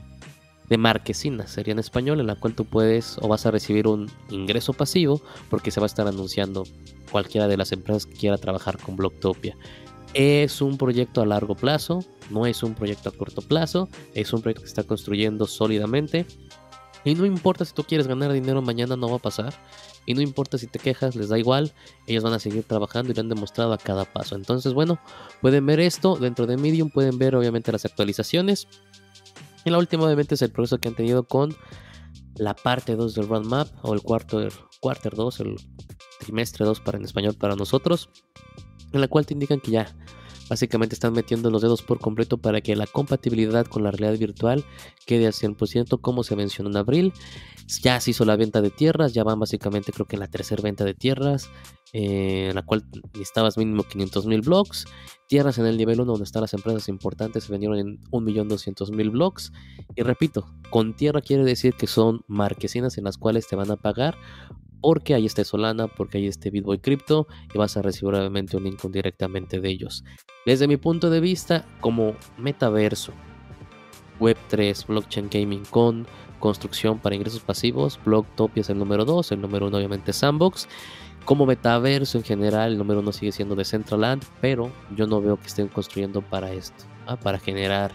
de 0.68 0.78
marquesina, 0.78 1.46
sería 1.46 1.72
en 1.72 1.78
español, 1.78 2.20
en 2.20 2.26
la 2.26 2.34
cual 2.34 2.54
tú 2.54 2.64
puedes 2.64 3.18
o 3.20 3.28
vas 3.28 3.44
a 3.46 3.50
recibir 3.50 3.86
un 3.86 4.10
ingreso 4.30 4.72
pasivo 4.72 5.20
porque 5.50 5.70
se 5.70 5.80
va 5.80 5.84
a 5.84 5.86
estar 5.86 6.06
anunciando 6.06 6.64
cualquiera 7.10 7.46
de 7.46 7.56
las 7.56 7.72
empresas 7.72 8.06
que 8.06 8.14
quiera 8.14 8.38
trabajar 8.38 8.78
con 8.78 8.96
Blocktopia. 8.96 9.56
Es 10.14 10.60
un 10.60 10.78
proyecto 10.78 11.22
a 11.22 11.26
largo 11.26 11.54
plazo, 11.54 12.04
no 12.30 12.46
es 12.46 12.62
un 12.62 12.74
proyecto 12.74 13.10
a 13.10 13.12
corto 13.12 13.42
plazo, 13.42 13.88
es 14.14 14.32
un 14.32 14.42
proyecto 14.42 14.62
que 14.62 14.68
está 14.68 14.82
construyendo 14.82 15.46
sólidamente. 15.46 16.26
Y 17.04 17.14
no 17.14 17.26
importa 17.26 17.64
si 17.64 17.74
tú 17.74 17.84
quieres 17.84 18.06
ganar 18.06 18.32
dinero 18.32 18.62
mañana, 18.62 18.96
no 18.96 19.08
va 19.08 19.16
a 19.16 19.20
pasar. 19.20 19.54
Y 20.06 20.14
no 20.14 20.20
importa 20.20 20.58
si 20.58 20.66
te 20.66 20.78
quejas, 20.78 21.14
les 21.14 21.28
da 21.28 21.38
igual, 21.38 21.72
ellos 22.06 22.24
van 22.24 22.32
a 22.32 22.38
seguir 22.38 22.64
trabajando 22.64 23.12
y 23.12 23.14
lo 23.14 23.20
han 23.20 23.28
demostrado 23.28 23.72
a 23.72 23.78
cada 23.78 24.04
paso. 24.04 24.34
Entonces, 24.34 24.72
bueno, 24.72 24.98
pueden 25.40 25.64
ver 25.66 25.80
esto 25.80 26.16
dentro 26.16 26.46
de 26.46 26.56
Medium, 26.56 26.90
pueden 26.90 27.18
ver 27.18 27.36
obviamente 27.36 27.70
las 27.70 27.84
actualizaciones. 27.84 28.66
Y 29.64 29.70
la 29.70 29.78
última 29.78 30.04
obviamente 30.04 30.34
es 30.34 30.42
el 30.42 30.50
progreso 30.50 30.78
que 30.78 30.88
han 30.88 30.96
tenido 30.96 31.22
con 31.24 31.54
la 32.34 32.54
parte 32.54 32.96
2 32.96 33.14
del 33.14 33.28
roadmap 33.28 33.68
o 33.82 33.94
el 33.94 34.02
quarter, 34.02 34.52
quarter 34.80 35.14
2, 35.14 35.40
el 35.40 35.56
trimestre 36.18 36.64
2 36.64 36.80
para 36.80 36.98
en 36.98 37.04
español 37.04 37.34
para 37.34 37.54
nosotros, 37.54 38.08
en 38.92 39.00
la 39.00 39.08
cual 39.08 39.26
te 39.26 39.34
indican 39.34 39.60
que 39.60 39.70
ya 39.70 39.94
Básicamente 40.52 40.94
están 40.94 41.14
metiendo 41.14 41.50
los 41.50 41.62
dedos 41.62 41.80
por 41.80 41.98
completo 41.98 42.36
para 42.36 42.60
que 42.60 42.76
la 42.76 42.86
compatibilidad 42.86 43.64
con 43.64 43.84
la 43.84 43.90
realidad 43.90 44.18
virtual 44.18 44.66
quede 45.06 45.24
al 45.24 45.32
100% 45.32 45.98
como 46.02 46.24
se 46.24 46.36
mencionó 46.36 46.68
en 46.68 46.76
abril. 46.76 47.14
Ya 47.80 47.98
se 48.02 48.10
hizo 48.10 48.26
la 48.26 48.36
venta 48.36 48.60
de 48.60 48.68
tierras, 48.68 49.14
ya 49.14 49.24
van 49.24 49.40
básicamente 49.40 49.92
creo 49.92 50.04
que 50.04 50.16
en 50.16 50.20
la 50.20 50.26
tercera 50.26 50.60
venta 50.62 50.84
de 50.84 50.92
tierras, 50.92 51.48
eh, 51.94 52.48
en 52.50 52.54
la 52.54 52.60
cual 52.66 52.84
necesitabas 53.14 53.56
mínimo 53.56 53.84
500 53.84 54.26
mil 54.26 54.42
blocks. 54.42 54.84
Tierras 55.26 55.56
en 55.56 55.64
el 55.64 55.78
nivel 55.78 56.02
1 56.02 56.12
donde 56.12 56.24
están 56.24 56.42
las 56.42 56.52
empresas 56.52 56.86
importantes 56.90 57.44
se 57.44 57.50
vendieron 57.50 57.78
en 57.78 58.02
1.200.000 58.10 59.10
blocks. 59.10 59.54
Y 59.96 60.02
repito, 60.02 60.54
con 60.68 60.94
tierra 60.94 61.22
quiere 61.22 61.44
decir 61.44 61.72
que 61.72 61.86
son 61.86 62.26
marquesinas 62.26 62.98
en 62.98 63.04
las 63.04 63.16
cuales 63.16 63.48
te 63.48 63.56
van 63.56 63.70
a 63.70 63.76
pagar 63.76 64.18
porque 64.82 65.14
ahí 65.14 65.24
está 65.24 65.44
Solana, 65.44 65.86
porque 65.88 66.18
ahí 66.18 66.26
está 66.26 66.50
Bitboy 66.50 66.78
Crypto 66.78 67.26
y 67.54 67.58
vas 67.58 67.76
a 67.76 67.82
recibir 67.82 68.14
obviamente 68.14 68.56
un 68.56 68.64
link 68.64 68.82
directamente 68.90 69.60
de 69.60 69.70
ellos. 69.70 70.04
Desde 70.44 70.68
mi 70.68 70.76
punto 70.76 71.08
de 71.08 71.20
vista, 71.20 71.64
como 71.80 72.16
metaverso, 72.36 73.12
Web3, 74.20 74.86
Blockchain 74.86 75.28
Gaming 75.30 75.64
con 75.70 76.06
construcción 76.38 76.98
para 76.98 77.14
ingresos 77.14 77.40
pasivos, 77.40 77.98
Blocktopia 78.04 78.60
es 78.60 78.70
el 78.70 78.78
número 78.78 79.04
2, 79.04 79.32
el 79.32 79.40
número 79.40 79.68
1 79.68 79.76
obviamente 79.78 80.12
Sandbox. 80.12 80.68
Como 81.24 81.46
metaverso 81.46 82.18
en 82.18 82.24
general, 82.24 82.72
el 82.72 82.78
número 82.78 82.98
1 82.98 83.12
sigue 83.12 83.30
siendo 83.30 83.54
Decentraland, 83.54 84.24
pero 84.40 84.72
yo 84.96 85.06
no 85.06 85.20
veo 85.20 85.36
que 85.36 85.46
estén 85.46 85.68
construyendo 85.68 86.20
para 86.20 86.52
esto, 86.52 86.84
¿ah? 87.06 87.16
para 87.16 87.38
generar 87.38 87.92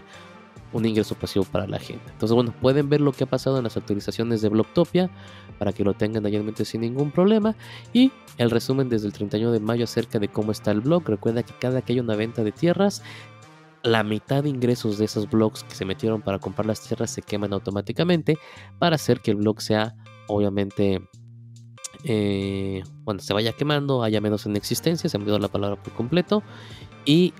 un 0.72 0.84
ingreso 0.84 1.14
pasivo 1.14 1.44
para 1.44 1.66
la 1.66 1.78
gente. 1.78 2.10
Entonces, 2.10 2.34
bueno, 2.34 2.54
pueden 2.60 2.88
ver 2.88 3.00
lo 3.00 3.12
que 3.12 3.24
ha 3.24 3.26
pasado 3.26 3.58
en 3.58 3.64
las 3.64 3.76
actualizaciones 3.76 4.42
de 4.42 4.48
Blocktopia 4.48 5.10
para 5.58 5.72
que 5.72 5.84
lo 5.84 5.94
tengan 5.94 6.26
ahí 6.26 6.36
en 6.36 6.44
mente 6.44 6.64
sin 6.64 6.82
ningún 6.82 7.10
problema. 7.10 7.56
Y 7.92 8.12
el 8.36 8.50
resumen 8.50 8.88
desde 8.88 9.06
el 9.06 9.12
31 9.12 9.52
de 9.52 9.60
mayo 9.60 9.84
acerca 9.84 10.18
de 10.18 10.28
cómo 10.28 10.52
está 10.52 10.70
el 10.70 10.80
blog. 10.80 11.08
Recuerda 11.08 11.42
que 11.42 11.54
cada 11.58 11.82
que 11.82 11.94
hay 11.94 12.00
una 12.00 12.16
venta 12.16 12.44
de 12.44 12.52
tierras, 12.52 13.02
la 13.82 14.02
mitad 14.02 14.42
de 14.42 14.50
ingresos 14.50 14.98
de 14.98 15.06
esos 15.06 15.28
blogs 15.30 15.64
que 15.64 15.74
se 15.74 15.84
metieron 15.84 16.22
para 16.22 16.38
comprar 16.38 16.66
las 16.66 16.80
tierras 16.80 17.10
se 17.10 17.22
queman 17.22 17.52
automáticamente 17.52 18.38
para 18.78 18.96
hacer 18.96 19.20
que 19.20 19.30
el 19.30 19.38
blog 19.38 19.60
sea, 19.60 19.94
obviamente, 20.26 21.00
eh, 22.04 22.82
bueno, 23.04 23.20
se 23.20 23.34
vaya 23.34 23.52
quemando, 23.52 24.02
haya 24.02 24.20
menos 24.20 24.46
en 24.46 24.56
existencia, 24.56 25.08
se 25.08 25.16
ha 25.16 25.20
olvidado 25.20 25.40
la 25.40 25.48
palabra 25.48 25.82
por 25.82 25.92
completo 25.94 26.42
y 27.04 27.32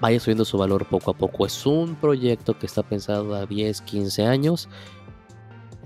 vaya 0.00 0.20
subiendo 0.20 0.44
su 0.44 0.58
valor 0.58 0.86
poco 0.86 1.10
a 1.10 1.14
poco. 1.14 1.46
Es 1.46 1.66
un 1.66 1.94
proyecto 1.96 2.58
que 2.58 2.66
está 2.66 2.82
pensado 2.82 3.34
a 3.34 3.46
10, 3.46 3.80
15 3.80 4.26
años. 4.26 4.68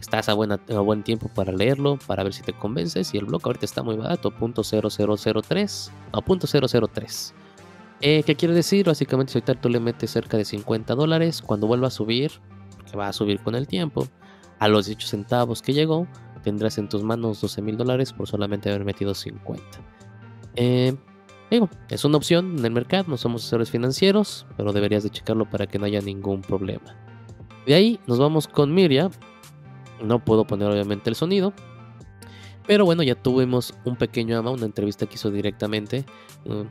Estás 0.00 0.28
a, 0.28 0.34
buena, 0.34 0.56
buen 0.56 1.02
tiempo 1.02 1.28
para 1.34 1.52
leerlo, 1.52 1.98
para 2.06 2.22
ver 2.22 2.32
si 2.32 2.42
te 2.42 2.52
convences. 2.52 3.14
Y 3.14 3.18
el 3.18 3.26
blog 3.26 3.42
ahorita 3.44 3.64
está 3.64 3.82
muy 3.82 3.96
barato, 3.96 4.30
.0003, 4.30 5.90
no, 6.12 6.22
.003. 6.22 7.32
Eh, 8.00 8.22
¿Qué 8.24 8.36
quiere 8.36 8.54
decir? 8.54 8.86
Básicamente, 8.86 9.32
si 9.32 9.38
ahorita 9.38 9.60
tú 9.60 9.68
le 9.68 9.80
metes 9.80 10.10
cerca 10.10 10.36
de 10.36 10.44
50 10.44 10.94
dólares, 10.94 11.42
cuando 11.42 11.66
vuelva 11.66 11.88
a 11.88 11.90
subir, 11.90 12.32
que 12.88 12.96
va 12.96 13.08
a 13.08 13.12
subir 13.12 13.40
con 13.40 13.56
el 13.56 13.66
tiempo, 13.66 14.06
a 14.58 14.68
los 14.68 14.86
18 14.86 15.06
centavos 15.06 15.62
que 15.62 15.72
llegó, 15.72 16.06
tendrás 16.48 16.78
en 16.78 16.88
tus 16.88 17.02
manos 17.02 17.40
12 17.40 17.60
mil 17.62 17.76
dólares 17.76 18.12
por 18.12 18.26
solamente 18.26 18.70
haber 18.70 18.84
metido 18.84 19.14
50. 19.14 19.62
Eh, 20.56 20.96
Digo, 21.50 21.70
es 21.88 22.04
una 22.04 22.18
opción 22.18 22.58
en 22.58 22.64
el 22.64 22.72
mercado, 22.72 23.04
no 23.08 23.16
somos 23.16 23.42
asesores 23.42 23.70
financieros, 23.70 24.46
pero 24.56 24.72
deberías 24.72 25.02
de 25.02 25.10
checarlo 25.10 25.48
para 25.48 25.66
que 25.66 25.78
no 25.78 25.86
haya 25.86 26.00
ningún 26.02 26.42
problema. 26.42 26.94
De 27.66 27.74
ahí 27.74 27.98
nos 28.06 28.18
vamos 28.18 28.46
con 28.46 28.74
Miria. 28.74 29.10
No 30.02 30.22
puedo 30.22 30.46
poner 30.46 30.68
obviamente 30.68 31.08
el 31.08 31.16
sonido. 31.16 31.54
Pero 32.66 32.84
bueno, 32.84 33.02
ya 33.02 33.14
tuvimos 33.14 33.74
un 33.86 33.96
pequeño 33.96 34.36
ama, 34.36 34.50
una 34.50 34.66
entrevista 34.66 35.06
que 35.06 35.14
hizo 35.14 35.30
directamente 35.30 36.04
uh, 36.44 36.64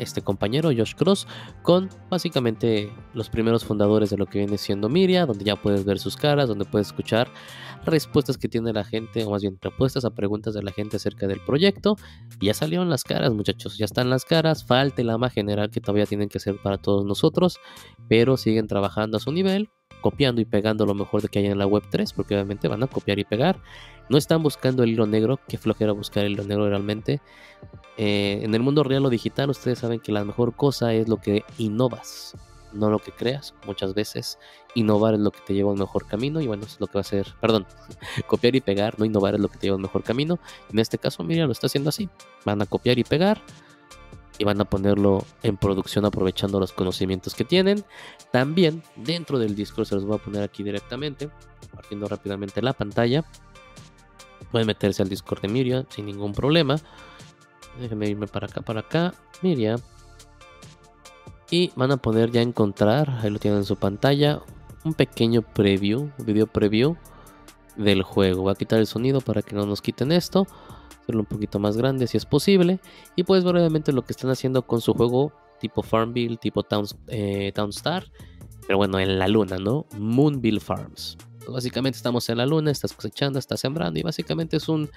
este 0.00 0.22
compañero, 0.22 0.70
Josh 0.76 0.94
Cross, 0.94 1.26
con 1.62 1.88
básicamente 2.08 2.92
los 3.14 3.28
primeros 3.28 3.64
fundadores 3.64 4.10
de 4.10 4.16
lo 4.16 4.26
que 4.26 4.38
viene 4.38 4.58
siendo 4.58 4.88
Miria, 4.88 5.26
donde 5.26 5.44
ya 5.44 5.56
puedes 5.56 5.84
ver 5.84 5.98
sus 5.98 6.16
caras, 6.16 6.48
donde 6.48 6.64
puedes 6.64 6.88
escuchar 6.88 7.30
respuestas 7.84 8.38
que 8.38 8.48
tiene 8.48 8.72
la 8.72 8.84
gente, 8.84 9.24
o 9.24 9.30
más 9.30 9.42
bien 9.42 9.58
respuestas 9.60 10.04
a 10.04 10.10
preguntas 10.10 10.54
de 10.54 10.62
la 10.62 10.72
gente 10.72 10.96
acerca 10.96 11.26
del 11.26 11.40
proyecto. 11.40 11.96
ya 12.40 12.54
salieron 12.54 12.90
las 12.90 13.04
caras, 13.04 13.32
muchachos, 13.32 13.78
ya 13.78 13.84
están 13.84 14.10
las 14.10 14.24
caras. 14.24 14.64
Falta 14.64 15.02
el 15.02 15.10
ama 15.10 15.30
general 15.30 15.70
que 15.70 15.80
todavía 15.80 16.06
tienen 16.06 16.28
que 16.28 16.38
hacer 16.38 16.56
para 16.62 16.78
todos 16.78 17.04
nosotros, 17.04 17.58
pero 18.08 18.36
siguen 18.36 18.66
trabajando 18.66 19.16
a 19.16 19.20
su 19.20 19.32
nivel, 19.32 19.70
copiando 20.00 20.40
y 20.40 20.44
pegando 20.44 20.86
lo 20.86 20.94
mejor 20.94 21.22
de 21.22 21.28
que 21.28 21.38
hay 21.38 21.46
en 21.46 21.58
la 21.58 21.66
web 21.66 21.82
3, 21.90 22.12
porque 22.12 22.34
obviamente 22.34 22.68
van 22.68 22.82
a 22.82 22.86
copiar 22.86 23.18
y 23.18 23.24
pegar. 23.24 23.58
No 24.08 24.18
están 24.18 24.42
buscando 24.42 24.82
el 24.82 24.90
hilo 24.90 25.06
negro, 25.06 25.38
que 25.48 25.58
flojera 25.58 25.92
buscar 25.92 26.24
el 26.24 26.32
hilo 26.32 26.44
negro 26.44 26.68
realmente. 26.68 27.20
Eh, 27.96 28.40
en 28.42 28.54
el 28.54 28.60
mundo 28.60 28.82
real 28.82 29.06
o 29.06 29.10
digital, 29.10 29.50
ustedes 29.50 29.78
saben 29.78 30.00
que 30.00 30.12
la 30.12 30.24
mejor 30.24 30.54
cosa 30.54 30.92
es 30.94 31.08
lo 31.08 31.18
que 31.18 31.44
innovas 31.58 32.34
no 32.72 32.90
lo 32.90 32.98
que 32.98 33.12
creas. 33.12 33.54
Muchas 33.66 33.94
veces 33.94 34.38
innovar 34.74 35.14
es 35.14 35.20
lo 35.20 35.30
que 35.30 35.40
te 35.46 35.54
lleva 35.54 35.70
a 35.70 35.72
un 35.72 35.78
mejor 35.78 36.06
camino 36.06 36.40
y 36.40 36.46
bueno, 36.46 36.64
es 36.64 36.80
lo 36.80 36.86
que 36.86 36.94
va 36.94 37.00
a 37.00 37.04
ser, 37.04 37.26
perdón, 37.40 37.66
copiar 38.26 38.54
y 38.54 38.60
pegar, 38.60 38.98
no 38.98 39.04
innovar 39.04 39.34
es 39.34 39.40
lo 39.40 39.48
que 39.48 39.58
te 39.58 39.66
lleva 39.66 39.74
a 39.74 39.76
un 39.76 39.82
mejor 39.82 40.02
camino. 40.02 40.38
En 40.72 40.78
este 40.78 40.98
caso, 40.98 41.22
Miriam 41.24 41.46
lo 41.46 41.52
está 41.52 41.66
haciendo 41.66 41.88
así. 41.90 42.08
Van 42.44 42.62
a 42.62 42.66
copiar 42.66 42.98
y 42.98 43.04
pegar 43.04 43.40
y 44.40 44.44
van 44.44 44.58
a 44.58 44.64
ponerlo 44.64 45.26
en 45.42 45.58
producción 45.58 46.06
aprovechando 46.06 46.58
los 46.58 46.72
conocimientos 46.72 47.34
que 47.34 47.44
tienen. 47.44 47.84
También 48.32 48.82
dentro 48.96 49.38
del 49.38 49.54
Discord 49.54 49.84
se 49.84 49.96
los 49.96 50.06
voy 50.06 50.16
a 50.16 50.24
poner 50.24 50.42
aquí 50.42 50.62
directamente, 50.62 51.28
partiendo 51.74 52.08
rápidamente 52.08 52.62
la 52.62 52.72
pantalla. 52.72 53.22
Pueden 54.50 54.66
meterse 54.66 55.02
al 55.02 55.10
Discord 55.10 55.42
de 55.42 55.48
Miriam 55.48 55.84
sin 55.90 56.06
ningún 56.06 56.32
problema. 56.32 56.76
Déjenme 57.78 58.08
irme 58.08 58.28
para 58.28 58.46
acá, 58.46 58.62
para 58.62 58.80
acá. 58.80 59.12
Miriam, 59.42 59.78
y 61.50 61.70
van 61.76 61.90
a 61.90 61.98
poder 61.98 62.30
ya 62.30 62.40
encontrar, 62.40 63.10
ahí 63.22 63.28
lo 63.28 63.38
tienen 63.38 63.58
en 63.58 63.66
su 63.66 63.76
pantalla, 63.76 64.40
un 64.84 64.94
pequeño 64.94 65.42
preview, 65.42 66.10
un 66.16 66.24
video 66.24 66.46
preview 66.46 66.96
del 67.76 68.02
juego. 68.02 68.42
Voy 68.42 68.52
a 68.52 68.54
quitar 68.54 68.78
el 68.78 68.86
sonido 68.86 69.20
para 69.20 69.42
que 69.42 69.54
no 69.54 69.66
nos 69.66 69.82
quiten 69.82 70.12
esto. 70.12 70.46
Un 71.18 71.26
poquito 71.26 71.58
más 71.58 71.76
grande 71.76 72.06
si 72.06 72.16
es 72.16 72.26
posible. 72.26 72.80
Y 73.16 73.24
puedes 73.24 73.44
ver 73.44 73.56
obviamente 73.56 73.92
lo 73.92 74.02
que 74.02 74.12
están 74.12 74.30
haciendo 74.30 74.66
con 74.66 74.80
su 74.80 74.94
juego 74.94 75.32
tipo 75.60 75.82
Farmville, 75.82 76.36
tipo 76.36 76.62
Town, 76.62 76.86
eh, 77.08 77.52
Townstar. 77.54 78.10
Pero 78.66 78.78
bueno, 78.78 78.98
en 78.98 79.18
la 79.18 79.28
luna, 79.28 79.58
¿no? 79.58 79.86
Moonville 79.98 80.60
Farms. 80.60 81.18
básicamente 81.48 81.96
estamos 81.96 82.28
en 82.28 82.38
la 82.38 82.46
luna, 82.46 82.70
estás 82.70 82.92
cosechando, 82.92 83.38
estás 83.38 83.60
sembrando 83.60 83.98
y 83.98 84.02
básicamente 84.02 84.56
es 84.56 84.68
un 84.68 84.90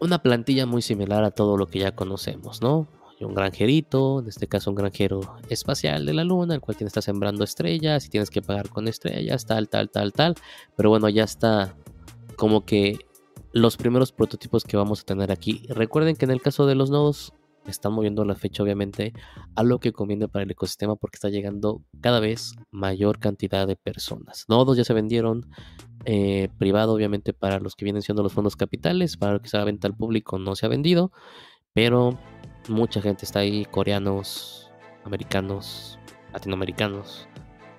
una 0.00 0.20
plantilla 0.20 0.66
muy 0.66 0.82
similar 0.82 1.24
a 1.24 1.30
todo 1.30 1.56
lo 1.56 1.66
que 1.66 1.78
ya 1.78 1.94
conocemos, 1.94 2.60
¿no? 2.60 2.88
un 3.24 3.34
granjerito, 3.34 4.20
en 4.20 4.28
este 4.28 4.46
caso 4.46 4.70
un 4.70 4.76
granjero 4.76 5.20
espacial 5.48 6.06
de 6.06 6.14
la 6.14 6.24
luna, 6.24 6.54
el 6.54 6.60
cual 6.60 6.76
tiene 6.76 6.88
está 6.88 7.02
sembrando 7.02 7.44
estrellas 7.44 8.06
y 8.06 8.10
tienes 8.10 8.30
que 8.30 8.42
pagar 8.42 8.68
con 8.68 8.88
estrellas, 8.88 9.46
tal, 9.46 9.68
tal, 9.68 9.90
tal, 9.90 10.12
tal. 10.12 10.34
Pero 10.76 10.90
bueno, 10.90 11.08
ya 11.08 11.24
está 11.24 11.74
como 12.36 12.64
que 12.64 12.98
los 13.54 13.76
primeros 13.76 14.10
prototipos 14.10 14.64
que 14.64 14.76
vamos 14.76 15.00
a 15.00 15.04
tener 15.04 15.30
aquí. 15.30 15.62
Recuerden 15.68 16.16
que 16.16 16.24
en 16.24 16.32
el 16.32 16.42
caso 16.42 16.66
de 16.66 16.74
los 16.74 16.90
nodos 16.90 17.32
están 17.66 17.92
moviendo 17.92 18.24
la 18.24 18.34
fecha 18.34 18.62
obviamente 18.62 19.14
a 19.54 19.62
lo 19.62 19.78
que 19.78 19.92
conviene 19.92 20.28
para 20.28 20.42
el 20.42 20.50
ecosistema 20.50 20.96
porque 20.96 21.16
está 21.16 21.30
llegando 21.30 21.80
cada 22.00 22.18
vez 22.18 22.56
mayor 22.72 23.20
cantidad 23.20 23.66
de 23.66 23.76
personas. 23.76 24.44
Nodos 24.48 24.76
ya 24.76 24.84
se 24.84 24.92
vendieron 24.92 25.48
eh, 26.04 26.48
privado 26.58 26.92
obviamente 26.92 27.32
para 27.32 27.60
los 27.60 27.76
que 27.76 27.84
vienen 27.84 28.02
siendo 28.02 28.24
los 28.24 28.32
fondos 28.32 28.56
capitales, 28.56 29.16
para 29.16 29.34
lo 29.34 29.40
que 29.40 29.48
se 29.48 29.62
venta 29.62 29.86
al 29.86 29.96
público 29.96 30.38
no 30.38 30.56
se 30.56 30.66
ha 30.66 30.68
vendido, 30.68 31.12
pero 31.72 32.18
mucha 32.68 33.00
gente 33.00 33.24
está 33.24 33.38
ahí, 33.38 33.64
coreanos, 33.66 34.68
americanos, 35.04 35.98
latinoamericanos, 36.32 37.28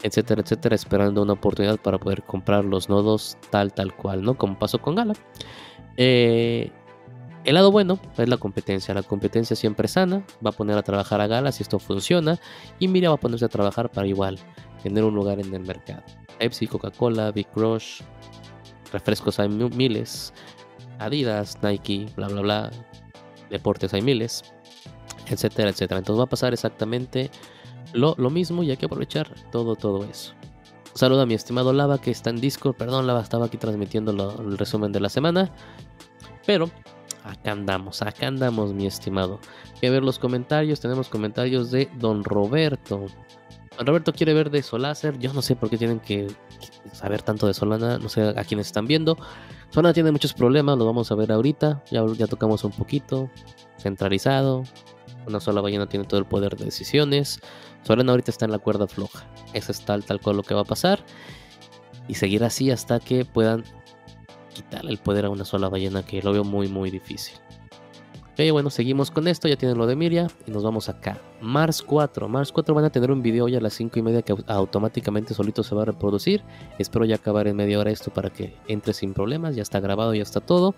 etcétera, 0.06 0.42
etcétera, 0.42 0.76
esperando 0.76 1.24
una 1.24 1.34
oportunidad 1.34 1.80
para 1.80 1.98
poder 1.98 2.22
comprar 2.22 2.64
los 2.64 2.90
nodos 2.90 3.38
tal, 3.50 3.74
tal 3.74 3.96
cual, 3.96 4.22
¿no? 4.22 4.38
Como 4.38 4.60
pasó 4.60 4.80
con 4.80 4.94
Gala. 4.94 5.14
Eh, 5.98 6.72
el 7.44 7.56
lado 7.56 7.72
bueno 7.72 7.98
es 8.16 8.30
la 8.30 8.38
competencia. 8.38 8.94
La 8.94 9.02
competencia 9.02 9.56
siempre 9.56 9.88
sana. 9.88 10.24
Va 10.46 10.52
a 10.52 10.54
poner 10.54 10.78
a 10.78 10.84
trabajar 10.84 11.22
a 11.22 11.28
Gala 11.28 11.52
si 11.52 11.64
esto 11.64 11.80
funciona. 11.80 12.40
Y 12.78 12.88
Mira 12.88 13.10
va 13.10 13.16
a 13.16 13.20
ponerse 13.20 13.46
a 13.46 13.50
trabajar 13.50 13.92
para 13.92 14.06
igual 14.06 14.38
tener 14.84 15.04
un 15.04 15.16
lugar 15.16 15.40
en 15.40 15.52
el 15.52 15.62
mercado. 15.62 16.04
Pepsi, 16.38 16.68
Coca-Cola, 16.68 17.32
Big 17.32 17.48
Crush, 17.48 18.02
refrescos 18.94 19.40
hay 19.40 19.50
miles. 19.50 20.36
Adidas, 21.00 21.58
Nike, 21.64 22.06
bla, 22.16 22.28
bla, 22.28 22.42
bla. 22.42 22.72
Deportes 23.50 23.92
hay 23.96 24.04
miles. 24.04 24.44
Etcétera, 25.28 25.72
etcétera. 25.72 25.98
Entonces 25.98 26.20
va 26.20 26.26
a 26.26 26.30
pasar 26.30 26.54
exactamente 26.54 27.32
lo, 27.96 28.30
mismo 28.30 28.64
y 28.64 28.72
hay 28.72 28.78
que 28.78 28.86
aprovechar 28.86 29.34
todo, 29.52 29.76
todo 29.76 30.04
eso. 30.04 30.34
Saludo 30.94 31.22
a 31.22 31.26
mi 31.26 31.34
estimado 31.34 31.74
Lava 31.74 32.00
que 32.00 32.12
está 32.12 32.30
en 32.30 32.40
Discord. 32.40 32.76
Perdón, 32.76 33.08
Lava, 33.08 33.22
estaba 33.22 33.46
aquí 33.46 33.58
transmitiendo 33.58 34.12
el 34.40 34.58
resumen 34.58 34.92
de 34.92 35.00
la 35.00 35.10
semana. 35.10 35.52
Pero 36.46 36.70
acá 37.24 37.52
andamos, 37.52 38.02
acá 38.02 38.28
andamos, 38.28 38.74
mi 38.74 38.88
estimado. 38.88 39.40
Que 39.82 39.90
ver 39.90 40.04
los 40.04 40.20
comentarios. 40.20 40.80
Tenemos 40.80 41.10
comentarios 41.10 41.72
de 41.72 41.90
Don 41.98 42.24
Roberto. 42.24 43.08
Don 43.78 43.88
Roberto 43.88 44.14
quiere 44.14 44.34
ver 44.34 44.50
de 44.52 44.64
Solácer. 44.64 45.20
Yo 45.20 45.34
no 45.34 45.42
sé 45.42 45.56
por 45.56 45.70
qué 45.70 45.78
tienen 45.78 46.00
que 46.00 46.28
saber 46.94 47.22
tanto 47.22 47.46
de 47.48 47.54
Solana. 47.54 47.98
No 47.98 48.08
sé 48.08 48.22
a 48.30 48.44
quienes 48.46 48.68
están 48.68 48.88
viendo. 48.88 49.18
Solana 49.72 49.94
tiene 49.94 50.12
muchos 50.12 50.34
problemas, 50.34 50.78
lo 50.78 50.86
vamos 50.86 51.12
a 51.12 51.16
ver 51.16 51.32
ahorita. 51.32 51.84
Ya, 51.92 52.06
ya 52.18 52.28
tocamos 52.28 52.64
un 52.64 52.72
poquito. 52.72 53.30
Centralizado. 53.78 54.64
Una 55.28 55.40
sola 55.40 55.60
ballena 55.60 55.88
tiene 55.88 56.06
todo 56.06 56.20
el 56.20 56.26
poder 56.26 56.56
de 56.56 56.66
decisiones. 56.66 57.42
Solana 57.86 58.12
ahorita 58.12 58.32
está 58.32 58.46
en 58.46 58.52
la 58.52 58.60
cuerda 58.60 58.88
floja. 58.88 59.28
Eso 59.54 59.72
es 59.72 59.82
tal, 59.82 60.04
tal 60.04 60.20
cual 60.20 60.38
lo 60.38 60.44
que 60.44 60.56
va 60.56 60.62
a 60.62 60.66
pasar. 60.66 61.00
Y 62.08 62.16
seguir 62.16 62.44
así 62.44 62.72
hasta 62.72 63.00
que 63.00 63.26
puedan 63.26 63.64
quitarle 64.54 64.92
el 64.92 64.98
poder 64.98 65.26
a 65.26 65.30
una 65.30 65.46
sola 65.46 65.70
ballena, 65.70 66.04
que 66.04 66.22
lo 66.22 66.34
veo 66.34 66.44
muy, 66.44 66.68
muy 66.68 66.90
difícil. 66.90 67.38
Ok, 68.38 68.52
bueno, 68.52 68.70
seguimos 68.70 69.12
con 69.12 69.30
esto, 69.30 69.48
ya 69.48 69.56
tienen 69.56 69.78
lo 69.78 69.88
de 69.88 69.96
Miria 69.96 70.28
y 70.46 70.52
nos 70.52 70.62
vamos 70.62 70.90
acá. 70.90 71.22
Mars 71.40 71.82
4, 71.82 72.28
Mars 72.28 72.52
4 72.52 72.76
van 72.76 72.84
a 72.84 72.90
tener 72.90 73.10
un 73.10 73.22
video 73.22 73.46
hoy 73.46 73.56
a 73.56 73.62
las 73.62 73.74
5 73.76 73.98
y 73.98 74.02
media 74.02 74.24
que 74.24 74.36
automáticamente 74.48 75.34
solito 75.34 75.64
se 75.64 75.74
va 75.74 75.84
a 75.84 75.86
reproducir. 75.86 76.44
Espero 76.78 77.06
ya 77.06 77.16
acabar 77.16 77.48
en 77.48 77.56
media 77.56 77.80
hora 77.80 77.92
esto 77.92 78.12
para 78.12 78.30
que 78.32 78.54
entre 78.68 78.94
sin 78.94 79.14
problemas, 79.14 79.56
ya 79.56 79.62
está 79.62 79.80
grabado, 79.80 80.14
ya 80.14 80.24
está 80.24 80.42
todo. 80.42 80.76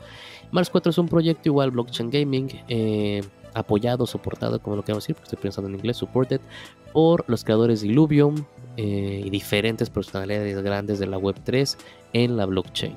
Mars 0.52 0.70
4 0.70 0.92
es 0.92 1.00
un 1.00 1.08
proyecto 1.08 1.50
igual, 1.50 1.72
blockchain 1.72 2.12
gaming, 2.12 2.48
eh, 2.68 3.24
apoyado, 3.58 4.06
soportado, 4.06 4.62
como 4.62 4.76
lo 4.76 4.84
queramos 4.84 5.04
decir, 5.04 5.16
porque 5.16 5.26
estoy 5.28 5.42
pensando 5.42 5.70
en 5.70 5.76
inglés, 5.76 5.98
supported 5.98 6.40
por 6.94 7.26
los 7.28 7.44
creadores 7.44 7.82
de 7.82 7.88
Illuvium 7.88 8.46
eh, 8.78 9.22
y 9.26 9.30
diferentes 9.30 9.90
personalidades 9.90 10.62
grandes 10.62 11.00
de 11.00 11.08
la 11.08 11.18
Web3 11.18 11.78
en 12.14 12.38
la 12.38 12.46
blockchain. 12.46 12.96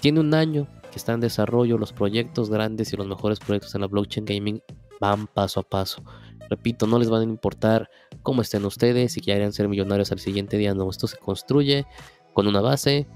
Tiene 0.00 0.20
un 0.20 0.34
año 0.34 0.68
que 0.90 0.98
está 0.98 1.12
en 1.12 1.20
desarrollo, 1.20 1.78
los 1.78 1.92
proyectos 1.92 2.50
grandes 2.50 2.92
y 2.92 2.96
los 2.96 3.06
mejores 3.06 3.38
proyectos 3.38 3.74
en 3.74 3.80
la 3.80 3.86
blockchain 3.86 4.26
gaming 4.26 4.62
van 5.00 5.26
paso 5.26 5.60
a 5.60 5.62
paso. 5.62 6.02
Repito, 6.50 6.86
no 6.86 6.98
les 6.98 7.08
van 7.08 7.22
a 7.22 7.24
importar 7.24 7.88
cómo 8.22 8.42
estén 8.42 8.64
ustedes 8.64 9.14
que 9.14 9.22
quieran 9.22 9.52
ser 9.52 9.68
millonarios 9.68 10.12
al 10.12 10.20
siguiente 10.20 10.58
día. 10.58 10.74
No, 10.74 10.88
esto 10.90 11.06
se 11.06 11.16
construye 11.16 11.86
con 12.34 12.46
una 12.46 12.60
base, 12.60 13.06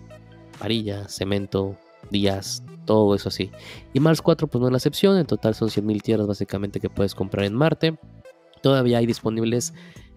varilla, 0.59 1.09
cemento, 1.09 1.76
días, 2.11 2.62
todo 2.84 3.14
eso 3.14 3.28
así. 3.28 3.50
Y 3.92 4.00
Mars 4.00 4.22
4 4.22 4.46
pues 4.46 4.61
no 4.61 4.68
es 4.68 4.72
la 4.72 4.78
excepción, 4.78 5.16
en 5.18 5.26
total 5.26 5.54
son 5.54 5.68
100.000 5.68 6.02
tierras 6.02 6.26
básicamente 6.26 6.80
que 6.80 6.90
puedes 6.90 7.14
comprar 7.14 7.44
en 7.44 7.54
Marte. 7.54 7.98
Todavía 8.62 8.98
hay 8.98 9.06
disponibles 9.06 9.72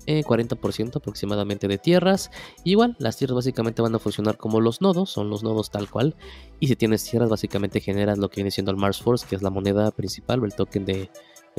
40% 0.08 0.86
eh, 0.86 0.92
aproximadamente 0.96 1.68
de 1.68 1.78
tierras. 1.78 2.32
Igual, 2.64 2.96
las 3.00 3.18
tierras 3.18 3.36
básicamente 3.36 3.82
van 3.82 3.96
a 3.96 4.00
funcionar 4.00 4.38
como 4.38 4.62
los 4.62 4.82
nodos, 4.82 5.10
son 5.12 5.30
los 5.30 5.44
nodos 5.44 5.70
tal 5.70 5.90
cual. 5.90 6.16
Y 6.60 6.68
si 6.68 6.76
tienes 6.76 7.04
tierras, 7.04 7.30
básicamente 7.30 7.80
generas 7.80 8.18
lo 8.18 8.30
que 8.30 8.38
viene 8.38 8.52
siendo 8.52 8.72
el 8.72 8.78
Mars 8.78 9.02
Force, 9.02 9.26
que 9.28 9.36
es 9.36 9.42
la 9.42 9.50
moneda 9.50 9.92
principal 9.92 10.42
o 10.42 10.46
el 10.46 10.54
token 10.54 10.86
de, 10.86 11.10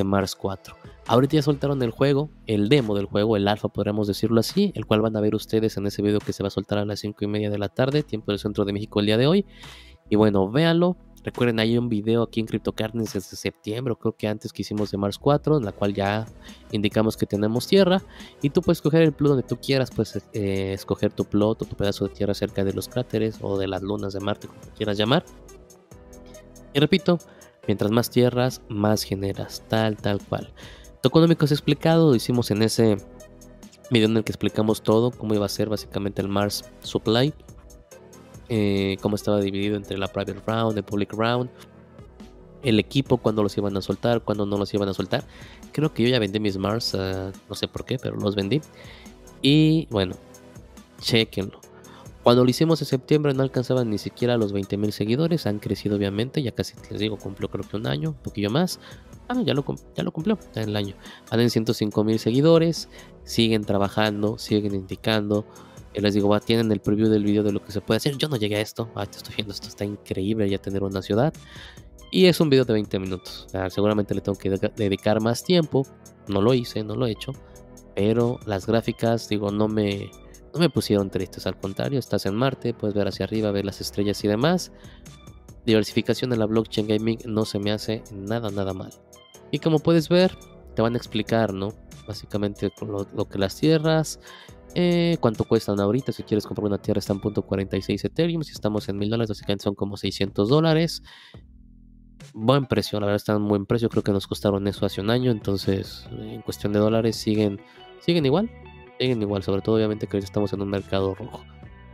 Mars 0.02 0.34
4. 0.34 0.74
Ahorita 1.06 1.34
ya 1.34 1.42
soltaron 1.42 1.82
el 1.82 1.90
juego, 1.90 2.30
el 2.46 2.70
demo 2.70 2.96
del 2.96 3.04
juego, 3.04 3.36
el 3.36 3.46
alfa, 3.46 3.68
podríamos 3.68 4.08
decirlo 4.08 4.40
así, 4.40 4.72
el 4.74 4.86
cual 4.86 5.02
van 5.02 5.14
a 5.16 5.20
ver 5.20 5.34
ustedes 5.34 5.76
en 5.76 5.86
ese 5.86 6.00
video 6.00 6.18
que 6.18 6.32
se 6.32 6.42
va 6.42 6.46
a 6.46 6.50
soltar 6.50 6.78
a 6.78 6.86
las 6.86 7.00
5 7.00 7.22
y 7.22 7.28
media 7.28 7.50
de 7.50 7.58
la 7.58 7.68
tarde, 7.68 8.02
tiempo 8.02 8.32
del 8.32 8.38
centro 8.38 8.64
de 8.64 8.72
México 8.72 9.00
el 9.00 9.06
día 9.06 9.18
de 9.18 9.26
hoy. 9.26 9.44
Y 10.08 10.16
bueno, 10.16 10.50
véanlo, 10.50 10.96
Recuerden, 11.24 11.60
hay 11.60 11.78
un 11.78 11.88
video 11.88 12.24
aquí 12.24 12.40
en 12.40 12.46
CryptoCarnes 12.46 13.12
desde 13.12 13.36
septiembre, 13.36 13.94
creo 13.98 14.16
que 14.16 14.26
antes 14.26 14.52
que 14.52 14.62
hicimos 14.62 14.90
de 14.90 14.98
Mars 14.98 15.18
4, 15.18 15.58
en 15.58 15.64
la 15.64 15.70
cual 15.70 15.94
ya 15.94 16.26
indicamos 16.72 17.16
que 17.16 17.26
tenemos 17.26 17.68
tierra. 17.68 18.02
Y 18.40 18.50
tú 18.50 18.60
puedes 18.60 18.78
escoger 18.78 19.02
el 19.02 19.12
plot 19.12 19.30
donde 19.30 19.46
tú 19.46 19.56
quieras, 19.56 19.92
puedes 19.92 20.16
eh, 20.32 20.72
escoger 20.72 21.12
tu 21.12 21.24
plot 21.24 21.62
o 21.62 21.64
tu 21.64 21.76
pedazo 21.76 22.08
de 22.08 22.14
tierra 22.14 22.34
cerca 22.34 22.64
de 22.64 22.72
los 22.72 22.88
cráteres 22.88 23.38
o 23.40 23.56
de 23.56 23.68
las 23.68 23.82
lunas 23.82 24.12
de 24.14 24.20
Marte, 24.20 24.48
como 24.48 24.60
quieras 24.76 24.98
llamar. 24.98 25.24
Y 26.74 26.80
repito, 26.80 27.18
mientras 27.68 27.92
más 27.92 28.10
tierras, 28.10 28.60
más 28.68 29.04
generas, 29.04 29.62
tal, 29.68 29.96
tal 29.96 30.20
cual. 30.26 30.52
económico 31.04 31.44
es 31.44 31.52
explicado, 31.52 32.10
lo 32.10 32.16
hicimos 32.16 32.50
en 32.50 32.62
ese 32.62 32.96
video 33.90 34.08
en 34.08 34.16
el 34.16 34.24
que 34.24 34.32
explicamos 34.32 34.82
todo, 34.82 35.12
cómo 35.12 35.34
iba 35.34 35.46
a 35.46 35.48
ser 35.48 35.68
básicamente 35.68 36.20
el 36.20 36.28
Mars 36.28 36.64
Supply 36.80 37.32
eh, 38.54 38.98
cómo 39.00 39.16
estaba 39.16 39.40
dividido 39.40 39.76
entre 39.76 39.96
la 39.96 40.08
private 40.08 40.34
round, 40.46 40.76
el 40.76 40.84
public 40.84 41.14
round, 41.14 41.48
el 42.62 42.78
equipo, 42.78 43.16
cuándo 43.16 43.42
los 43.42 43.56
iban 43.56 43.74
a 43.78 43.80
soltar, 43.80 44.20
cuándo 44.20 44.44
no 44.44 44.58
los 44.58 44.74
iban 44.74 44.90
a 44.90 44.92
soltar. 44.92 45.24
Creo 45.72 45.94
que 45.94 46.02
yo 46.02 46.10
ya 46.10 46.18
vendí 46.18 46.38
mis 46.38 46.58
Mars, 46.58 46.94
ah, 46.94 47.32
no 47.48 47.54
sé 47.54 47.66
por 47.66 47.86
qué, 47.86 47.96
pero 47.98 48.14
los 48.16 48.34
vendí. 48.34 48.60
Y 49.40 49.88
bueno, 49.90 50.16
chequenlo. 51.00 51.60
Cuando 52.22 52.44
lo 52.44 52.50
hicimos 52.50 52.78
en 52.82 52.86
septiembre 52.88 53.32
no 53.32 53.42
alcanzaban 53.42 53.88
ni 53.88 53.96
siquiera 53.96 54.36
los 54.36 54.52
20.000 54.52 54.90
seguidores, 54.90 55.46
han 55.46 55.58
crecido 55.58 55.96
obviamente, 55.96 56.42
ya 56.42 56.52
casi 56.52 56.74
les 56.90 57.00
digo, 57.00 57.16
cumplió 57.16 57.48
creo 57.48 57.64
que 57.66 57.78
un 57.78 57.86
año, 57.86 58.10
un 58.10 58.16
poquillo 58.16 58.50
más. 58.50 58.80
Ah, 59.28 59.40
ya 59.42 59.54
lo, 59.54 59.64
ya 59.96 60.02
lo 60.02 60.12
cumplió 60.12 60.38
en 60.56 60.68
el 60.68 60.76
año. 60.76 60.94
Van 61.30 61.40
en 61.40 61.48
105.000 61.48 62.18
seguidores, 62.18 62.90
siguen 63.24 63.64
trabajando, 63.64 64.36
siguen 64.36 64.74
indicando, 64.74 65.46
y 65.94 66.00
les 66.00 66.14
digo, 66.14 66.38
tienen 66.40 66.72
el 66.72 66.80
preview 66.80 67.08
del 67.08 67.24
video 67.24 67.42
de 67.42 67.52
lo 67.52 67.62
que 67.62 67.72
se 67.72 67.80
puede 67.80 67.98
hacer. 67.98 68.16
Yo 68.16 68.28
no 68.28 68.36
llegué 68.36 68.56
a 68.56 68.60
esto. 68.60 68.90
Ah, 68.94 69.06
te 69.06 69.18
estoy 69.18 69.34
viendo, 69.36 69.52
esto 69.52 69.68
está 69.68 69.84
increíble 69.84 70.48
ya 70.48 70.58
tener 70.58 70.82
una 70.82 71.02
ciudad. 71.02 71.32
Y 72.10 72.26
es 72.26 72.40
un 72.40 72.50
video 72.50 72.64
de 72.64 72.72
20 72.74 72.98
minutos. 72.98 73.46
seguramente 73.70 74.14
le 74.14 74.20
tengo 74.20 74.38
que 74.38 74.50
dedicar 74.50 75.20
más 75.20 75.44
tiempo. 75.44 75.86
No 76.28 76.40
lo 76.40 76.54
hice, 76.54 76.82
no 76.82 76.94
lo 76.94 77.06
he 77.06 77.10
hecho. 77.10 77.32
Pero 77.94 78.38
las 78.46 78.66
gráficas, 78.66 79.28
digo, 79.28 79.50
no 79.50 79.68
me, 79.68 80.10
no 80.54 80.60
me 80.60 80.70
pusieron 80.70 81.10
tristes. 81.10 81.46
Al 81.46 81.58
contrario, 81.58 81.98
estás 81.98 82.24
en 82.24 82.34
Marte, 82.34 82.72
puedes 82.74 82.94
ver 82.94 83.08
hacia 83.08 83.24
arriba, 83.24 83.50
ver 83.50 83.66
las 83.66 83.80
estrellas 83.80 84.22
y 84.24 84.28
demás. 84.28 84.72
Diversificación 85.66 86.32
en 86.32 86.38
la 86.38 86.46
blockchain 86.46 86.86
gaming 86.86 87.18
no 87.26 87.44
se 87.44 87.58
me 87.58 87.70
hace 87.70 88.02
nada, 88.12 88.50
nada 88.50 88.72
mal. 88.72 88.92
Y 89.50 89.58
como 89.58 89.78
puedes 89.78 90.08
ver, 90.08 90.36
te 90.74 90.82
van 90.82 90.94
a 90.94 90.96
explicar, 90.96 91.52
¿no? 91.52 91.74
Básicamente 92.06 92.72
lo 92.80 93.28
que 93.28 93.38
las 93.38 93.56
tierras, 93.56 94.18
eh, 94.74 95.16
¿Cuánto 95.20 95.44
cuestan 95.44 95.80
ahorita? 95.80 96.12
Si 96.12 96.22
quieres 96.22 96.46
comprar 96.46 96.66
una 96.66 96.78
tierra 96.78 96.98
está 96.98 97.12
en 97.12 97.20
punto 97.20 97.42
46 97.42 98.04
Ethereum. 98.04 98.42
Si 98.42 98.52
estamos 98.52 98.88
en 98.88 98.96
mil 98.98 99.10
dólares, 99.10 99.28
básicamente 99.28 99.64
son 99.64 99.74
como 99.74 99.96
600 99.96 100.48
dólares. 100.48 101.02
Buen 102.34 102.66
precio, 102.66 102.98
la 103.00 103.06
verdad 103.06 103.16
están 103.16 103.36
en 103.36 103.48
buen 103.48 103.66
precio. 103.66 103.88
Creo 103.88 104.02
que 104.02 104.12
nos 104.12 104.26
costaron 104.26 104.66
eso 104.66 104.86
hace 104.86 105.00
un 105.00 105.10
año. 105.10 105.30
Entonces, 105.30 106.08
en 106.10 106.42
cuestión 106.42 106.72
de 106.72 106.78
dólares, 106.78 107.16
siguen, 107.16 107.60
siguen 108.00 108.24
igual. 108.26 108.50
Siguen 108.98 109.20
igual, 109.20 109.42
sobre 109.42 109.62
todo 109.62 109.76
obviamente 109.76 110.06
que 110.06 110.18
estamos 110.18 110.52
en 110.52 110.62
un 110.62 110.70
mercado 110.70 111.14
rojo. 111.14 111.42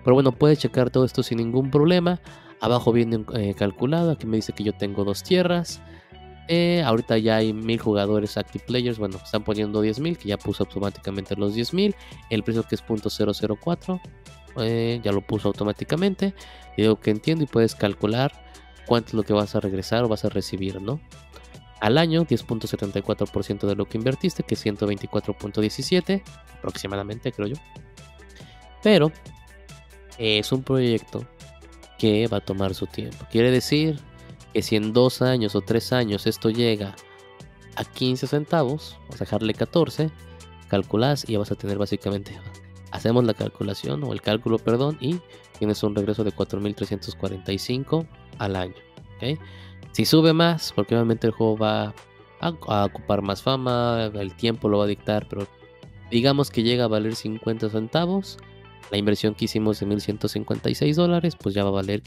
Pero 0.04 0.14
bueno, 0.14 0.32
puedes 0.32 0.58
checar 0.58 0.90
todo 0.90 1.04
esto 1.04 1.22
sin 1.22 1.38
ningún 1.38 1.70
problema. 1.70 2.20
Abajo 2.60 2.92
viene 2.92 3.24
eh, 3.34 3.54
calculado. 3.54 4.12
Aquí 4.12 4.26
me 4.26 4.36
dice 4.36 4.52
que 4.52 4.64
yo 4.64 4.72
tengo 4.72 5.04
dos 5.04 5.22
tierras. 5.22 5.80
Eh, 6.48 6.82
ahorita 6.82 7.18
ya 7.18 7.36
hay 7.36 7.52
mil 7.52 7.78
jugadores 7.78 8.36
active 8.38 8.64
players. 8.66 8.98
Bueno, 8.98 9.18
están 9.22 9.44
poniendo 9.44 9.84
10.000, 9.84 10.16
que 10.16 10.28
ya 10.28 10.38
puso 10.38 10.64
automáticamente 10.64 11.36
los 11.36 11.54
10.000. 11.54 11.94
El 12.30 12.42
precio 12.42 12.62
que 12.62 12.74
es 12.74 12.84
.004, 12.84 14.00
eh, 14.56 15.00
ya 15.02 15.12
lo 15.12 15.20
puso 15.20 15.48
automáticamente. 15.48 16.34
Digo 16.76 16.98
que 16.98 17.10
entiendo 17.10 17.44
y 17.44 17.46
puedes 17.46 17.74
calcular 17.74 18.32
cuánto 18.86 19.08
es 19.08 19.14
lo 19.14 19.22
que 19.22 19.34
vas 19.34 19.54
a 19.54 19.60
regresar 19.60 20.04
o 20.04 20.08
vas 20.08 20.24
a 20.24 20.30
recibir, 20.30 20.80
¿no? 20.80 21.00
Al 21.80 21.98
año, 21.98 22.24
10.74% 22.24 23.66
de 23.66 23.76
lo 23.76 23.84
que 23.84 23.98
invertiste, 23.98 24.42
que 24.42 24.54
es 24.54 24.66
124.17 24.66 26.22
aproximadamente, 26.58 27.30
creo 27.30 27.48
yo. 27.48 27.56
Pero 28.82 29.12
es 30.18 30.50
un 30.50 30.62
proyecto 30.62 31.24
que 31.98 32.26
va 32.26 32.38
a 32.38 32.40
tomar 32.40 32.74
su 32.74 32.86
tiempo. 32.86 33.26
Quiere 33.30 33.50
decir 33.50 34.00
que 34.52 34.62
si 34.62 34.76
en 34.76 34.92
dos 34.92 35.22
años 35.22 35.54
o 35.54 35.60
tres 35.60 35.92
años 35.92 36.26
esto 36.26 36.50
llega 36.50 36.94
a 37.76 37.84
15 37.84 38.26
centavos, 38.26 38.98
vas 39.08 39.20
a 39.20 39.24
dejarle 39.24 39.54
14, 39.54 40.10
calculas 40.68 41.24
y 41.28 41.32
ya 41.32 41.38
vas 41.38 41.52
a 41.52 41.54
tener 41.54 41.78
básicamente, 41.78 42.38
hacemos 42.90 43.24
la 43.24 43.34
calculación 43.34 44.02
o 44.04 44.12
el 44.12 44.20
cálculo, 44.22 44.58
perdón, 44.58 44.98
y 45.00 45.20
tienes 45.58 45.82
un 45.82 45.94
regreso 45.94 46.24
de 46.24 46.32
4.345 46.32 48.06
al 48.38 48.56
año. 48.56 48.74
Si 49.92 50.04
sube 50.04 50.32
más, 50.32 50.72
porque 50.74 50.94
obviamente 50.94 51.26
el 51.26 51.32
juego 51.32 51.56
va 51.56 51.94
a, 52.40 52.84
ocupar 52.84 53.22
más 53.22 53.42
fama, 53.42 54.10
el 54.14 54.34
tiempo 54.34 54.68
lo 54.68 54.78
va 54.78 54.84
a 54.84 54.88
dictar, 54.88 55.26
pero 55.28 55.46
digamos 56.10 56.50
que 56.50 56.62
llega 56.62 56.84
a 56.84 56.88
valer 56.88 57.14
50 57.14 57.68
centavos, 57.70 58.38
la 58.90 58.98
inversión 58.98 59.34
que 59.34 59.46
hicimos 59.46 59.80
de 59.80 59.86
1.156 59.86 60.94
dólares, 60.94 61.36
pues 61.36 61.54
ya 61.54 61.64
va 61.64 61.70
a 61.70 61.72
valer 61.72 62.02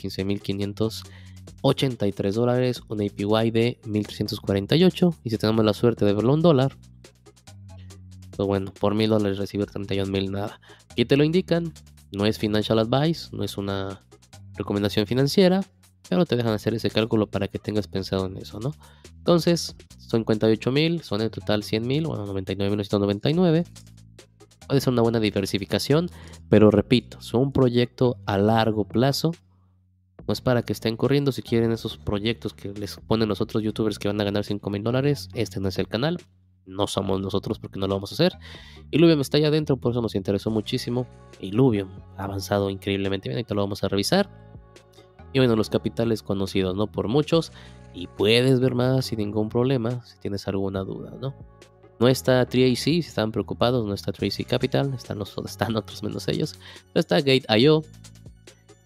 15.583 1.61 2.33
dólares, 2.33 2.81
un 2.87 3.01
APY 3.01 3.51
de 3.51 3.79
1.348, 3.83 5.15
y 5.23 5.29
si 5.29 5.37
tenemos 5.37 5.63
la 5.65 5.73
suerte 5.73 6.05
de 6.05 6.13
verlo 6.13 6.33
un 6.33 6.41
dólar, 6.41 6.77
pues 8.35 8.47
bueno, 8.47 8.73
por 8.73 8.95
1.000 8.95 9.07
dólares 9.07 9.37
recibir 9.37 9.67
31.000 9.67 10.31
nada. 10.31 10.59
Aquí 10.89 11.05
te 11.05 11.17
lo 11.17 11.23
indican, 11.23 11.73
no 12.11 12.25
es 12.25 12.39
financial 12.39 12.79
advice, 12.79 13.29
no 13.31 13.43
es 13.43 13.57
una 13.57 14.01
recomendación 14.55 15.05
financiera, 15.05 15.61
pero 16.09 16.25
te 16.25 16.35
dejan 16.35 16.53
hacer 16.53 16.73
ese 16.73 16.89
cálculo 16.89 17.27
para 17.27 17.47
que 17.47 17.59
tengas 17.59 17.87
pensado 17.87 18.25
en 18.25 18.37
eso, 18.37 18.59
¿no? 18.59 18.73
Entonces, 19.17 19.75
son 19.97 20.21
58 20.21 20.71
mil, 20.71 21.03
son 21.03 21.21
en 21.21 21.29
total 21.29 21.63
100 21.63 21.87
mil, 21.87 22.07
bueno, 22.07 22.25
99.999. 22.27 23.65
Puede 24.67 24.81
ser 24.81 24.91
una 24.93 25.01
buena 25.01 25.19
diversificación, 25.19 26.09
pero 26.49 26.71
repito, 26.71 27.19
es 27.19 27.33
un 27.33 27.51
proyecto 27.51 28.17
a 28.25 28.37
largo 28.37 28.85
plazo. 28.85 29.31
No 30.27 30.33
es 30.33 30.41
para 30.41 30.63
que 30.63 30.73
estén 30.73 30.97
corriendo 30.97 31.31
si 31.31 31.41
quieren 31.41 31.71
esos 31.71 31.97
proyectos 31.97 32.53
que 32.53 32.69
les 32.69 32.97
ponen 32.97 33.29
los 33.29 33.41
otros 33.41 33.63
youtubers 33.63 33.99
que 33.99 34.07
van 34.07 34.19
a 34.21 34.23
ganar 34.23 34.43
5 34.43 34.69
mil 34.69 34.83
dólares. 34.83 35.29
Este 35.33 35.59
no 35.59 35.69
es 35.69 35.77
el 35.79 35.87
canal. 35.87 36.17
No 36.65 36.87
somos 36.87 37.19
nosotros 37.19 37.59
porque 37.59 37.79
no 37.79 37.87
lo 37.87 37.95
vamos 37.95 38.11
a 38.11 38.15
hacer. 38.15 38.33
Illuvium 38.91 39.21
está 39.21 39.37
allá 39.37 39.47
adentro, 39.47 39.77
por 39.77 39.91
eso 39.91 40.01
nos 40.01 40.15
interesó 40.15 40.51
muchísimo. 40.51 41.07
Illuvium 41.39 41.89
ha 42.17 42.25
avanzado 42.25 42.69
increíblemente 42.69 43.29
bien. 43.29 43.37
Ahorita 43.37 43.55
lo 43.55 43.61
vamos 43.61 43.83
a 43.83 43.87
revisar. 43.87 44.29
Y 45.33 45.39
bueno, 45.39 45.55
los 45.55 45.69
capitales 45.69 46.23
conocidos, 46.23 46.75
¿no? 46.75 46.87
Por 46.87 47.07
muchos. 47.07 47.51
Y 47.93 48.07
puedes 48.07 48.59
ver 48.59 48.75
más 48.75 49.05
sin 49.05 49.19
ningún 49.19 49.49
problema 49.49 50.03
si 50.05 50.17
tienes 50.19 50.47
alguna 50.47 50.81
duda, 50.81 51.13
¿no? 51.19 51.33
No 51.99 52.07
está 52.07 52.47
3AC, 52.47 52.83
si 52.83 52.99
están 52.99 53.31
preocupados, 53.31 53.85
no 53.85 53.93
está 53.93 54.11
3AC 54.11 54.47
Capital, 54.47 54.91
están, 54.93 55.19
los, 55.19 55.37
están 55.45 55.75
otros 55.75 56.01
menos 56.01 56.27
ellos. 56.27 56.55
No 56.95 56.99
está 56.99 57.17
Gate.io, 57.17 57.83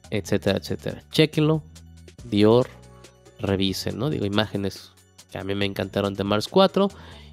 etcétera, 0.09 0.57
etcétera. 0.57 1.03
Chequenlo, 1.11 1.63
Dior, 2.29 2.67
revisen, 3.39 3.97
¿no? 3.97 4.09
Digo, 4.09 4.25
imágenes 4.25 4.91
que 5.31 5.37
a 5.37 5.43
mí 5.43 5.55
me 5.55 5.65
encantaron 5.65 6.13
de 6.13 6.23
Mars 6.23 6.47
4 6.47 6.89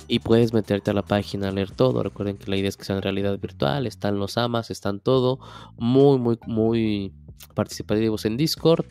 y 0.09 0.19
puedes 0.19 0.53
meterte 0.53 0.91
a 0.91 0.95
la 0.95 1.03
página 1.03 1.49
a 1.49 1.53
leer 1.53 1.71
todo. 1.71 2.03
Recuerden 2.03 2.37
que 2.37 2.51
la 2.51 2.57
idea 2.57 2.69
es 2.69 2.77
que 2.77 2.85
sea 2.85 2.97
en 2.97 3.03
realidad 3.03 3.39
virtual, 3.39 3.87
están 3.87 4.19
los 4.19 4.37
amas, 4.37 4.71
están 4.71 5.01
todo 5.01 5.39
muy, 5.77 6.19
muy, 6.19 6.39
muy 6.47 7.13
participativos 7.55 8.25
en 8.25 8.37
Discord. 8.37 8.85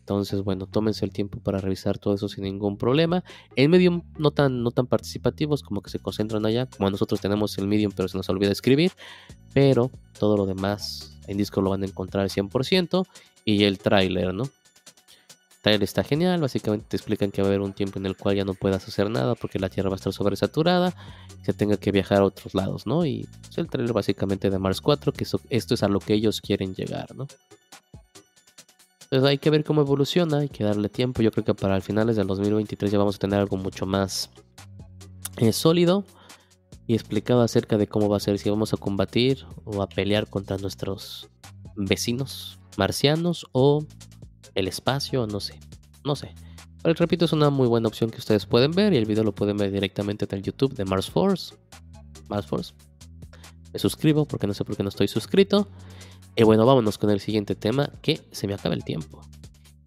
Entonces, 0.00 0.42
bueno, 0.42 0.66
tómense 0.66 1.04
el 1.04 1.10
tiempo 1.10 1.40
para 1.40 1.58
revisar 1.58 1.98
todo 1.98 2.14
eso 2.14 2.28
sin 2.28 2.44
ningún 2.44 2.78
problema. 2.78 3.24
En 3.56 3.72
Medium 3.72 4.02
no 4.16 4.30
tan, 4.30 4.62
no 4.62 4.70
tan 4.70 4.86
participativos, 4.86 5.64
como 5.64 5.82
que 5.82 5.90
se 5.90 5.98
concentran 5.98 6.46
allá, 6.46 6.66
como 6.66 6.88
nosotros 6.90 7.20
tenemos 7.20 7.58
el 7.58 7.66
Medium, 7.66 7.90
pero 7.94 8.06
se 8.06 8.16
nos 8.16 8.28
olvida 8.28 8.52
escribir. 8.52 8.92
Pero 9.52 9.90
todo 10.16 10.36
lo 10.36 10.46
demás 10.46 11.15
en 11.26 11.36
Discord 11.36 11.64
lo 11.64 11.70
van 11.70 11.82
a 11.82 11.86
encontrar 11.86 12.22
al 12.22 12.30
100%. 12.30 13.06
Y 13.44 13.64
el 13.64 13.78
tráiler, 13.78 14.34
¿no? 14.34 14.44
El 14.44 14.50
tráiler 15.62 15.82
está 15.82 16.04
genial, 16.04 16.40
básicamente 16.40 16.86
te 16.88 16.96
explican 16.96 17.30
que 17.30 17.42
va 17.42 17.48
a 17.48 17.50
haber 17.50 17.60
un 17.60 17.72
tiempo 17.72 17.98
en 17.98 18.06
el 18.06 18.16
cual 18.16 18.36
ya 18.36 18.44
no 18.44 18.54
puedas 18.54 18.86
hacer 18.86 19.10
nada 19.10 19.34
porque 19.34 19.58
la 19.58 19.68
Tierra 19.68 19.90
va 19.90 19.96
a 19.96 19.98
estar 19.98 20.12
sobresaturada, 20.12 20.94
se 21.42 21.52
tenga 21.52 21.76
que 21.76 21.90
viajar 21.90 22.18
a 22.18 22.24
otros 22.24 22.54
lados, 22.54 22.86
¿no? 22.86 23.04
Y 23.04 23.28
es 23.50 23.58
el 23.58 23.68
tráiler 23.68 23.92
básicamente 23.92 24.50
de 24.50 24.58
Mars 24.58 24.80
4, 24.80 25.12
que 25.12 25.26
esto 25.50 25.74
es 25.74 25.82
a 25.82 25.88
lo 25.88 25.98
que 25.98 26.14
ellos 26.14 26.40
quieren 26.40 26.74
llegar, 26.74 27.14
¿no? 27.16 27.26
Entonces 29.06 29.28
hay 29.28 29.38
que 29.38 29.50
ver 29.50 29.64
cómo 29.64 29.82
evoluciona, 29.82 30.38
hay 30.38 30.48
que 30.48 30.64
darle 30.64 30.88
tiempo. 30.88 31.22
Yo 31.22 31.30
creo 31.30 31.44
que 31.44 31.54
para 31.54 31.80
finales 31.80 32.16
del 32.16 32.26
2023 32.26 32.90
ya 32.90 32.98
vamos 32.98 33.16
a 33.16 33.18
tener 33.18 33.38
algo 33.38 33.56
mucho 33.56 33.86
más 33.86 34.30
eh, 35.36 35.52
sólido 35.52 36.04
y 36.86 36.94
explicado 36.94 37.42
acerca 37.42 37.76
de 37.76 37.86
cómo 37.86 38.08
va 38.08 38.16
a 38.16 38.20
ser, 38.20 38.38
si 38.38 38.50
vamos 38.50 38.72
a 38.72 38.76
combatir 38.76 39.44
o 39.64 39.82
a 39.82 39.88
pelear 39.88 40.28
contra 40.28 40.56
nuestros 40.58 41.28
vecinos 41.76 42.58
marcianos 42.76 43.46
o 43.52 43.84
el 44.54 44.68
espacio, 44.68 45.26
no 45.26 45.40
sé, 45.40 45.58
no 46.04 46.16
sé. 46.16 46.34
Pero 46.82 46.94
repito, 46.94 47.24
es 47.24 47.32
una 47.32 47.50
muy 47.50 47.66
buena 47.66 47.88
opción 47.88 48.10
que 48.10 48.18
ustedes 48.18 48.46
pueden 48.46 48.70
ver 48.70 48.92
y 48.92 48.96
el 48.96 49.06
video 49.06 49.24
lo 49.24 49.34
pueden 49.34 49.56
ver 49.56 49.72
directamente 49.72 50.24
en 50.24 50.38
el 50.38 50.42
YouTube 50.42 50.74
de 50.74 50.84
Mars 50.84 51.10
Force. 51.10 51.54
Mars 52.28 52.46
Force. 52.46 52.74
Me 53.72 53.78
suscribo 53.78 54.24
porque 54.24 54.46
no 54.46 54.54
sé 54.54 54.64
por 54.64 54.76
qué 54.76 54.82
no 54.82 54.88
estoy 54.88 55.08
suscrito. 55.08 55.68
Y 56.36 56.44
bueno, 56.44 56.64
vámonos 56.64 56.98
con 56.98 57.10
el 57.10 57.20
siguiente 57.20 57.54
tema, 57.54 57.90
que 58.02 58.20
se 58.30 58.46
me 58.46 58.54
acaba 58.54 58.74
el 58.74 58.84
tiempo. 58.84 59.20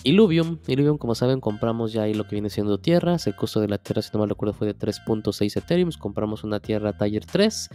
Illuvium, 0.03 0.59
Illuvium, 0.65 0.97
como 0.97 1.13
saben, 1.13 1.41
compramos 1.41 1.91
ya 1.91 2.03
ahí 2.03 2.13
lo 2.13 2.23
que 2.25 2.35
viene 2.35 2.49
siendo 2.49 2.77
tierras. 2.77 3.27
El 3.27 3.35
costo 3.35 3.59
de 3.59 3.67
la 3.67 3.77
tierra, 3.77 4.01
si 4.01 4.11
no 4.13 4.19
mal 4.19 4.29
recuerdo, 4.29 4.53
fue 4.53 4.65
de 4.65 4.73
3.6 4.73 5.57
Ethereum. 5.57 5.89
Compramos 5.99 6.45
una 6.45 6.61
tierra 6.61 6.97
Tier 6.97 7.25
3. 7.25 7.69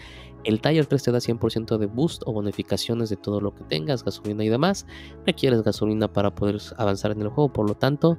El 0.45 0.63
Tier 0.63 0.87
3 0.87 1.03
te 1.03 1.13
da 1.13 1.19
100% 1.19 1.77
de 1.77 1.85
boost 1.85 2.23
o 2.25 2.33
bonificaciones 2.33 3.11
de 3.11 3.17
todo 3.17 3.43
lo 3.43 3.55
que 3.55 3.65
tengas, 3.65 4.03
gasolina 4.03 4.43
y 4.43 4.49
demás. 4.49 4.87
Requieres 5.27 5.63
gasolina 5.63 6.11
para 6.11 6.35
poder 6.35 6.59
avanzar 6.79 7.11
en 7.11 7.21
el 7.21 7.29
juego, 7.29 7.53
por 7.53 7.69
lo 7.69 7.75
tanto, 7.75 8.19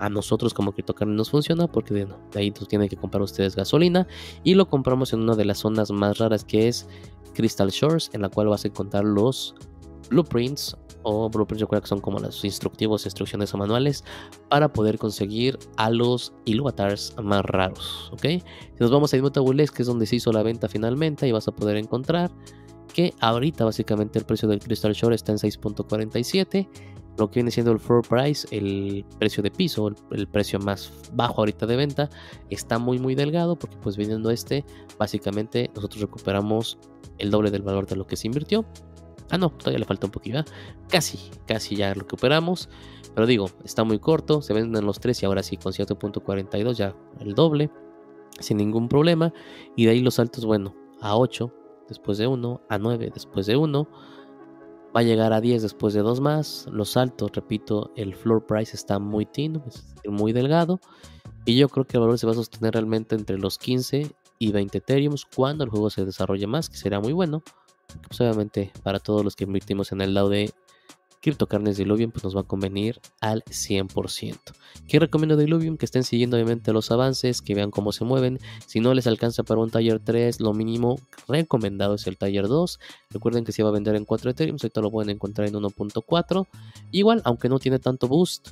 a 0.00 0.08
nosotros 0.08 0.52
como 0.52 0.72
CryptoCarne 0.72 1.14
nos 1.14 1.30
funciona 1.30 1.68
porque 1.68 1.94
de, 1.94 2.08
ahí 2.34 2.50
tienen 2.50 2.88
que 2.88 2.96
comprar 2.96 3.22
ustedes 3.22 3.54
gasolina. 3.54 4.08
Y 4.42 4.54
lo 4.54 4.68
compramos 4.68 5.12
en 5.12 5.20
una 5.20 5.36
de 5.36 5.44
las 5.44 5.58
zonas 5.58 5.92
más 5.92 6.18
raras 6.18 6.44
que 6.44 6.66
es 6.66 6.88
Crystal 7.32 7.70
Shores, 7.70 8.10
en 8.12 8.22
la 8.22 8.28
cual 8.28 8.48
vas 8.48 8.64
a 8.64 8.68
encontrar 8.68 9.04
los 9.04 9.54
blueprints 10.10 10.76
o 11.08 11.30
blueprints 11.30 11.60
yo 11.60 11.68
creo 11.68 11.80
que 11.80 11.86
son 11.86 12.00
como 12.00 12.18
los 12.18 12.44
instructivos, 12.44 13.04
instrucciones 13.04 13.54
o 13.54 13.58
manuales 13.58 14.02
para 14.48 14.72
poder 14.72 14.98
conseguir 14.98 15.56
a 15.76 15.88
los 15.88 16.34
Iluvatars 16.46 17.14
más 17.22 17.44
raros, 17.44 18.10
¿ok? 18.12 18.22
Si 18.22 18.42
nos 18.80 18.90
vamos 18.90 19.14
a 19.14 19.16
Immutable 19.16 19.68
que 19.68 19.82
es 19.82 19.86
donde 19.86 20.04
se 20.04 20.16
hizo 20.16 20.32
la 20.32 20.42
venta 20.42 20.68
finalmente, 20.68 21.28
y 21.28 21.32
vas 21.32 21.46
a 21.46 21.52
poder 21.52 21.76
encontrar 21.76 22.32
que 22.92 23.14
ahorita 23.20 23.64
básicamente 23.64 24.18
el 24.18 24.24
precio 24.24 24.48
del 24.48 24.58
Crystal 24.58 24.92
Shore 24.92 25.14
está 25.14 25.30
en 25.30 25.38
6.47, 25.38 26.68
lo 27.18 27.30
que 27.30 27.36
viene 27.36 27.52
siendo 27.52 27.70
el 27.70 27.78
floor 27.78 28.06
price, 28.06 28.48
el 28.50 29.04
precio 29.20 29.44
de 29.44 29.52
piso, 29.52 29.92
el, 30.10 30.26
precio 30.26 30.58
más 30.58 30.92
bajo 31.12 31.40
ahorita 31.40 31.66
de 31.66 31.76
venta, 31.76 32.10
está 32.50 32.80
muy 32.80 32.98
muy 32.98 33.14
delgado 33.14 33.56
porque 33.56 33.76
pues 33.76 33.96
viniendo 33.96 34.30
este, 34.30 34.64
básicamente 34.98 35.70
nosotros 35.74 36.00
recuperamos 36.00 36.78
el 37.18 37.30
doble 37.30 37.52
del 37.52 37.62
valor 37.62 37.86
de 37.86 37.94
lo 37.94 38.08
que 38.08 38.16
se 38.16 38.26
invirtió. 38.26 38.66
Ah, 39.30 39.38
no, 39.38 39.50
todavía 39.50 39.80
le 39.80 39.84
falta 39.84 40.06
un 40.06 40.12
poquito. 40.12 40.44
Casi, 40.88 41.18
casi 41.46 41.76
ya 41.76 41.92
recuperamos. 41.94 42.68
Pero 43.14 43.26
digo, 43.26 43.50
está 43.64 43.84
muy 43.84 43.98
corto. 43.98 44.42
Se 44.42 44.52
venden 44.52 44.84
los 44.84 45.00
tres 45.00 45.22
y 45.22 45.26
ahora 45.26 45.42
sí 45.42 45.56
con 45.56 45.72
7.42 45.72 46.74
ya 46.74 46.94
el 47.20 47.34
doble. 47.34 47.70
Sin 48.38 48.58
ningún 48.58 48.88
problema. 48.88 49.32
Y 49.74 49.86
de 49.86 49.92
ahí 49.92 50.00
los 50.00 50.14
saltos, 50.14 50.44
bueno, 50.44 50.74
a 51.00 51.16
8 51.16 51.52
después 51.88 52.18
de 52.18 52.26
1, 52.26 52.60
a 52.68 52.78
9 52.78 53.10
después 53.12 53.46
de 53.46 53.56
1. 53.56 53.88
Va 54.94 55.00
a 55.00 55.02
llegar 55.02 55.32
a 55.32 55.40
10 55.40 55.62
después 55.62 55.94
de 55.94 56.00
2 56.00 56.20
más. 56.20 56.66
Los 56.70 56.90
saltos, 56.90 57.32
repito, 57.32 57.92
el 57.96 58.14
floor 58.14 58.46
price 58.46 58.76
está 58.76 58.98
muy 58.98 59.26
tino, 59.26 59.64
es 59.66 59.84
muy 60.06 60.32
delgado. 60.32 60.80
Y 61.44 61.56
yo 61.56 61.68
creo 61.68 61.86
que 61.86 61.96
el 61.96 62.02
valor 62.02 62.18
se 62.18 62.26
va 62.26 62.32
a 62.32 62.36
sostener 62.36 62.74
realmente 62.74 63.14
entre 63.14 63.38
los 63.38 63.58
15 63.58 64.10
y 64.38 64.52
20 64.52 64.78
Ethereum 64.78 65.14
cuando 65.34 65.64
el 65.64 65.70
juego 65.70 65.90
se 65.90 66.04
desarrolle 66.04 66.46
más, 66.46 66.68
que 66.68 66.76
será 66.76 67.00
muy 67.00 67.12
bueno 67.12 67.42
pues 68.06 68.20
obviamente 68.20 68.72
para 68.82 68.98
todos 68.98 69.24
los 69.24 69.36
que 69.36 69.44
invertimos 69.44 69.92
en 69.92 70.00
el 70.00 70.14
lado 70.14 70.28
de 70.28 70.52
criptocarnes 71.26 71.76
de 71.76 71.82
Illuvium, 71.82 72.12
pues 72.12 72.22
nos 72.22 72.36
va 72.36 72.42
a 72.42 72.44
convenir 72.44 73.00
al 73.20 73.42
100%. 73.44 74.36
¿Qué 74.86 75.00
recomiendo 75.00 75.36
de 75.36 75.42
Illuvium? 75.42 75.76
Que 75.76 75.84
estén 75.84 76.04
siguiendo 76.04 76.36
obviamente 76.36 76.72
los 76.72 76.92
avances, 76.92 77.42
que 77.42 77.54
vean 77.54 77.72
cómo 77.72 77.90
se 77.90 78.04
mueven. 78.04 78.38
Si 78.66 78.78
no 78.78 78.94
les 78.94 79.08
alcanza 79.08 79.42
para 79.42 79.60
un 79.60 79.70
taller 79.70 79.98
3, 79.98 80.40
lo 80.40 80.54
mínimo 80.54 81.00
recomendado 81.26 81.94
es 81.94 82.06
el 82.06 82.16
taller 82.16 82.46
2. 82.46 82.78
Recuerden 83.10 83.44
que 83.44 83.50
se 83.50 83.64
va 83.64 83.70
a 83.70 83.72
vender 83.72 83.96
en 83.96 84.04
4 84.04 84.30
Ethereum, 84.30 84.58
ahorita 84.62 84.80
lo 84.80 84.92
pueden 84.92 85.10
encontrar 85.10 85.48
en 85.48 85.54
1.4. 85.54 86.46
Igual, 86.92 87.22
aunque 87.24 87.48
no 87.48 87.58
tiene 87.58 87.80
tanto 87.80 88.06
boost, 88.06 88.50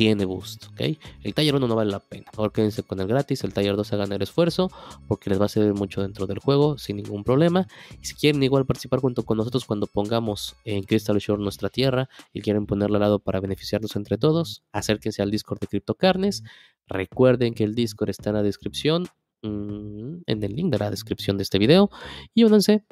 tiene 0.00 0.24
boost, 0.24 0.64
¿ok? 0.68 0.96
El 1.22 1.34
taller 1.34 1.56
1 1.56 1.68
no 1.68 1.76
vale 1.76 1.90
la 1.90 2.00
pena. 2.00 2.24
Ahora 2.34 2.50
quédense 2.50 2.82
con 2.82 2.98
el 3.00 3.06
gratis, 3.06 3.44
el 3.44 3.52
taller 3.52 3.76
2 3.76 3.92
hagan 3.92 4.10
el 4.12 4.22
esfuerzo 4.22 4.70
porque 5.06 5.28
les 5.28 5.38
va 5.38 5.44
a 5.44 5.48
servir 5.50 5.74
mucho 5.74 6.00
dentro 6.00 6.26
del 6.26 6.38
juego 6.38 6.78
sin 6.78 6.96
ningún 6.96 7.22
problema. 7.22 7.68
Y 8.00 8.06
si 8.06 8.14
quieren 8.14 8.42
igual 8.42 8.64
participar 8.64 9.00
junto 9.00 9.26
con 9.26 9.36
nosotros 9.36 9.66
cuando 9.66 9.86
pongamos 9.86 10.56
en 10.64 10.84
Crystal 10.84 11.18
Shore 11.18 11.42
nuestra 11.42 11.68
tierra 11.68 12.08
y 12.32 12.40
quieren 12.40 12.64
ponerla 12.64 12.96
al 12.96 13.02
lado 13.02 13.18
para 13.18 13.40
beneficiarnos 13.40 13.94
entre 13.94 14.16
todos, 14.16 14.62
acérquense 14.72 15.20
al 15.20 15.30
Discord 15.30 15.60
de 15.60 15.66
CryptoCarnes. 15.66 16.44
Recuerden 16.86 17.52
que 17.52 17.64
el 17.64 17.74
Discord 17.74 18.08
está 18.08 18.30
en 18.30 18.36
la 18.36 18.42
descripción, 18.42 19.06
mm, 19.42 20.22
en 20.24 20.42
el 20.42 20.56
link 20.56 20.72
de 20.72 20.78
la 20.78 20.90
descripción 20.90 21.36
de 21.36 21.42
este 21.42 21.58
video. 21.58 21.90
Y 22.32 22.44
únanse, 22.44 22.86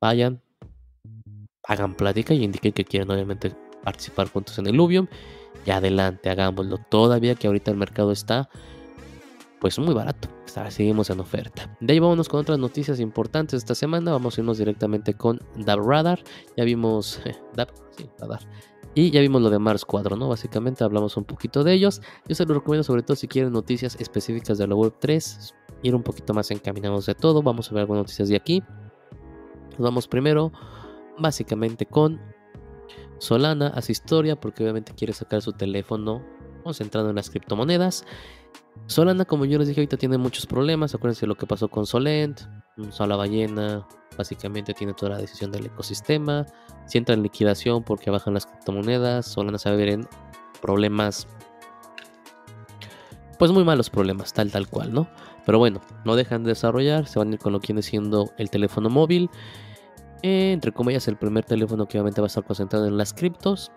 vayan, 0.00 0.40
hagan 1.64 1.94
plática 1.94 2.32
y 2.32 2.42
indiquen 2.42 2.72
que 2.72 2.86
quieren 2.86 3.10
obviamente 3.10 3.54
participar 3.82 4.30
juntos 4.30 4.58
en 4.58 4.66
el 4.66 4.76
Luvium 4.76 5.08
y 5.64 5.70
adelante, 5.70 6.30
hagámoslo. 6.30 6.78
Todavía 6.78 7.34
que 7.34 7.46
ahorita 7.46 7.70
el 7.70 7.76
mercado 7.76 8.12
está 8.12 8.48
pues 9.60 9.78
muy 9.78 9.94
barato. 9.94 10.28
Seguimos 10.68 11.10
en 11.10 11.20
oferta. 11.20 11.74
De 11.80 11.94
ahí 11.94 11.98
vámonos 11.98 12.28
con 12.28 12.40
otras 12.40 12.58
noticias 12.58 13.00
importantes 13.00 13.58
esta 13.58 13.74
semana. 13.74 14.12
Vamos 14.12 14.36
a 14.36 14.40
irnos 14.40 14.58
directamente 14.58 15.14
con 15.14 15.40
Dab 15.56 15.80
Radar. 15.80 16.22
Ya 16.56 16.64
vimos 16.64 17.20
sí, 17.96 18.10
Radar. 18.18 18.40
Y 18.94 19.10
ya 19.10 19.20
vimos 19.20 19.42
lo 19.42 19.50
de 19.50 19.58
Mars 19.58 19.84
4, 19.84 20.16
¿no? 20.16 20.28
Básicamente 20.28 20.84
hablamos 20.84 21.16
un 21.16 21.24
poquito 21.24 21.64
de 21.64 21.72
ellos. 21.72 22.00
Yo 22.28 22.34
se 22.34 22.44
los 22.44 22.56
recomiendo 22.58 22.84
sobre 22.84 23.02
todo 23.02 23.16
si 23.16 23.26
quieren 23.26 23.52
noticias 23.52 23.96
específicas 23.98 24.58
de 24.58 24.68
la 24.68 24.74
Web 24.76 24.94
3. 25.00 25.54
Ir 25.82 25.94
un 25.94 26.02
poquito 26.02 26.34
más 26.34 26.50
encaminados 26.50 27.06
de 27.06 27.14
todo. 27.14 27.42
Vamos 27.42 27.70
a 27.70 27.74
ver 27.74 27.80
algunas 27.80 28.02
noticias 28.02 28.28
de 28.28 28.36
aquí. 28.36 28.62
Nos 29.70 29.80
vamos 29.80 30.06
primero 30.06 30.52
básicamente 31.18 31.86
con 31.86 32.20
Solana, 33.24 33.68
hace 33.68 33.92
historia 33.92 34.36
porque 34.36 34.62
obviamente 34.62 34.92
quiere 34.94 35.12
sacar 35.12 35.40
su 35.40 35.52
teléfono 35.52 36.22
concentrado 36.62 37.08
en 37.10 37.16
las 37.16 37.30
criptomonedas. 37.30 38.04
Solana, 38.86 39.24
como 39.24 39.46
yo 39.46 39.58
les 39.58 39.68
dije 39.68 39.80
ahorita, 39.80 39.96
tiene 39.96 40.18
muchos 40.18 40.46
problemas. 40.46 40.94
Acuérdense 40.94 41.26
lo 41.26 41.34
que 41.34 41.46
pasó 41.46 41.68
con 41.68 41.86
Solent. 41.86 42.42
Sola 42.90 43.16
Ballena 43.16 43.86
básicamente 44.18 44.74
tiene 44.74 44.92
toda 44.92 45.12
la 45.12 45.18
decisión 45.18 45.50
del 45.50 45.66
ecosistema. 45.66 46.44
Si 46.86 46.98
entra 46.98 47.14
en 47.14 47.22
liquidación 47.22 47.82
porque 47.82 48.10
bajan 48.10 48.34
las 48.34 48.46
criptomonedas, 48.46 49.26
Solana 49.26 49.58
se 49.58 49.70
va 49.70 49.74
a 49.74 49.78
ver 49.78 49.88
en 49.88 50.08
problemas. 50.60 51.26
Pues 53.38 53.52
muy 53.52 53.64
malos 53.64 53.88
problemas, 53.90 54.32
tal 54.32 54.52
tal 54.52 54.68
cual, 54.68 54.92
¿no? 54.92 55.08
Pero 55.46 55.58
bueno, 55.58 55.80
no 56.04 56.14
dejan 56.14 56.44
de 56.44 56.50
desarrollar, 56.50 57.06
se 57.06 57.18
van 57.18 57.30
a 57.30 57.32
ir 57.34 57.38
con 57.38 57.52
lo 57.52 57.60
que 57.60 57.68
viene 57.68 57.82
siendo 57.82 58.30
el 58.38 58.50
teléfono 58.50 58.90
móvil. 58.90 59.30
Entre 60.24 60.72
comillas, 60.72 61.06
el 61.08 61.16
primer 61.16 61.44
teléfono 61.44 61.86
que 61.86 61.98
obviamente 61.98 62.20
va 62.20 62.26
a 62.26 62.28
estar 62.28 62.44
concentrado 62.44 62.86
en 62.86 62.96
las 62.96 63.12
criptos. 63.12 63.70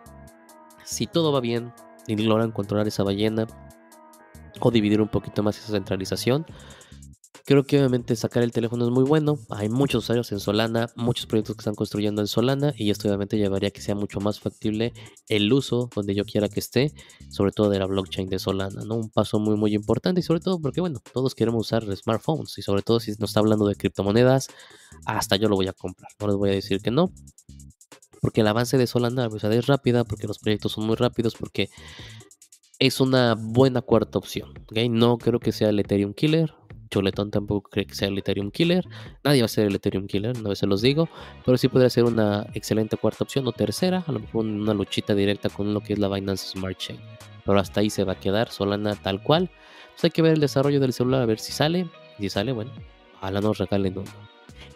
Si 0.85 1.05
todo 1.05 1.33
va 1.33 1.41
bien 1.41 1.73
y 2.07 2.15
logran 2.15 2.51
controlar 2.51 2.87
esa 2.87 3.03
ballena, 3.03 3.47
o 4.59 4.71
dividir 4.71 5.01
un 5.01 5.09
poquito 5.09 5.43
más 5.43 5.57
esa 5.57 5.73
centralización. 5.73 6.45
Creo 7.45 7.63
que 7.63 7.78
obviamente 7.78 8.15
sacar 8.15 8.43
el 8.43 8.51
teléfono 8.51 8.86
es 8.86 8.91
muy 8.91 9.03
bueno. 9.03 9.39
Hay 9.49 9.69
muchos 9.69 10.03
usuarios 10.03 10.32
en 10.32 10.39
Solana, 10.39 10.88
muchos 10.95 11.28
proyectos 11.28 11.55
que 11.55 11.61
están 11.61 11.75
construyendo 11.75 12.21
en 12.21 12.28
Solana 12.28 12.73
y 12.75 12.89
esto 12.89 13.07
obviamente 13.07 13.38
llevaría 13.38 13.69
a 13.69 13.71
que 13.71 13.82
sea 13.82 13.95
mucho 13.95 14.19
más 14.19 14.39
factible 14.39 14.93
el 15.30 15.51
uso 15.53 15.89
donde 15.95 16.13
yo 16.13 16.25
quiera 16.25 16.49
que 16.49 16.59
esté, 16.59 16.93
sobre 17.30 17.51
todo 17.51 17.69
de 17.69 17.80
la 17.80 17.86
blockchain 17.86 18.28
de 18.28 18.39
Solana, 18.39 18.84
¿no? 18.84 18.95
Un 18.95 19.09
paso 19.09 19.39
muy 19.39 19.55
muy 19.55 19.73
importante 19.73 20.19
y 20.19 20.23
sobre 20.23 20.41
todo 20.41 20.59
porque 20.59 20.82
bueno, 20.82 21.01
todos 21.13 21.36
queremos 21.36 21.61
usar 21.61 21.84
smartphones 21.95 22.57
y 22.57 22.61
sobre 22.63 22.82
todo 22.82 22.99
si 22.99 23.11
nos 23.11 23.30
está 23.30 23.39
hablando 23.39 23.65
de 23.65 23.75
criptomonedas, 23.75 24.49
hasta 25.05 25.38
yo 25.38 25.47
lo 25.47 25.55
voy 25.55 25.67
a 25.67 25.73
comprar. 25.73 26.11
No 26.19 26.28
les 26.28 26.36
voy 26.36 26.49
a 26.49 26.53
decir 26.53 26.82
que 26.82 26.91
no, 26.91 27.13
porque 28.21 28.41
el 28.41 28.47
avance 28.47 28.78
de 28.78 28.88
Solana 28.88 29.30
pues, 29.30 29.43
es 29.43 29.67
rápida, 29.67 30.03
porque 30.03 30.28
los 30.28 30.39
proyectos 30.39 30.73
son 30.73 30.86
muy 30.86 30.95
rápidos, 30.95 31.36
porque 31.36 31.69
es 32.80 32.99
una 32.99 33.36
buena 33.38 33.82
cuarta 33.82 34.17
opción. 34.17 34.53
No 34.89 35.17
creo 35.17 35.39
que 35.39 35.51
sea 35.51 35.69
el 35.69 35.80
Ethereum 35.80 36.13
Killer. 36.13 36.53
Choletón 36.89 37.31
tampoco 37.31 37.69
cree 37.69 37.85
que 37.85 37.95
sea 37.95 38.07
el 38.07 38.17
Ethereum 38.17 38.51
Killer. 38.51 38.85
Nadie 39.23 39.41
va 39.41 39.45
a 39.45 39.49
ser 39.49 39.67
el 39.67 39.75
Ethereum 39.75 40.07
Killer, 40.07 40.39
no 40.41 40.53
se 40.55 40.67
los 40.67 40.81
digo. 40.81 41.09
Pero 41.45 41.57
sí 41.57 41.67
podría 41.67 41.89
ser 41.89 42.03
una 42.05 42.47
excelente 42.53 42.97
cuarta 42.97 43.23
opción 43.23 43.47
o 43.47 43.51
tercera. 43.51 44.03
A 44.07 44.11
lo 44.11 44.19
mejor 44.19 44.45
una 44.45 44.73
luchita 44.73 45.15
directa 45.15 45.49
con 45.49 45.73
lo 45.73 45.81
que 45.81 45.93
es 45.93 45.99
la 45.99 46.07
Binance 46.07 46.47
Smart 46.49 46.77
Chain. 46.77 46.99
Pero 47.45 47.59
hasta 47.59 47.81
ahí 47.81 47.89
se 47.89 48.03
va 48.03 48.13
a 48.13 48.19
quedar 48.19 48.49
Solana 48.49 48.95
tal 48.95 49.21
cual. 49.23 49.49
Pues 49.93 50.03
hay 50.05 50.11
que 50.11 50.21
ver 50.21 50.33
el 50.33 50.39
desarrollo 50.39 50.79
del 50.79 50.93
celular 50.93 51.21
a 51.21 51.25
ver 51.25 51.39
si 51.39 51.51
sale. 51.51 51.88
Si 52.19 52.29
sale, 52.29 52.51
bueno, 52.51 52.71
ojalá 53.17 53.41
nos 53.41 53.57
regalen 53.57 53.97
uno. 53.97 54.11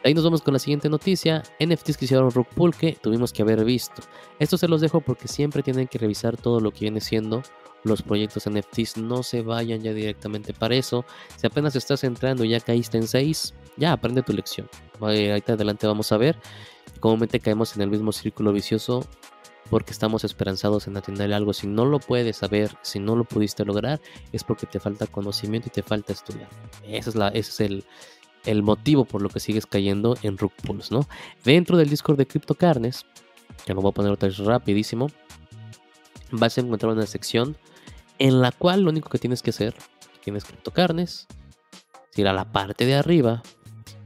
Ahí 0.03 0.15
nos 0.15 0.23
vamos 0.23 0.41
con 0.41 0.53
la 0.53 0.59
siguiente 0.59 0.89
noticia. 0.89 1.43
NFTs 1.59 1.97
que 1.97 2.05
hicieron 2.05 2.31
Rook 2.31 2.47
Pool 2.55 2.75
que 2.75 2.93
tuvimos 2.93 3.31
que 3.31 3.43
haber 3.43 3.63
visto. 3.63 4.01
Esto 4.39 4.57
se 4.57 4.67
los 4.67 4.81
dejo 4.81 5.01
porque 5.01 5.27
siempre 5.27 5.61
tienen 5.61 5.87
que 5.87 5.99
revisar 5.99 6.37
todo 6.37 6.59
lo 6.59 6.71
que 6.71 6.79
viene 6.81 7.01
siendo 7.01 7.43
los 7.83 8.01
proyectos 8.01 8.49
NFTs 8.49 8.97
no 8.97 9.23
se 9.23 9.41
vayan 9.41 9.81
ya 9.81 9.93
directamente 9.93 10.53
para 10.53 10.75
eso. 10.75 11.05
Si 11.37 11.47
apenas 11.47 11.75
estás 11.75 12.03
entrando 12.03 12.43
y 12.43 12.49
ya 12.49 12.59
caíste 12.59 12.97
en 12.97 13.07
6, 13.07 13.53
ya 13.77 13.93
aprende 13.93 14.21
tu 14.21 14.33
lección. 14.33 14.69
Ahí 15.01 15.29
adelante 15.29 15.87
vamos 15.87 16.11
a 16.11 16.17
ver. 16.17 16.37
Comúnmente 16.99 17.39
caemos 17.39 17.75
en 17.75 17.81
el 17.81 17.89
mismo 17.89 18.11
círculo 18.11 18.53
vicioso 18.53 19.05
porque 19.69 19.91
estamos 19.91 20.23
esperanzados 20.23 20.87
en 20.87 20.97
atender 20.97 21.33
algo. 21.33 21.53
Si 21.53 21.65
no 21.65 21.85
lo 21.85 21.99
puedes 21.99 22.37
saber, 22.37 22.71
si 22.81 22.99
no 22.99 23.15
lo 23.15 23.23
pudiste 23.23 23.65
lograr, 23.65 24.01
es 24.31 24.43
porque 24.43 24.67
te 24.67 24.79
falta 24.79 25.07
conocimiento 25.07 25.69
y 25.69 25.71
te 25.71 25.81
falta 25.81 26.13
estudiar. 26.13 26.49
Ese 26.83 27.09
es, 27.09 27.15
la, 27.15 27.29
ese 27.29 27.65
es 27.65 27.83
el, 28.45 28.63
motivo 28.63 29.05
por 29.05 29.21
lo 29.21 29.29
que 29.29 29.39
sigues 29.39 29.65
cayendo 29.65 30.17
en 30.23 30.37
Rook 30.37 30.53
¿no? 30.91 31.07
Dentro 31.43 31.77
del 31.77 31.89
Discord 31.89 32.17
de 32.17 32.27
CryptoCarnes, 32.27 33.05
que 33.65 33.73
lo 33.73 33.81
voy 33.81 33.91
a 33.91 33.93
poner 33.93 34.11
otra 34.11 34.27
vez 34.27 34.37
rapidísimo, 34.39 35.07
vas 36.31 36.57
a 36.57 36.61
encontrar 36.61 36.91
una 36.91 37.05
sección 37.05 37.57
en 38.21 38.39
la 38.39 38.51
cual 38.51 38.83
lo 38.83 38.91
único 38.91 39.09
que 39.09 39.17
tienes 39.17 39.41
que 39.41 39.49
hacer, 39.49 39.73
tienes 40.23 40.45
criptocarnes, 40.45 41.25
ir 42.15 42.27
a 42.27 42.33
la 42.33 42.51
parte 42.51 42.85
de 42.85 42.93
arriba 42.93 43.41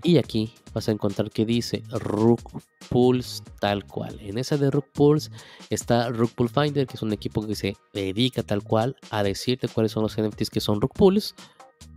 y 0.03 0.19
aquí 0.19 0.53
vas 0.73 0.87
a 0.87 0.93
encontrar 0.93 1.29
que 1.31 1.45
dice 1.45 1.83
Rook 1.89 2.61
Pools 2.87 3.43
tal 3.59 3.85
cual. 3.85 4.17
En 4.21 4.37
esa 4.37 4.55
de 4.55 4.71
Rook 4.71 4.85
Pools 4.93 5.31
está 5.69 6.07
Rook 6.11 6.31
Pool 6.31 6.47
Finder, 6.47 6.87
que 6.87 6.95
es 6.95 7.01
un 7.01 7.11
equipo 7.11 7.45
que 7.45 7.55
se 7.55 7.75
dedica 7.91 8.41
tal 8.41 8.63
cual 8.63 8.95
a 9.09 9.21
decirte 9.21 9.67
cuáles 9.67 9.91
son 9.91 10.03
los 10.03 10.17
NFTs 10.17 10.49
que 10.49 10.61
son 10.61 10.79
Rook 10.79 10.93
Pools. 10.93 11.35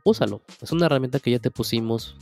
Úsalo. 0.02 0.42
Es 0.60 0.72
una 0.72 0.86
herramienta 0.86 1.20
que 1.20 1.30
ya 1.30 1.38
te 1.38 1.52
pusimos 1.52 2.16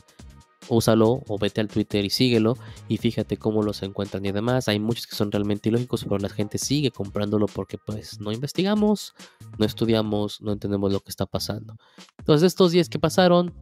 úsalo 0.69 1.23
o 1.29 1.39
vete 1.39 1.61
al 1.61 1.69
Twitter 1.69 2.05
y 2.05 2.11
síguelo 2.11 2.57
y 2.89 2.97
fíjate 2.99 3.37
cómo 3.37 3.63
los 3.63 3.83
encuentran 3.83 4.25
y 4.27 4.33
demás. 4.33 4.69
Hay 4.69 4.79
muchos 4.79 5.07
que 5.07 5.17
son 5.17 5.31
realmente 5.31 5.69
ilógicos, 5.69 6.05
pero 6.05 6.19
la 6.19 6.29
gente 6.29 6.59
sigue 6.59 6.91
comprándolo 6.91 7.47
porque 7.47 7.79
pues 7.79 8.21
no 8.21 8.33
investigamos, 8.33 9.15
no 9.59 9.67
estudiamos, 9.67 10.41
no 10.41 10.53
entendemos 10.53 10.93
lo 10.93 11.01
que 11.01 11.11
está 11.11 11.27
pasando. 11.27 11.77
Entonces 12.19 12.47
estos 12.47 12.73
días 12.73 12.89
que 12.89 12.99
pasaron, 12.99 13.55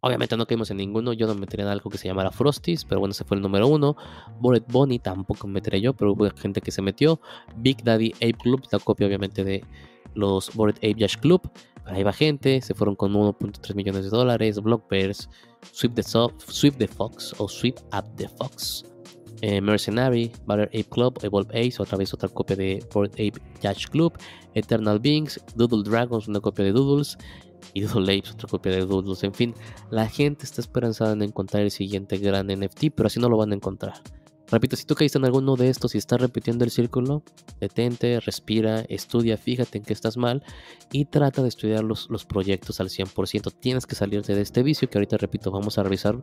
obviamente 0.00 0.36
no 0.36 0.46
caímos 0.46 0.70
en 0.70 0.78
ninguno, 0.78 1.12
yo 1.12 1.26
no 1.26 1.34
metería 1.34 1.64
en 1.66 1.72
algo 1.72 1.90
que 1.90 1.98
se 1.98 2.08
llamara 2.08 2.30
Frosties, 2.30 2.84
pero 2.84 3.00
bueno, 3.00 3.12
ese 3.12 3.24
fue 3.24 3.36
el 3.36 3.42
número 3.42 3.68
uno. 3.68 3.96
Bored 4.40 4.64
Bonnie 4.68 4.98
tampoco 4.98 5.46
me 5.46 5.54
meteré 5.54 5.80
yo, 5.80 5.94
pero 5.94 6.12
hubo 6.12 6.28
gente 6.36 6.60
que 6.60 6.70
se 6.70 6.82
metió. 6.82 7.20
Big 7.56 7.82
Daddy 7.82 8.12
Ape 8.16 8.34
Club, 8.34 8.62
la 8.70 8.78
copia 8.78 9.06
obviamente 9.06 9.44
de 9.44 9.64
los 10.14 10.54
Bored 10.54 10.76
Ape 10.78 10.94
Yash 10.94 11.16
Club. 11.18 11.42
Ahí 11.84 12.02
va 12.02 12.12
gente, 12.12 12.60
se 12.60 12.74
fueron 12.74 12.94
con 12.94 13.12
1.3 13.12 13.74
millones 13.74 14.04
de 14.04 14.10
dólares, 14.10 14.60
Blockbears, 14.60 15.28
Sweep 15.70 15.94
the, 15.94 16.02
the 16.78 16.88
Fox 16.88 17.34
o 17.38 17.48
Sweep 17.48 17.78
Up 17.92 18.04
the 18.16 18.28
Fox, 18.28 18.84
eh, 19.40 19.60
Mercenary, 19.60 20.32
Butter 20.46 20.68
Ape 20.72 20.88
Club, 20.88 21.18
Evolve 21.22 21.50
Ace, 21.54 21.80
otra 21.80 21.96
vez 21.96 22.12
otra 22.12 22.28
copia 22.28 22.56
de 22.56 22.84
Bored 22.92 23.12
Ape 23.12 23.40
Yash 23.62 23.86
Club, 23.86 24.12
Eternal 24.54 24.98
Beings, 24.98 25.40
Doodle 25.54 25.82
Dragons, 25.82 26.28
una 26.28 26.40
copia 26.40 26.64
de 26.64 26.72
Doodles, 26.72 27.16
y 27.74 27.82
Doodle 27.82 28.18
Apes, 28.18 28.32
otra 28.32 28.48
copia 28.48 28.72
de 28.72 28.84
Doodles. 28.84 29.22
En 29.24 29.34
fin, 29.34 29.54
la 29.90 30.08
gente 30.08 30.44
está 30.44 30.60
esperanzada 30.60 31.12
en 31.12 31.22
encontrar 31.22 31.62
el 31.62 31.70
siguiente 31.70 32.18
gran 32.18 32.46
NFT, 32.48 32.86
pero 32.94 33.06
así 33.06 33.20
no 33.20 33.28
lo 33.28 33.36
van 33.36 33.52
a 33.52 33.54
encontrar. 33.54 33.94
Repito, 34.52 34.76
si 34.76 34.84
tú 34.84 34.94
caíste 34.94 35.16
en 35.16 35.24
alguno 35.24 35.56
de 35.56 35.70
estos 35.70 35.94
y 35.94 35.98
estás 35.98 36.20
repitiendo 36.20 36.62
el 36.62 36.70
círculo, 36.70 37.22
detente, 37.58 38.20
respira, 38.20 38.82
estudia, 38.82 39.38
fíjate 39.38 39.78
en 39.78 39.84
que 39.84 39.94
estás 39.94 40.18
mal 40.18 40.44
y 40.92 41.06
trata 41.06 41.40
de 41.40 41.48
estudiar 41.48 41.82
los, 41.82 42.10
los 42.10 42.26
proyectos 42.26 42.78
al 42.78 42.90
100%. 42.90 43.50
Tienes 43.58 43.86
que 43.86 43.94
salirte 43.94 44.34
de 44.34 44.42
este 44.42 44.62
vicio 44.62 44.90
que 44.90 44.98
ahorita, 44.98 45.16
repito, 45.16 45.50
vamos 45.50 45.78
a 45.78 45.82
revisar 45.82 46.22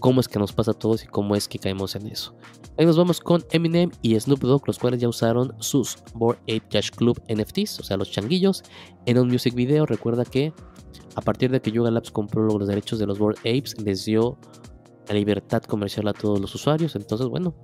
cómo 0.00 0.20
es 0.20 0.28
que 0.28 0.38
nos 0.38 0.54
pasa 0.54 0.70
a 0.70 0.74
todos 0.74 1.04
y 1.04 1.08
cómo 1.08 1.36
es 1.36 1.46
que 1.46 1.58
caemos 1.58 1.94
en 1.94 2.06
eso. 2.06 2.34
Ahí 2.78 2.86
nos 2.86 2.96
vamos 2.96 3.20
con 3.20 3.44
Eminem 3.50 3.90
y 4.00 4.18
Snoop 4.18 4.40
Dogg, 4.40 4.66
los 4.66 4.78
cuales 4.78 4.98
ya 4.98 5.08
usaron 5.08 5.54
sus 5.58 5.98
Board 6.14 6.38
Ape 6.44 6.62
Cash 6.70 6.90
Club 6.92 7.20
NFTs, 7.28 7.80
o 7.80 7.82
sea, 7.82 7.98
los 7.98 8.10
changuillos, 8.10 8.62
en 9.04 9.18
un 9.18 9.28
music 9.28 9.54
video. 9.54 9.84
Recuerda 9.84 10.24
que 10.24 10.54
a 11.16 11.20
partir 11.20 11.50
de 11.50 11.60
que 11.60 11.70
Yuga 11.70 11.90
Labs 11.90 12.10
compró 12.10 12.44
los 12.44 12.66
derechos 12.66 12.98
de 12.98 13.06
los 13.06 13.18
Board 13.18 13.38
Apes, 13.40 13.78
les 13.78 14.06
dio 14.06 14.38
la 15.08 15.14
libertad 15.14 15.62
comercial 15.62 16.08
a 16.08 16.12
todos 16.12 16.40
los 16.40 16.54
usuarios. 16.54 16.94
Entonces, 16.96 17.26
bueno, 17.26 17.54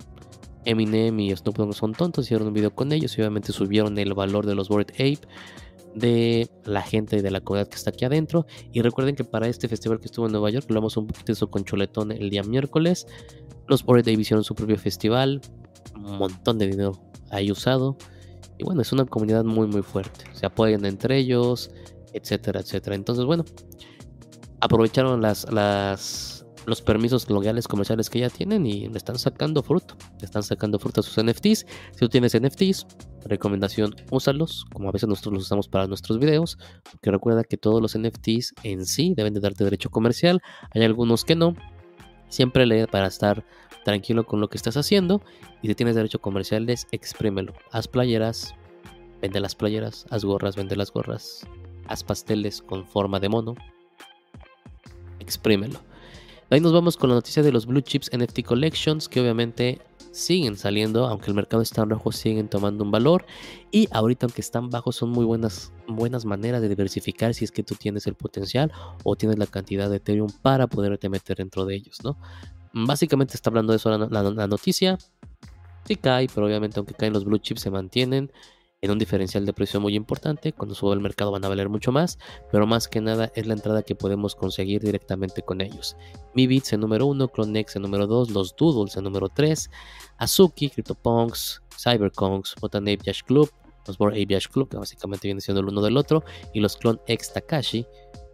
Eminem 0.64 1.18
y 1.20 1.36
Snoop 1.36 1.56
Dogg 1.56 1.74
son 1.74 1.92
tontos, 1.92 2.26
hicieron 2.26 2.48
un 2.48 2.54
video 2.54 2.74
con 2.74 2.92
ellos 2.92 3.16
y 3.16 3.20
obviamente 3.20 3.52
subieron 3.52 3.98
el 3.98 4.14
valor 4.14 4.46
de 4.46 4.54
los 4.54 4.68
Bored 4.68 4.90
Ape 4.92 5.20
de 5.94 6.50
la 6.64 6.82
gente 6.82 7.22
de 7.22 7.30
la 7.30 7.40
comunidad 7.40 7.68
que 7.68 7.76
está 7.76 7.90
aquí 7.90 8.04
adentro. 8.04 8.46
Y 8.72 8.82
recuerden 8.82 9.14
que 9.14 9.24
para 9.24 9.46
este 9.46 9.68
festival 9.68 10.00
que 10.00 10.06
estuvo 10.06 10.26
en 10.26 10.32
Nueva 10.32 10.50
York, 10.50 10.66
hablamos 10.68 10.96
un 10.96 11.06
poquito 11.06 11.26
de 11.26 11.32
eso 11.34 11.50
con 11.50 11.64
Choletón 11.64 12.12
el 12.12 12.30
día 12.30 12.42
miércoles. 12.42 13.06
Los 13.68 13.84
Bored 13.84 14.02
Ape 14.02 14.20
hicieron 14.20 14.44
su 14.44 14.54
propio 14.54 14.76
festival, 14.76 15.40
un 15.94 16.18
montón 16.18 16.58
de 16.58 16.66
dinero 16.66 16.92
ahí 17.30 17.50
usado. 17.50 17.96
Y 18.58 18.64
bueno, 18.64 18.82
es 18.82 18.92
una 18.92 19.04
comunidad 19.04 19.44
muy 19.44 19.66
muy 19.66 19.82
fuerte. 19.82 20.24
Se 20.32 20.46
apoyan 20.46 20.84
entre 20.84 21.18
ellos, 21.18 21.70
etcétera, 22.12 22.60
etcétera. 22.60 22.96
Entonces, 22.96 23.24
bueno, 23.24 23.44
aprovecharon 24.60 25.20
las, 25.20 25.50
las 25.52 26.33
los 26.66 26.82
permisos 26.82 27.28
legales 27.30 27.68
comerciales 27.68 28.10
que 28.10 28.20
ya 28.20 28.30
tienen 28.30 28.66
y 28.66 28.88
le 28.88 28.96
están 28.96 29.18
sacando 29.18 29.62
fruto. 29.62 29.96
Le 30.20 30.24
están 30.24 30.42
sacando 30.42 30.78
fruto 30.78 31.00
a 31.00 31.02
sus 31.02 31.22
NFTs. 31.22 31.66
Si 31.92 31.98
tú 31.98 32.08
tienes 32.08 32.38
NFTs, 32.38 32.86
recomendación, 33.26 33.94
úsalos, 34.10 34.66
como 34.72 34.88
a 34.88 34.92
veces 34.92 35.08
nosotros 35.08 35.34
los 35.34 35.42
usamos 35.44 35.68
para 35.68 35.86
nuestros 35.86 36.18
videos, 36.18 36.58
porque 36.90 37.10
recuerda 37.10 37.44
que 37.44 37.56
todos 37.56 37.80
los 37.80 37.98
NFTs 37.98 38.54
en 38.62 38.86
sí 38.86 39.14
deben 39.16 39.34
de 39.34 39.40
darte 39.40 39.64
derecho 39.64 39.90
comercial. 39.90 40.42
Hay 40.70 40.82
algunos 40.82 41.24
que 41.24 41.34
no. 41.34 41.54
Siempre 42.28 42.66
lee 42.66 42.86
para 42.90 43.06
estar 43.06 43.44
tranquilo 43.84 44.24
con 44.24 44.40
lo 44.40 44.48
que 44.48 44.56
estás 44.56 44.76
haciendo 44.76 45.22
y 45.62 45.68
si 45.68 45.74
tienes 45.74 45.94
derecho 45.94 46.20
comerciales, 46.20 46.86
exprímelo. 46.90 47.52
Haz 47.70 47.86
playeras, 47.86 48.54
Vende 49.24 49.40
las 49.40 49.54
playeras, 49.54 50.04
haz 50.10 50.22
gorras, 50.22 50.54
vende 50.54 50.76
las 50.76 50.92
gorras, 50.92 51.46
haz 51.88 52.04
pasteles 52.04 52.60
con 52.60 52.86
forma 52.86 53.20
de 53.20 53.30
mono. 53.30 53.54
Exprímelo. 55.18 55.80
Ahí 56.50 56.60
nos 56.60 56.72
vamos 56.72 56.96
con 56.96 57.08
la 57.08 57.16
noticia 57.16 57.42
de 57.42 57.50
los 57.50 57.66
Blue 57.66 57.80
Chips 57.80 58.10
NFT 58.16 58.42
Collections, 58.42 59.08
que 59.08 59.20
obviamente 59.20 59.80
siguen 60.12 60.56
saliendo, 60.56 61.06
aunque 61.06 61.26
el 61.28 61.34
mercado 61.34 61.62
está 61.62 61.82
en 61.82 61.90
rojo, 61.90 62.12
siguen 62.12 62.48
tomando 62.48 62.84
un 62.84 62.90
valor. 62.90 63.24
Y 63.70 63.88
ahorita, 63.90 64.26
aunque 64.26 64.40
están 64.40 64.70
bajos, 64.70 64.96
son 64.96 65.10
muy 65.10 65.24
buenas, 65.24 65.72
buenas 65.88 66.24
maneras 66.24 66.60
de 66.60 66.68
diversificar 66.68 67.34
si 67.34 67.44
es 67.44 67.50
que 67.50 67.62
tú 67.62 67.74
tienes 67.74 68.06
el 68.06 68.14
potencial 68.14 68.70
o 69.02 69.16
tienes 69.16 69.38
la 69.38 69.46
cantidad 69.46 69.90
de 69.90 69.96
Ethereum 69.96 70.28
para 70.42 70.66
poderte 70.66 71.08
meter 71.08 71.38
dentro 71.38 71.64
de 71.64 71.74
ellos, 71.76 71.98
¿no? 72.04 72.16
Básicamente 72.72 73.34
está 73.34 73.50
hablando 73.50 73.72
de 73.72 73.78
eso 73.78 73.96
la, 73.96 74.22
la 74.22 74.46
noticia. 74.46 74.98
Sí 75.86 75.96
cae, 75.96 76.28
pero 76.32 76.46
obviamente 76.46 76.78
aunque 76.78 76.94
caen 76.94 77.12
los 77.12 77.24
blue 77.24 77.38
chips 77.38 77.60
se 77.60 77.70
mantienen 77.70 78.30
en 78.84 78.90
un 78.90 78.98
diferencial 78.98 79.46
de 79.46 79.54
precio 79.54 79.80
muy 79.80 79.94
importante. 79.94 80.52
Cuando 80.52 80.74
suba 80.74 80.92
el 80.92 81.00
mercado 81.00 81.32
van 81.32 81.42
a 81.44 81.48
valer 81.48 81.70
mucho 81.70 81.90
más, 81.90 82.18
pero 82.52 82.66
más 82.66 82.86
que 82.86 83.00
nada 83.00 83.32
es 83.34 83.46
la 83.46 83.54
entrada 83.54 83.82
que 83.82 83.94
podemos 83.94 84.34
conseguir 84.34 84.82
directamente 84.82 85.40
con 85.40 85.62
ellos. 85.62 85.96
Mi 86.34 86.46
Bits 86.46 86.74
en 86.74 86.80
número 86.80 87.06
1, 87.06 87.28
Clonex 87.28 87.76
en 87.76 87.82
número 87.82 88.06
2, 88.06 88.30
los 88.32 88.54
Doodles 88.54 88.96
en 88.98 89.04
número 89.04 89.30
3, 89.30 89.70
Azuki, 90.18 90.68
CryptoPunks, 90.68 91.62
CyberConks, 91.78 92.56
Botan 92.60 92.82
Ape 92.82 93.10
Club, 93.26 93.50
los 93.86 93.96
Board 93.96 94.14
Ape 94.14 94.38
Club, 94.52 94.68
que 94.68 94.76
básicamente 94.76 95.28
viene 95.28 95.40
siendo 95.40 95.62
el 95.62 95.68
uno 95.68 95.80
del 95.80 95.96
otro, 95.96 96.22
y 96.52 96.60
los 96.60 96.76
Clone 96.76 97.00
X 97.06 97.32
Takashi, 97.32 97.86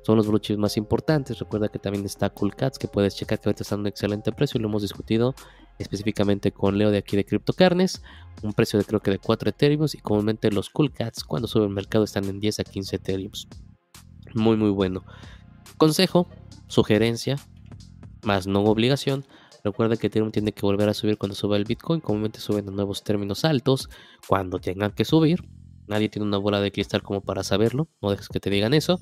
son 0.02 0.16
los 0.16 0.26
blue 0.26 0.38
chips 0.40 0.58
más 0.58 0.76
importantes. 0.76 1.38
Recuerda 1.38 1.68
que 1.68 1.78
también 1.78 2.04
está 2.04 2.30
Cool 2.30 2.56
Cats, 2.56 2.78
que 2.78 2.88
puedes 2.88 3.14
checar 3.14 3.38
que 3.38 3.50
ahorita 3.50 3.62
está 3.62 3.76
en 3.76 3.82
un 3.82 3.86
excelente 3.86 4.32
precio 4.32 4.58
y 4.58 4.62
lo 4.62 4.68
hemos 4.68 4.82
discutido 4.82 5.34
específicamente 5.80 6.52
con 6.52 6.78
Leo 6.78 6.90
de 6.90 6.98
aquí 6.98 7.16
de 7.16 7.24
CryptoCarnes, 7.24 8.02
un 8.42 8.52
precio 8.52 8.78
de 8.78 8.84
creo 8.84 9.00
que 9.00 9.10
de 9.10 9.18
4 9.18 9.50
Ethereum 9.50 9.86
y 9.92 9.98
comúnmente 9.98 10.50
los 10.50 10.70
Cool 10.70 10.92
Cats 10.92 11.24
cuando 11.24 11.48
sube 11.48 11.64
el 11.64 11.70
mercado 11.70 12.04
están 12.04 12.24
en 12.24 12.40
10 12.40 12.60
a 12.60 12.64
15 12.64 12.96
Ethereum. 12.96 13.32
Muy 14.34 14.56
muy 14.56 14.70
bueno. 14.70 15.04
Consejo, 15.76 16.28
sugerencia, 16.68 17.36
más 18.22 18.46
no 18.46 18.62
obligación. 18.64 19.24
Recuerda 19.64 19.96
que 19.96 20.06
Ethereum 20.06 20.30
tiene 20.30 20.52
que 20.52 20.62
volver 20.62 20.88
a 20.88 20.94
subir 20.94 21.18
cuando 21.18 21.34
suba 21.34 21.56
el 21.56 21.64
Bitcoin. 21.64 22.00
Comúnmente 22.00 22.40
suben 22.40 22.68
a 22.68 22.72
nuevos 22.72 23.02
términos 23.02 23.44
altos 23.44 23.88
cuando 24.26 24.58
tengan 24.58 24.92
que 24.92 25.04
subir. 25.04 25.44
Nadie 25.86 26.08
tiene 26.08 26.26
una 26.26 26.38
bola 26.38 26.60
de 26.60 26.70
cristal 26.70 27.02
como 27.02 27.20
para 27.20 27.42
saberlo. 27.42 27.88
No 28.00 28.10
dejes 28.10 28.28
que 28.28 28.40
te 28.40 28.48
digan 28.48 28.74
eso. 28.74 29.00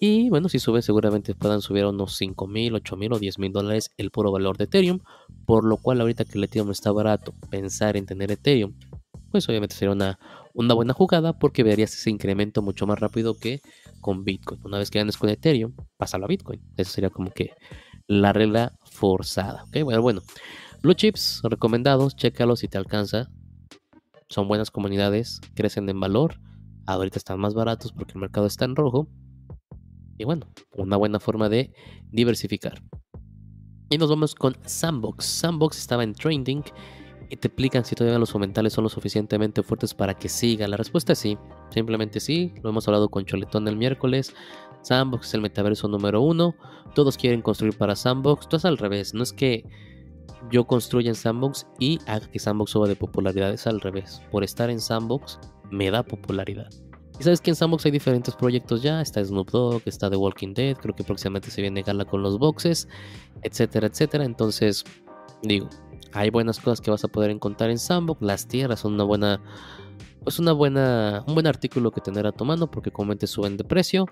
Y 0.00 0.28
bueno, 0.28 0.48
si 0.48 0.58
sube 0.58 0.82
seguramente 0.82 1.34
puedan 1.34 1.60
subir 1.60 1.84
a 1.84 1.90
unos 1.90 2.16
5 2.16 2.46
mil, 2.46 2.74
8 2.74 2.96
mil 2.96 3.12
o 3.12 3.18
10 3.18 3.38
mil 3.38 3.52
dólares 3.52 3.90
el 3.96 4.10
puro 4.10 4.32
valor 4.32 4.56
de 4.56 4.64
Ethereum. 4.64 5.00
Por 5.46 5.64
lo 5.64 5.76
cual 5.76 6.00
ahorita 6.00 6.24
que 6.24 6.38
el 6.38 6.44
Ethereum 6.44 6.70
está 6.70 6.92
barato, 6.92 7.34
pensar 7.50 7.96
en 7.96 8.06
tener 8.06 8.30
Ethereum, 8.30 8.74
pues 9.30 9.48
obviamente 9.48 9.74
sería 9.74 9.92
una, 9.92 10.18
una 10.52 10.74
buena 10.74 10.92
jugada 10.92 11.38
porque 11.38 11.62
verías 11.62 11.92
ese 11.94 12.10
incremento 12.10 12.62
mucho 12.62 12.86
más 12.86 12.98
rápido 13.00 13.34
que 13.34 13.60
con 14.00 14.24
Bitcoin. 14.24 14.60
Una 14.64 14.78
vez 14.78 14.90
que 14.90 14.98
ganes 14.98 15.16
con 15.16 15.28
Ethereum, 15.28 15.74
pásalo 15.96 16.24
a 16.24 16.28
Bitcoin. 16.28 16.60
Eso 16.76 16.92
sería 16.92 17.10
como 17.10 17.30
que 17.30 17.52
la 18.06 18.32
regla 18.32 18.72
forzada. 18.84 19.64
Bueno, 19.72 20.02
bueno. 20.02 20.22
Blue 20.82 20.94
Chips 20.94 21.40
recomendados, 21.44 22.14
chécalos 22.14 22.60
si 22.60 22.68
te 22.68 22.76
alcanza. 22.76 23.30
Son 24.28 24.48
buenas 24.48 24.70
comunidades, 24.70 25.40
crecen 25.54 25.88
en 25.88 25.98
valor. 25.98 26.38
Ahorita 26.86 27.18
están 27.18 27.40
más 27.40 27.54
baratos 27.54 27.92
porque 27.92 28.12
el 28.12 28.20
mercado 28.20 28.46
está 28.46 28.66
en 28.66 28.76
rojo. 28.76 29.08
Y 30.18 30.24
bueno, 30.24 30.46
una 30.76 30.96
buena 30.96 31.20
forma 31.20 31.48
de 31.48 31.72
diversificar. 32.10 32.82
Y 33.90 33.98
nos 33.98 34.08
vamos 34.08 34.34
con 34.34 34.56
Sandbox. 34.64 35.24
Sandbox 35.24 35.78
estaba 35.78 36.04
en 36.04 36.14
trending 36.14 36.64
y 37.30 37.36
te 37.36 37.48
explican 37.48 37.84
si 37.84 37.94
todavía 37.94 38.18
los 38.18 38.32
fundamentales 38.32 38.72
son 38.72 38.84
lo 38.84 38.90
suficientemente 38.90 39.62
fuertes 39.62 39.94
para 39.94 40.14
que 40.14 40.28
siga. 40.28 40.68
La 40.68 40.76
respuesta 40.76 41.12
es 41.12 41.18
sí, 41.18 41.38
simplemente 41.70 42.20
sí. 42.20 42.52
Lo 42.62 42.70
hemos 42.70 42.86
hablado 42.88 43.08
con 43.08 43.24
Choletón 43.24 43.68
el 43.68 43.76
miércoles. 43.76 44.34
Sandbox 44.82 45.28
es 45.28 45.34
el 45.34 45.40
metaverso 45.40 45.88
número 45.88 46.20
uno. 46.20 46.54
Todos 46.94 47.16
quieren 47.16 47.42
construir 47.42 47.76
para 47.76 47.96
Sandbox. 47.96 48.48
Tú 48.48 48.56
es 48.56 48.64
al 48.64 48.78
revés. 48.78 49.14
No 49.14 49.22
es 49.22 49.32
que 49.32 49.64
yo 50.50 50.66
construya 50.66 51.08
en 51.08 51.14
Sandbox 51.14 51.66
y 51.78 51.98
haga 52.06 52.30
que 52.30 52.38
Sandbox 52.38 52.70
suba 52.72 52.88
de 52.88 52.96
popularidad. 52.96 53.52
Es 53.52 53.66
al 53.66 53.80
revés. 53.80 54.22
Por 54.30 54.44
estar 54.44 54.70
en 54.70 54.80
Sandbox 54.80 55.38
me 55.70 55.90
da 55.90 56.02
popularidad. 56.02 56.70
Y 57.18 57.22
sabes 57.22 57.40
que 57.40 57.50
en 57.50 57.56
Sandbox 57.56 57.86
hay 57.86 57.92
diferentes 57.92 58.34
proyectos 58.34 58.82
ya. 58.82 59.00
Está 59.00 59.24
Snoop 59.24 59.50
Dogg, 59.50 59.82
está 59.86 60.10
The 60.10 60.16
Walking 60.16 60.52
Dead. 60.52 60.76
Creo 60.76 60.94
que 60.94 61.04
próximamente 61.04 61.50
se 61.50 61.62
viene 61.62 61.82
Gala 61.82 62.04
con 62.04 62.22
los 62.22 62.38
boxes, 62.38 62.88
etcétera, 63.42 63.86
etcétera. 63.86 64.24
Entonces, 64.24 64.84
digo, 65.42 65.68
hay 66.12 66.30
buenas 66.30 66.58
cosas 66.58 66.80
que 66.80 66.90
vas 66.90 67.04
a 67.04 67.08
poder 67.08 67.30
encontrar 67.30 67.70
en 67.70 67.78
Sandbox. 67.78 68.20
Las 68.20 68.48
tierras 68.48 68.80
son 68.80 68.94
una 68.94 69.04
buena, 69.04 69.40
pues 70.24 70.40
una 70.40 70.52
buena, 70.52 71.24
un 71.26 71.34
buen 71.34 71.46
artículo 71.46 71.92
que 71.92 72.00
tener 72.00 72.26
a 72.26 72.32
tu 72.32 72.44
mano 72.44 72.68
porque 72.68 72.90
comúnmente 72.90 73.28
suben 73.28 73.56
de 73.56 73.64
precio. 73.64 74.06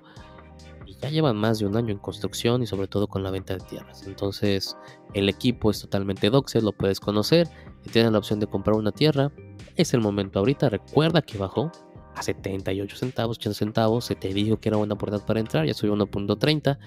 Y 0.86 0.94
ya 0.94 1.10
llevan 1.10 1.36
más 1.36 1.58
de 1.58 1.66
un 1.66 1.76
año 1.76 1.90
en 1.90 1.98
construcción 1.98 2.62
y 2.62 2.68
sobre 2.68 2.86
todo 2.86 3.08
con 3.08 3.24
la 3.24 3.32
venta 3.32 3.54
de 3.54 3.60
tierras. 3.64 4.06
Entonces, 4.06 4.76
el 5.12 5.28
equipo 5.28 5.72
es 5.72 5.80
totalmente 5.80 6.30
Doxed, 6.30 6.62
lo 6.62 6.72
puedes 6.72 7.00
conocer. 7.00 7.48
Si 7.82 7.90
tienes 7.90 8.12
la 8.12 8.18
opción 8.18 8.38
de 8.38 8.46
comprar 8.46 8.76
una 8.76 8.92
tierra, 8.92 9.32
es 9.74 9.92
el 9.92 10.00
momento 10.00 10.38
ahorita. 10.38 10.68
Recuerda 10.68 11.20
que 11.22 11.36
bajó 11.36 11.72
a 12.14 12.22
78 12.22 12.96
centavos, 12.96 13.38
80 13.38 13.58
centavos, 13.58 14.04
se 14.04 14.14
te 14.14 14.32
dijo 14.32 14.58
que 14.58 14.68
era 14.68 14.76
buena 14.76 14.94
oportunidad 14.94 15.26
para 15.26 15.40
entrar, 15.40 15.66
ya 15.66 15.74
subió 15.74 15.94
1.30 15.96 16.78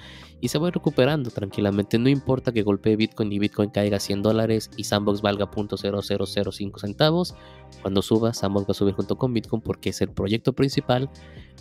y 0.42 0.48
se 0.48 0.58
va 0.60 0.70
recuperando 0.70 1.32
tranquilamente. 1.32 1.98
No 1.98 2.10
importa 2.10 2.52
que 2.52 2.62
golpee 2.62 2.96
Bitcoin 2.96 3.32
y 3.32 3.40
Bitcoin 3.40 3.70
caiga 3.70 3.98
a 3.98 4.00
100 4.00 4.22
dólares 4.22 4.70
y 4.78 4.84
Sandbox 4.84 5.22
valga 5.22 5.50
0.0005 5.50 6.80
centavos. 6.80 7.36
Cuando 7.82 8.02
suba, 8.02 8.34
Sandbox 8.34 8.68
va 8.68 8.72
a 8.72 8.76
subir 8.76 8.94
junto 8.94 9.18
con 9.18 9.34
Bitcoin 9.34 9.62
porque 9.62 9.90
es 9.90 10.02
el 10.02 10.10
proyecto 10.10 10.54
principal 10.54 11.10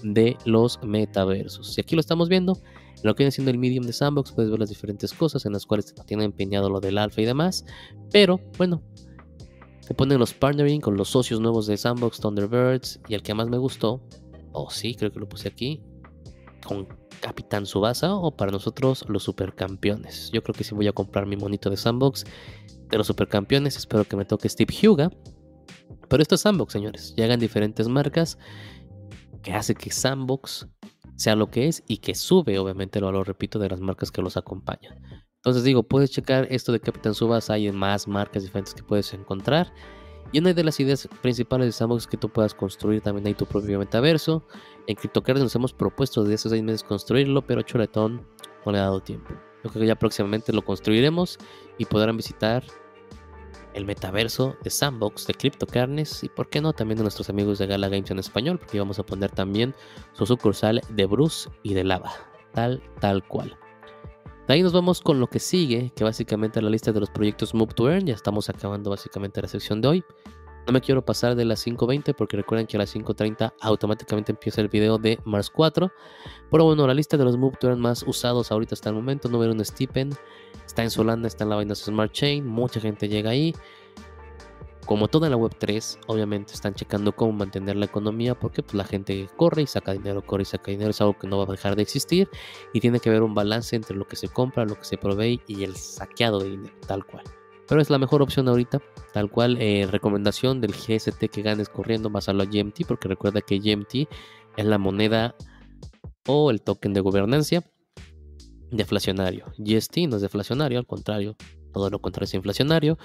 de 0.03 0.37
los 0.45 0.83
metaversos. 0.83 1.77
Y 1.79 1.81
aquí 1.81 1.95
lo 1.95 2.01
estamos 2.01 2.29
viendo. 2.29 2.59
lo 3.03 3.15
que 3.15 3.23
viene 3.23 3.33
siendo 3.33 3.51
el 3.51 3.59
medium 3.59 3.85
de 3.85 3.93
Sandbox, 3.93 4.33
puedes 4.33 4.51
ver 4.51 4.61
las 4.61 4.71
diferentes 4.71 5.13
cosas 5.13 5.45
en 5.47 5.53
las 5.53 5.67
cuales 5.67 5.95
tiene 6.07 6.25
empeñado 6.25 6.71
lo 6.71 6.81
del 6.81 6.99
alfa 6.99 7.21
y 7.21 7.25
demás. 7.25 7.65
Pero 8.11 8.41
bueno, 8.57 8.83
te 9.87 9.95
ponen 9.95 10.19
los 10.19 10.33
partnering 10.33 10.81
con 10.81 10.97
los 10.97 11.09
socios 11.11 11.41
nuevos 11.41 11.67
de 11.67 11.77
Sandbox, 11.77 12.21
Thunderbirds. 12.21 13.01
Y 13.09 13.15
el 13.15 13.23
que 13.23 13.35
más 13.35 13.49
me 13.49 13.59
gustó, 13.59 14.03
o 14.53 14.71
sí, 14.71 14.95
creo 14.95 15.13
que 15.13 15.21
lo 15.21 15.29
puse 15.29 15.49
aquí, 15.49 15.83
con 16.67 16.89
Capitán 17.21 17.67
Subasa 17.67 18.15
o 18.15 18.31
para 18.37 18.51
nosotros 18.51 19.05
los 19.09 19.23
supercampeones. 19.23 20.31
Yo 20.33 20.43
creo 20.43 20.55
que 20.55 20.65
sí 20.65 20.75
voy 20.75 20.89
a 20.89 20.93
comprar 20.93 21.27
mi 21.27 21.37
monito 21.37 21.71
de 21.71 21.77
Sandbox 21.77 22.25
de 22.89 22.99
los 22.99 23.07
supercampeones. 23.07 23.77
Espero 23.77 24.05
que 24.05 24.17
me 24.17 24.25
toque 24.25 24.49
Steve 24.49 24.75
Huga. 24.87 25.11
Pero 26.09 26.23
esto 26.23 26.35
es 26.35 26.43
Sandbox, 26.43 26.73
señores. 26.73 27.15
Llegan 27.17 27.41
diferentes 27.41 27.89
marcas 27.89 28.39
que 29.43 29.53
hace 29.53 29.75
que 29.75 29.91
Sandbox 29.91 30.69
sea 31.17 31.37
lo 31.37 31.51
que 31.51 31.69
es 31.69 31.83
y 31.87 31.99
que 31.99 32.15
sube, 32.15 32.59
obviamente, 32.59 33.01
lo, 33.01 33.13
lo 33.13 33.25
repito, 33.25 33.59
de 33.59 33.69
las 33.69 33.81
marcas 33.81 34.11
que 34.11 34.23
los 34.23 34.37
acompañan. 34.37 34.99
Entonces 35.45 35.63
digo, 35.63 35.83
puedes 35.83 36.11
checar 36.11 36.47
esto 36.49 36.73
de 36.73 36.81
Capitán 36.81 37.13
Subas, 37.13 37.51
hay 37.51 37.71
más 37.71 38.09
marcas 38.09 38.45
diferentes 38.45 38.73
que 38.73 38.83
puedes 38.83 39.13
encontrar. 39.13 39.71
Y 40.33 40.39
una 40.39 40.55
de 40.55 40.65
las 40.65 40.81
ideas 40.81 41.07
principales 41.21 41.67
de 41.67 41.73
Sandbox 41.73 42.05
es 42.05 42.07
que 42.07 42.17
tú 42.17 42.31
puedas 42.31 42.55
construir 42.55 43.03
también 43.03 43.37
tu 43.37 43.45
propio 43.45 43.79
metaverso. 43.79 44.43
En 44.87 44.97
CryptoCard 44.97 45.41
nos 45.41 45.55
hemos 45.55 45.75
propuesto 45.75 46.23
desde 46.23 46.35
hace 46.37 46.49
seis 46.49 46.63
meses 46.63 46.83
construirlo, 46.83 47.43
pero 47.43 47.61
Choletón 47.61 48.27
no 48.65 48.73
le 48.73 48.79
ha 48.79 48.85
dado 48.85 49.01
tiempo. 49.01 49.35
Yo 49.63 49.69
creo 49.69 49.83
que 49.83 49.87
ya 49.87 49.97
próximamente 49.97 50.51
lo 50.51 50.65
construiremos 50.65 51.37
y 51.77 51.85
podrán 51.85 52.17
visitar 52.17 52.65
el 53.75 53.85
metaverso 53.85 54.57
de 54.63 54.71
Sandbox 54.71 55.27
de 55.27 55.35
CryptoCarnes 55.35 56.25
y 56.25 56.31
por 56.31 56.49
qué 56.49 56.63
no 56.63 56.73
también 56.73 56.97
de 56.97 57.03
nuestros 57.03 57.29
amigos 57.29 57.59
de 57.59 57.67
Gala 57.67 57.91
Games 57.91 58.11
en 58.11 58.19
español, 58.19 58.59
porque 58.59 58.79
vamos 58.79 58.99
a 58.99 59.03
poner 59.05 59.31
también 59.31 59.75
su 60.15 60.25
sucursal 60.25 60.81
de 60.89 61.05
Bruce 61.05 61.51
y 61.63 61.75
de 61.75 61.85
Lava, 61.85 62.15
tal, 62.55 62.83
tal 62.99 63.23
cual. 63.29 63.59
De 64.47 64.53
ahí 64.53 64.63
nos 64.63 64.75
vamos 64.75 65.01
con 65.01 65.21
lo 65.21 65.27
que 65.27 65.39
sigue, 65.39 65.91
que 65.97 66.05
básicamente 66.05 66.59
es 66.59 66.63
la 66.63 66.69
lista 66.69 66.93
de 66.93 67.01
los 67.01 67.09
proyectos 67.09 67.55
Move 67.55 67.73
to 67.73 67.91
Earn. 67.91 68.05
Ya 68.05 68.15
estamos 68.15 68.51
acabando 68.51 68.91
básicamente 68.91 69.41
la 69.41 69.49
sección 69.49 69.81
de 69.81 69.89
hoy. 69.89 70.05
No 70.67 70.73
me 70.75 70.83
quiero 70.83 71.03
pasar 71.03 71.35
de 71.35 71.47
las 71.47 71.67
5.20 71.67 72.15
porque 72.15 72.37
recuerden 72.37 72.67
que 72.67 72.77
a 72.77 72.81
las 72.81 72.95
5.30 72.95 73.55
automáticamente 73.63 74.33
empieza 74.33 74.61
el 74.61 74.69
video 74.69 74.99
de 74.99 75.19
Mars 75.25 75.49
4. 75.49 75.91
Pero 76.51 76.65
bueno, 76.65 76.87
la 76.87 76.93
lista 76.93 77.17
de 77.17 77.25
los 77.25 77.39
Move 77.39 77.57
to 77.59 77.69
Earn 77.69 77.81
más 77.81 78.03
usados 78.03 78.53
ahorita 78.53 78.75
hasta 78.75 78.91
el 78.91 78.95
momento. 78.95 79.31
Número 79.31 79.53
1 79.53 79.65
Stipend. 79.65 80.15
Está 80.67 80.83
en 80.83 80.91
Solana, 80.91 81.27
está 81.27 81.45
en 81.45 81.51
la 81.51 81.57
vaina 81.57 81.75
Smart 81.75 82.13
Chain. 82.13 82.47
Mucha 82.47 82.81
gente 82.81 83.09
llega 83.09 83.31
ahí 83.31 83.55
como 84.87 85.09
toda 85.09 85.29
la 85.31 85.37
Web3, 85.37 85.99
obviamente 86.07 86.53
están 86.53 86.75
checando 86.75 87.15
cómo 87.15 87.33
mantener 87.33 87.77
la 87.77 87.87
economía 87.87 88.35
porque 88.39 88.63
pues, 88.63 88.75
la 88.75 88.85
gente 88.85 89.29
corre 89.37 89.63
y 89.63 89.67
saca 89.67 89.93
dinero, 89.93 90.25
corre 90.25 90.43
y 90.43 90.47
saca 90.47 90.71
dinero, 90.71 90.91
es 90.91 91.01
algo 91.01 91.19
que 91.19 91.27
no 91.27 91.39
va 91.39 91.45
a 91.45 91.51
dejar 91.53 91.77
de 91.77 91.83
existir 91.83 92.29
y 92.73 92.81
tiene 92.81 93.01
que 93.01 93.09
haber 93.09 93.23
un 93.23 93.35
balance 93.35 93.77
entre 93.77 93.97
lo 93.97 94.07
que 94.07 94.17
se 94.17 94.29
compra, 94.29 94.65
lo 94.65 94.77
que 94.77 94.85
se 94.85 94.99
provee 94.99 95.41
y 95.47 95.65
el 95.65 95.77
saqueado 95.77 96.41
de 96.41 96.51
dinero, 96.51 96.75
tal 96.87 97.05
cual. 97.05 97.25
Pero 97.67 97.81
es 97.81 97.89
la 97.89 97.99
mejor 97.99 98.21
opción 98.23 98.49
ahorita, 98.49 98.83
tal 99.13 99.31
cual, 99.31 99.57
eh, 99.61 99.87
recomendación 99.91 100.61
del 100.61 100.73
GST 100.73 101.29
que 101.31 101.43
ganes 101.43 101.69
corriendo, 101.69 102.11
más 102.11 102.29
a 102.29 102.33
GMT, 102.33 102.85
porque 102.87 103.09
recuerda 103.09 103.41
que 103.41 103.59
GMT 103.59 104.09
es 104.57 104.67
la 104.67 104.79
moneda 104.79 105.35
o 106.27 106.51
el 106.51 106.61
token 106.61 106.93
de 106.93 107.01
gobernancia 107.01 107.65
deflacionario. 108.71 109.47
GST 109.57 110.09
no 110.09 110.17
es 110.17 110.23
deflacionario, 110.23 110.79
al 110.79 110.87
contrario, 110.87 111.37
todo 111.75 111.91
lo 111.91 112.01
contrario 112.01 112.25
es 112.25 112.35
inflacionario. 112.35 112.97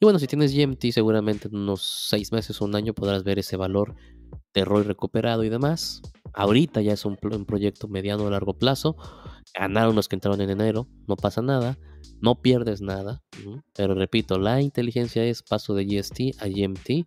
Y 0.00 0.04
bueno, 0.04 0.18
si 0.18 0.26
tienes 0.26 0.52
GMT, 0.52 0.86
seguramente 0.90 1.48
en 1.48 1.56
unos 1.56 2.08
6 2.10 2.32
meses 2.32 2.60
o 2.60 2.64
un 2.64 2.74
año 2.74 2.94
podrás 2.94 3.22
ver 3.22 3.38
ese 3.38 3.56
valor 3.56 3.94
Terror 4.52 4.86
recuperado 4.86 5.44
y 5.44 5.48
demás. 5.48 6.00
Ahorita 6.32 6.80
ya 6.80 6.92
es 6.92 7.04
un, 7.04 7.16
proyecto 7.16 7.88
mediano 7.88 8.26
a 8.26 8.30
largo 8.30 8.54
plazo. 8.54 8.96
Ganaron 9.56 9.94
los 9.94 10.08
que 10.08 10.16
entraron 10.16 10.40
en 10.40 10.50
enero, 10.50 10.88
no 11.06 11.16
pasa 11.16 11.42
nada, 11.42 11.78
no 12.20 12.40
pierdes 12.40 12.80
nada. 12.80 13.22
Pero 13.74 13.94
repito, 13.94 14.38
la 14.38 14.60
inteligencia 14.60 15.24
es 15.24 15.42
paso 15.42 15.74
de 15.74 15.84
GST 15.84 16.40
a 16.40 16.48
GMT 16.48 17.06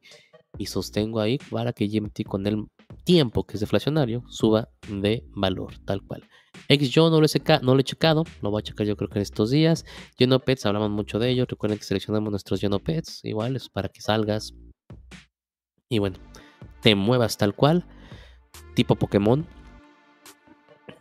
y 0.57 0.65
sostengo 0.65 1.19
ahí 1.19 1.39
para 1.49 1.73
que 1.73 1.87
GMT 1.87 2.23
con 2.25 2.47
el 2.47 2.65
tiempo 3.07 3.45
que 3.45 3.53
es 3.53 3.61
deflacionario 3.61 4.21
suba 4.27 4.67
de 4.89 5.23
valor, 5.29 5.73
tal 5.85 6.01
cual. 6.01 6.27
X 6.67 6.89
yo 6.89 7.09
no 7.09 7.21
lo, 7.21 7.25
he 7.25 7.59
no 7.61 7.73
lo 7.73 7.79
he 7.79 7.83
checado, 7.85 8.25
lo 8.41 8.51
voy 8.51 8.59
a 8.59 8.63
checar 8.63 8.85
yo 8.85 8.97
creo 8.97 9.09
que 9.09 9.19
en 9.19 9.21
estos 9.21 9.49
días. 9.49 9.85
Genopets, 10.17 10.65
hablamos 10.65 10.89
mucho 10.89 11.17
de 11.17 11.29
ello. 11.29 11.45
Recuerden 11.47 11.79
que 11.79 11.85
seleccionamos 11.85 12.29
nuestros 12.29 12.59
Genopets, 12.59 13.23
igual 13.23 13.55
es 13.55 13.69
para 13.69 13.87
que 13.87 14.01
salgas. 14.01 14.53
Y 15.87 15.99
bueno, 15.99 16.17
te 16.81 16.95
muevas 16.95 17.37
tal 17.37 17.55
cual, 17.55 17.85
tipo 18.75 18.97
Pokémon. 18.97 19.47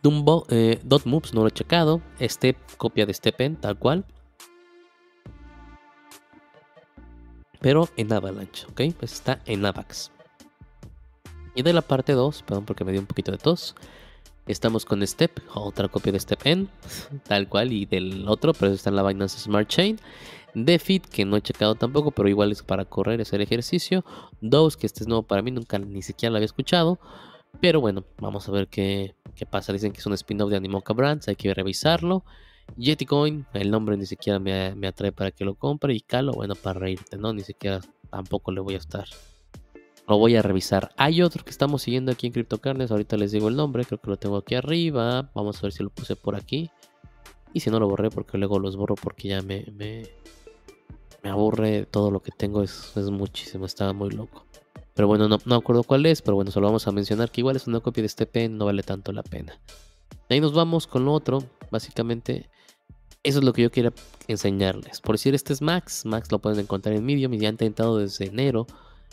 Dumbo, 0.01 0.45
eh, 0.49 0.79
no 0.85 1.41
lo 1.41 1.47
he 1.47 1.51
checado. 1.51 2.01
Step, 2.21 2.55
copia 2.77 3.05
de 3.05 3.13
Stepen, 3.13 3.57
tal 3.57 3.77
cual. 3.77 4.05
Pero 7.59 7.89
en 7.97 8.13
Avalanche, 8.13 8.65
¿ok? 8.69 8.95
Pues 8.97 9.11
está 9.11 9.41
en 9.45 9.65
Avax. 9.65 10.11
Y 11.57 11.63
de 11.63 11.73
la 11.73 11.81
parte 11.81 12.13
2, 12.13 12.43
perdón 12.43 12.65
porque 12.65 12.85
me 12.85 12.91
dio 12.91 13.01
un 13.01 13.07
poquito 13.07 13.31
de 13.31 13.39
tos. 13.39 13.73
Estamos 14.45 14.85
con 14.85 15.05
Step, 15.07 15.39
otra 15.55 15.87
copia 15.87 16.11
de 16.11 16.19
Step 16.19 16.39
N, 16.45 16.67
tal 17.27 17.49
cual, 17.49 17.73
y 17.73 17.87
del 17.87 18.27
otro, 18.27 18.53
pero 18.53 18.71
está 18.71 18.91
en 18.91 18.95
la 18.95 19.01
Binance 19.01 19.39
Smart 19.39 19.67
Chain. 19.67 19.97
Defit, 20.53 21.07
que 21.07 21.25
no 21.25 21.35
he 21.35 21.41
checado 21.41 21.73
tampoco, 21.73 22.11
pero 22.11 22.29
igual 22.29 22.51
es 22.51 22.61
para 22.61 22.85
correr, 22.85 23.19
hacer 23.21 23.41
ejercicio. 23.41 24.05
Dose, 24.39 24.77
que 24.77 24.85
este 24.85 25.01
es 25.01 25.07
nuevo 25.07 25.23
para 25.23 25.41
mí, 25.41 25.49
nunca 25.49 25.79
ni 25.79 26.03
siquiera 26.03 26.29
lo 26.29 26.37
había 26.37 26.45
escuchado. 26.45 26.99
Pero 27.59 27.81
bueno, 27.81 28.05
vamos 28.19 28.47
a 28.47 28.51
ver 28.51 28.67
qué, 28.67 29.15
qué 29.33 29.47
pasa. 29.47 29.73
Dicen 29.73 29.91
que 29.93 29.97
es 29.97 30.05
un 30.05 30.13
spin-off 30.13 30.51
de 30.51 30.57
Animoca 30.57 30.93
Brands, 30.93 31.27
hay 31.27 31.37
que 31.37 31.51
revisarlo. 31.55 32.23
Yeticoin, 32.75 33.47
el 33.53 33.71
nombre 33.71 33.97
ni 33.97 34.05
siquiera 34.05 34.37
me, 34.37 34.75
me, 34.75 34.85
atrae 34.85 35.11
para 35.11 35.31
que 35.31 35.43
lo 35.43 35.55
compre. 35.55 35.95
Y 35.95 36.01
Calo, 36.01 36.33
bueno, 36.33 36.53
para 36.53 36.79
reírte, 36.79 37.17
¿no? 37.17 37.33
Ni 37.33 37.41
siquiera 37.41 37.81
tampoco 38.11 38.51
le 38.51 38.61
voy 38.61 38.75
a 38.75 38.77
estar 38.77 39.07
lo 40.07 40.17
voy 40.17 40.35
a 40.37 40.41
revisar. 40.41 40.91
Hay 40.95 41.21
otro 41.21 41.43
que 41.43 41.49
estamos 41.51 41.81
siguiendo 41.81 42.11
aquí 42.11 42.27
en 42.27 42.33
CryptoCarnes. 42.33 42.91
Ahorita 42.91 43.17
les 43.17 43.31
digo 43.31 43.49
el 43.49 43.57
nombre. 43.57 43.83
Creo 43.83 43.99
que 43.99 44.09
lo 44.09 44.17
tengo 44.17 44.37
aquí 44.37 44.55
arriba. 44.55 45.29
Vamos 45.33 45.57
a 45.57 45.61
ver 45.63 45.73
si 45.73 45.83
lo 45.83 45.89
puse 45.89 46.15
por 46.15 46.35
aquí. 46.35 46.71
Y 47.53 47.59
si 47.59 47.69
no 47.69 47.79
lo 47.79 47.89
borré, 47.89 48.09
porque 48.09 48.37
luego 48.37 48.59
los 48.59 48.77
borro 48.77 48.95
porque 48.95 49.29
ya 49.29 49.41
me, 49.41 49.65
me, 49.75 50.03
aburre. 51.29 51.85
Todo 51.85 52.09
lo 52.09 52.21
que 52.21 52.31
tengo 52.31 52.63
es, 52.63 52.95
muchísimo. 53.11 53.65
Estaba 53.65 53.91
muy 53.91 54.11
loco. 54.11 54.45
Pero 54.93 55.07
bueno, 55.09 55.27
no, 55.27 55.39
no 55.45 55.55
acuerdo 55.55 55.83
cuál 55.83 56.05
es. 56.05 56.21
Pero 56.21 56.35
bueno, 56.35 56.51
solo 56.51 56.67
vamos 56.67 56.87
a 56.87 56.91
mencionar 56.93 57.29
que 57.29 57.41
igual 57.41 57.57
es 57.57 57.67
una 57.67 57.81
copia 57.81 58.01
de 58.01 58.07
este 58.07 58.25
pen. 58.25 58.57
No 58.57 58.65
vale 58.65 58.83
tanto 58.83 59.11
la 59.11 59.23
pena. 59.23 59.59
Ahí 60.29 60.39
nos 60.39 60.53
vamos 60.53 60.87
con 60.87 61.03
lo 61.03 61.11
otro. 61.11 61.43
Básicamente, 61.69 62.49
eso 63.23 63.39
es 63.39 63.45
lo 63.45 63.51
que 63.51 63.63
yo 63.63 63.71
quiero 63.71 63.91
enseñarles. 64.29 65.01
Por 65.01 65.15
decir, 65.15 65.35
este 65.35 65.51
es 65.51 65.61
Max. 65.61 66.05
Max 66.05 66.31
lo 66.31 66.39
pueden 66.39 66.61
encontrar 66.61 66.95
en 66.95 67.05
Medium 67.05 67.33
y 67.33 67.39
ya 67.39 67.49
han 67.49 67.55
intentado 67.55 67.97
desde 67.97 68.27
enero 68.27 68.67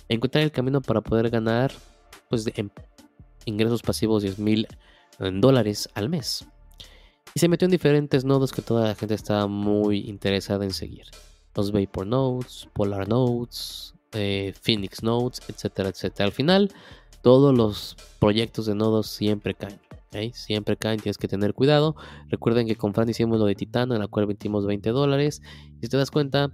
encontrar 0.08 0.44
el 0.44 0.52
camino 0.52 0.80
para 0.80 1.00
poder 1.00 1.30
ganar 1.30 1.72
pues, 2.28 2.46
em, 2.54 2.70
ingresos 3.44 3.82
pasivos 3.82 4.22
10 4.22 4.38
mil 4.38 4.66
eh, 5.18 5.30
dólares 5.32 5.88
al 5.94 6.08
mes. 6.08 6.46
Y 7.34 7.40
se 7.40 7.48
metió 7.48 7.66
en 7.66 7.72
diferentes 7.72 8.24
nodos 8.24 8.52
que 8.52 8.62
toda 8.62 8.88
la 8.88 8.94
gente 8.94 9.14
estaba 9.14 9.46
muy 9.46 10.08
interesada 10.08 10.64
en 10.64 10.72
seguir. 10.72 11.06
Los 11.54 11.72
Vapor 11.72 12.06
Nodes, 12.06 12.68
Polar 12.72 13.08
Nodes, 13.08 13.94
eh, 14.12 14.52
Phoenix 14.60 15.02
Nodes, 15.02 15.40
etcétera, 15.48 15.88
etcétera. 15.88 16.26
Al 16.26 16.32
final, 16.32 16.72
todos 17.22 17.56
los 17.56 17.96
proyectos 18.20 18.66
de 18.66 18.74
nodos 18.74 19.08
siempre 19.08 19.54
caen. 19.54 19.80
Siempre 20.32 20.76
caen, 20.76 21.00
tienes 21.00 21.18
que 21.18 21.26
tener 21.26 21.54
cuidado. 21.54 21.96
Recuerden 22.28 22.66
que 22.66 22.76
con 22.76 22.94
Fran 22.94 23.08
hicimos 23.08 23.40
lo 23.40 23.46
de 23.46 23.54
Titano, 23.54 23.94
en 23.94 24.00
la 24.00 24.06
cual 24.06 24.26
metimos 24.26 24.64
20 24.66 24.90
dólares. 24.90 25.42
Y 25.80 25.86
si 25.86 25.88
te 25.88 25.96
das 25.96 26.10
cuenta, 26.10 26.52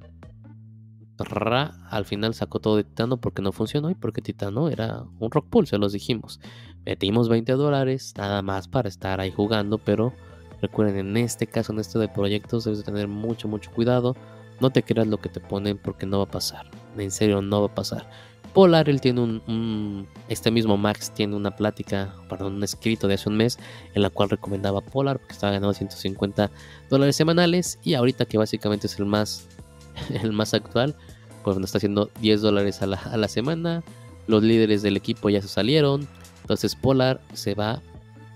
al 1.25 2.05
final 2.05 2.35
sacó 2.35 2.61
todo 2.61 2.77
de 2.77 2.85
Titano 2.85 3.18
porque 3.18 3.43
no 3.43 3.53
funcionó 3.53 3.91
y 3.91 3.95
porque 3.95 4.23
Titano 4.23 4.68
era 4.68 5.05
un 5.18 5.31
rock 5.31 5.47
pool, 5.49 5.66
se 5.66 5.79
los 5.79 5.93
dijimos. 5.93 6.41
Metimos 6.85 7.29
20 7.29 7.53
dólares 7.53 8.14
nada 8.16 8.43
más 8.43 8.68
para 8.68 8.89
estar 8.89 9.21
ahí 9.21 9.31
jugando, 9.31 9.79
pero 9.79 10.12
recuerden, 10.61 11.09
en 11.11 11.16
este 11.18 11.47
caso, 11.47 11.73
en 11.73 11.81
este 11.81 11.99
de 11.99 12.09
proyectos, 12.09 12.64
debes 12.64 12.85
tener 12.85 13.09
mucho, 13.09 13.49
mucho 13.49 13.71
cuidado. 13.71 14.16
No 14.61 14.71
te 14.71 14.83
creas 14.83 15.07
lo 15.07 15.18
que 15.18 15.29
te 15.29 15.41
ponen 15.41 15.79
porque 15.79 16.07
no 16.07 16.18
va 16.18 16.25
a 16.25 16.31
pasar. 16.31 16.71
En 16.97 17.11
serio, 17.11 17.41
no 17.43 17.61
va 17.61 17.66
a 17.68 17.75
pasar. 17.75 18.07
Polar, 18.53 18.89
él 18.89 19.01
tiene 19.01 19.21
un, 19.21 20.09
Este 20.29 20.51
mismo 20.51 20.77
Max 20.77 21.12
tiene 21.12 21.37
una 21.37 21.55
plática, 21.55 22.14
perdón, 22.29 22.55
un 22.55 22.64
escrito 22.64 23.07
de 23.07 23.14
hace 23.14 23.29
un 23.29 23.37
mes 23.37 23.59
en 23.95 24.03
la 24.03 24.11
cual 24.11 24.29
recomendaba 24.29 24.81
Polar 24.81 25.18
porque 25.18 25.35
estaba 25.35 25.53
ganando 25.53 25.73
150 25.73 26.51
dólares 26.89 27.14
semanales 27.14 27.79
y 27.85 27.95
ahorita 27.95 28.25
que 28.25 28.39
básicamente 28.39 28.89
es 28.89 28.99
el 28.99 29.07
más 29.07 29.47
el 30.22 30.32
más 30.32 30.55
actual, 30.55 30.97
pues 31.45 31.57
nos 31.57 31.66
está 31.66 31.78
haciendo 31.78 32.11
10 32.20 32.43
dólares 32.43 32.82
a 32.82 32.86
la, 32.86 33.28
semana. 33.28 33.82
Los 34.26 34.43
líderes 34.43 34.82
del 34.82 34.97
equipo 34.97 35.30
ya 35.30 35.41
se 35.41 35.49
salieron. 35.49 36.07
Entonces 36.43 36.74
Polar 36.74 37.20
se 37.32 37.55
va 37.55 37.80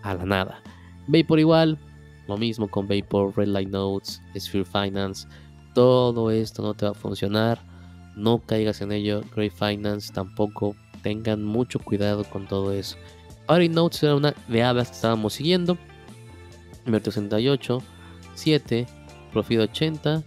a 0.03 0.15
la 0.15 0.25
nada. 0.25 0.63
Vapor 1.07 1.39
igual, 1.41 1.79
lo 2.29 2.37
mismo 2.37 2.69
con 2.69 2.89
Vapor, 2.89 3.37
Red 3.37 3.49
Light 3.49 3.69
Notes, 3.69 4.21
Sphere 4.39 4.65
Finance. 4.65 5.29
Todo 5.75 6.31
esto 6.31 6.63
no 6.63 6.75
te 6.75 6.87
va 6.87 6.93
a 6.93 6.95
funcionar. 6.95 7.61
No 8.17 8.39
caigas 8.39 8.81
en 8.81 8.93
ello. 8.93 9.23
Great 9.35 9.53
Finance 9.53 10.13
tampoco. 10.13 10.77
Tengan 11.03 11.45
mucho 11.45 11.79
cuidado 11.79 12.25
con 12.25 12.47
todo 12.47 12.73
eso. 12.73 12.97
Party 13.47 13.69
Notes 13.69 14.03
era 14.03 14.15
una 14.15 14.35
de 14.49 14.63
aves 14.63 14.89
que 14.89 14.95
estábamos 14.95 15.35
siguiendo. 15.35 15.77
Merto 16.87 17.11
68, 17.11 17.83
7, 18.35 18.87
Profit 19.33 19.61
80 19.61 20.23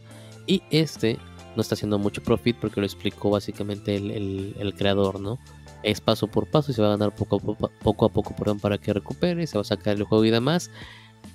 y 0.48 0.64
este 0.72 1.20
no 1.56 1.62
está 1.62 1.76
haciendo 1.76 2.00
mucho 2.00 2.24
profit 2.24 2.56
porque 2.60 2.80
lo 2.80 2.86
explicó 2.86 3.32
básicamente 3.32 3.96
el, 3.96 4.74
creador, 4.78 5.20
¿no? 5.20 5.40
Es 5.84 6.02
paso 6.02 6.28
por 6.28 6.48
paso 6.48 6.72
y 6.72 6.76
se 6.76 6.82
va 6.82 6.90
a 6.90 6.92
ganar 6.98 7.16
poco 7.16 7.38
a 7.38 7.40
poco, 7.40 7.72
poco, 7.84 8.06
a 8.06 8.10
poco 8.10 8.36
perdón, 8.36 8.60
para 8.60 8.78
que 8.78 8.94
recupere, 8.94 9.46
se 9.46 9.58
va 9.58 9.62
a 9.62 9.66
sacar 9.66 9.96
el 9.96 10.04
juego 10.04 10.24
y 10.24 10.32
demás. 10.32 10.72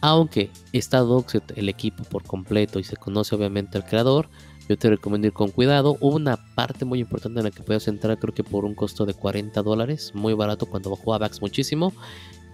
Aunque 0.01 0.51
está 0.73 0.99
Doxet 0.99 1.57
el 1.57 1.69
equipo 1.69 2.05
por 2.05 2.23
completo 2.25 2.79
y 2.79 2.85
se 2.85 2.97
conoce 2.97 3.35
obviamente 3.35 3.79
al 3.79 3.85
creador, 3.85 4.29
yo 4.69 4.79
te 4.79 4.91
recomiendo 4.91 5.27
ir 5.27 5.33
con 5.33 5.51
cuidado. 5.51 5.97
Hubo 6.01 6.17
una 6.17 6.39
parte 6.55 6.85
muy 6.85 7.01
importante 7.01 7.41
en 7.41 7.45
la 7.45 7.51
que 7.51 7.63
puedes 7.63 7.89
entrar, 7.89 8.19
creo 8.19 8.33
que 8.33 8.45
por 8.45 8.65
un 8.65 8.75
costo 8.75 9.05
de 9.05 9.15
40 9.15 9.61
dólares, 9.63 10.13
muy 10.15 10.35
barato 10.35 10.67
cuando 10.67 10.91
bajó 10.91 11.15
a 11.15 11.19
Vax 11.19 11.41
muchísimo. 11.41 11.93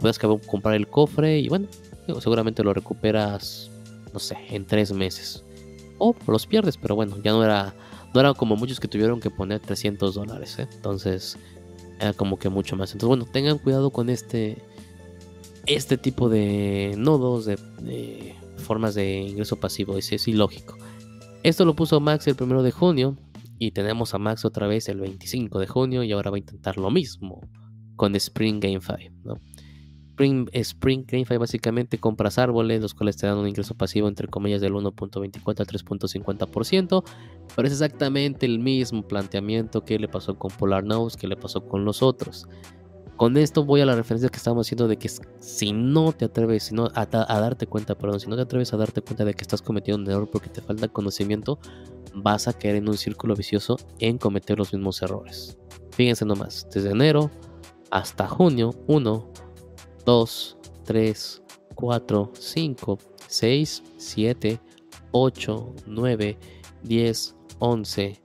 Puedes 0.00 0.18
comprar 0.18 0.74
el 0.74 0.88
cofre 0.88 1.38
y 1.38 1.48
bueno, 1.48 1.68
seguramente 2.20 2.62
lo 2.64 2.72
recuperas, 2.72 3.70
no 4.12 4.18
sé, 4.18 4.36
en 4.50 4.64
tres 4.64 4.92
meses 4.92 5.44
o 5.98 6.14
los 6.26 6.46
pierdes, 6.46 6.76
pero 6.76 6.94
bueno, 6.94 7.16
ya 7.22 7.32
no 7.32 7.44
era, 7.44 7.74
no 8.14 8.20
era 8.20 8.34
como 8.34 8.56
muchos 8.56 8.80
que 8.80 8.88
tuvieron 8.88 9.20
que 9.20 9.30
poner 9.30 9.60
300 9.60 10.14
dólares, 10.14 10.58
¿eh? 10.58 10.68
entonces 10.72 11.36
era 12.00 12.12
como 12.12 12.38
que 12.38 12.48
mucho 12.48 12.76
más. 12.76 12.92
Entonces, 12.92 13.08
bueno, 13.08 13.26
tengan 13.30 13.58
cuidado 13.58 13.90
con 13.90 14.10
este, 14.10 14.58
este 15.66 15.98
tipo 15.98 16.28
de 16.28 16.94
nodos, 16.96 17.46
de, 17.46 18.34
formas 18.56 18.94
de 18.94 19.20
ingreso 19.20 19.56
pasivo, 19.56 19.96
es, 19.96 20.12
es 20.12 20.28
ilógico. 20.28 20.76
Esto 21.42 21.64
lo 21.64 21.74
puso 21.74 22.00
Max 22.00 22.26
el 22.26 22.36
primero 22.36 22.62
de 22.62 22.72
junio 22.72 23.16
y 23.58 23.72
tenemos 23.72 24.14
a 24.14 24.18
Max 24.18 24.44
otra 24.44 24.66
vez 24.66 24.88
el 24.88 25.00
25 25.00 25.58
de 25.58 25.66
junio 25.66 26.02
y 26.02 26.12
ahora 26.12 26.30
va 26.30 26.36
a 26.36 26.40
intentar 26.40 26.78
lo 26.78 26.90
mismo 26.90 27.40
con 27.96 28.14
Spring 28.14 28.60
Game 28.60 28.80
5, 28.80 28.98
¿no? 29.24 29.40
Spring, 30.18 30.48
Spring 30.52 31.04
GameFi 31.06 31.36
básicamente 31.36 31.98
compras 31.98 32.38
árboles, 32.38 32.80
los 32.80 32.92
cuales 32.92 33.16
te 33.16 33.28
dan 33.28 33.38
un 33.38 33.46
ingreso 33.46 33.76
pasivo 33.76 34.08
entre 34.08 34.26
comillas 34.26 34.60
del 34.60 34.72
1.24 34.72 35.60
al 35.60 35.66
3.50%, 35.68 37.04
pero 37.54 37.68
es 37.68 37.72
exactamente 37.72 38.44
el 38.44 38.58
mismo 38.58 39.06
planteamiento 39.06 39.84
que 39.84 39.96
le 39.96 40.08
pasó 40.08 40.36
con 40.36 40.50
Polar 40.50 40.82
Nose, 40.82 41.16
que 41.16 41.28
le 41.28 41.36
pasó 41.36 41.68
con 41.68 41.84
los 41.84 42.02
otros. 42.02 42.48
Con 43.16 43.36
esto 43.36 43.64
voy 43.64 43.80
a 43.80 43.86
la 43.86 43.94
referencia 43.94 44.28
que 44.28 44.38
estamos 44.38 44.66
haciendo 44.66 44.88
de 44.88 44.96
que 44.96 45.08
si 45.08 45.72
no 45.72 46.12
te 46.12 46.24
atreves 46.24 46.64
si 46.64 46.74
no, 46.74 46.88
a, 46.96 47.06
darte 47.06 47.68
cuenta, 47.68 47.96
perdón, 47.96 48.18
si 48.18 48.28
no 48.28 48.34
te 48.34 48.42
atreves 48.42 48.72
a 48.72 48.76
darte 48.76 49.02
cuenta 49.02 49.24
de 49.24 49.34
que 49.34 49.42
estás 49.42 49.62
cometiendo 49.62 50.02
un 50.02 50.10
error 50.10 50.28
porque 50.28 50.48
te 50.48 50.60
falta 50.60 50.88
conocimiento, 50.88 51.60
vas 52.12 52.48
a 52.48 52.52
caer 52.54 52.74
en 52.74 52.88
un 52.88 52.96
círculo 52.96 53.36
vicioso 53.36 53.76
en 54.00 54.18
cometer 54.18 54.58
los 54.58 54.72
mismos 54.72 55.00
errores. 55.00 55.56
Fíjense 55.92 56.24
nomás, 56.24 56.66
desde 56.74 56.90
enero 56.90 57.30
hasta 57.92 58.26
junio, 58.26 58.74
1, 58.88 59.32
2, 60.04 60.56
3, 60.84 61.42
4, 61.74 62.32
5, 62.34 62.98
6, 63.26 63.82
7, 63.96 64.60
8, 65.12 65.74
9, 65.86 66.38
10, 66.82 67.36
11. 67.58 68.22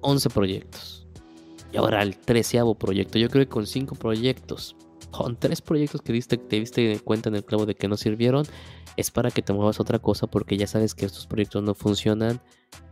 11 0.00 0.30
proyectos. 0.30 1.06
Y 1.72 1.76
ahora 1.76 2.02
el 2.02 2.16
treceavo 2.18 2.74
proyecto. 2.74 3.18
Yo 3.18 3.28
creo 3.28 3.44
que 3.44 3.50
con 3.50 3.66
5 3.66 3.94
proyectos 3.96 4.76
con 5.16 5.36
tres 5.36 5.60
proyectos 5.60 6.02
que 6.02 6.12
diste, 6.12 6.36
te 6.36 6.58
diste 6.58 7.00
cuenta 7.00 7.28
en 7.28 7.36
el 7.36 7.44
clavo 7.44 7.66
de 7.66 7.74
que 7.74 7.86
no 7.86 7.96
sirvieron, 7.96 8.44
es 8.96 9.10
para 9.10 9.30
que 9.30 9.42
te 9.42 9.52
muevas 9.52 9.78
a 9.78 9.82
otra 9.82 9.98
cosa 9.98 10.26
porque 10.26 10.56
ya 10.56 10.66
sabes 10.66 10.94
que 10.94 11.06
estos 11.06 11.26
proyectos 11.26 11.62
no 11.62 11.74
funcionan 11.74 12.40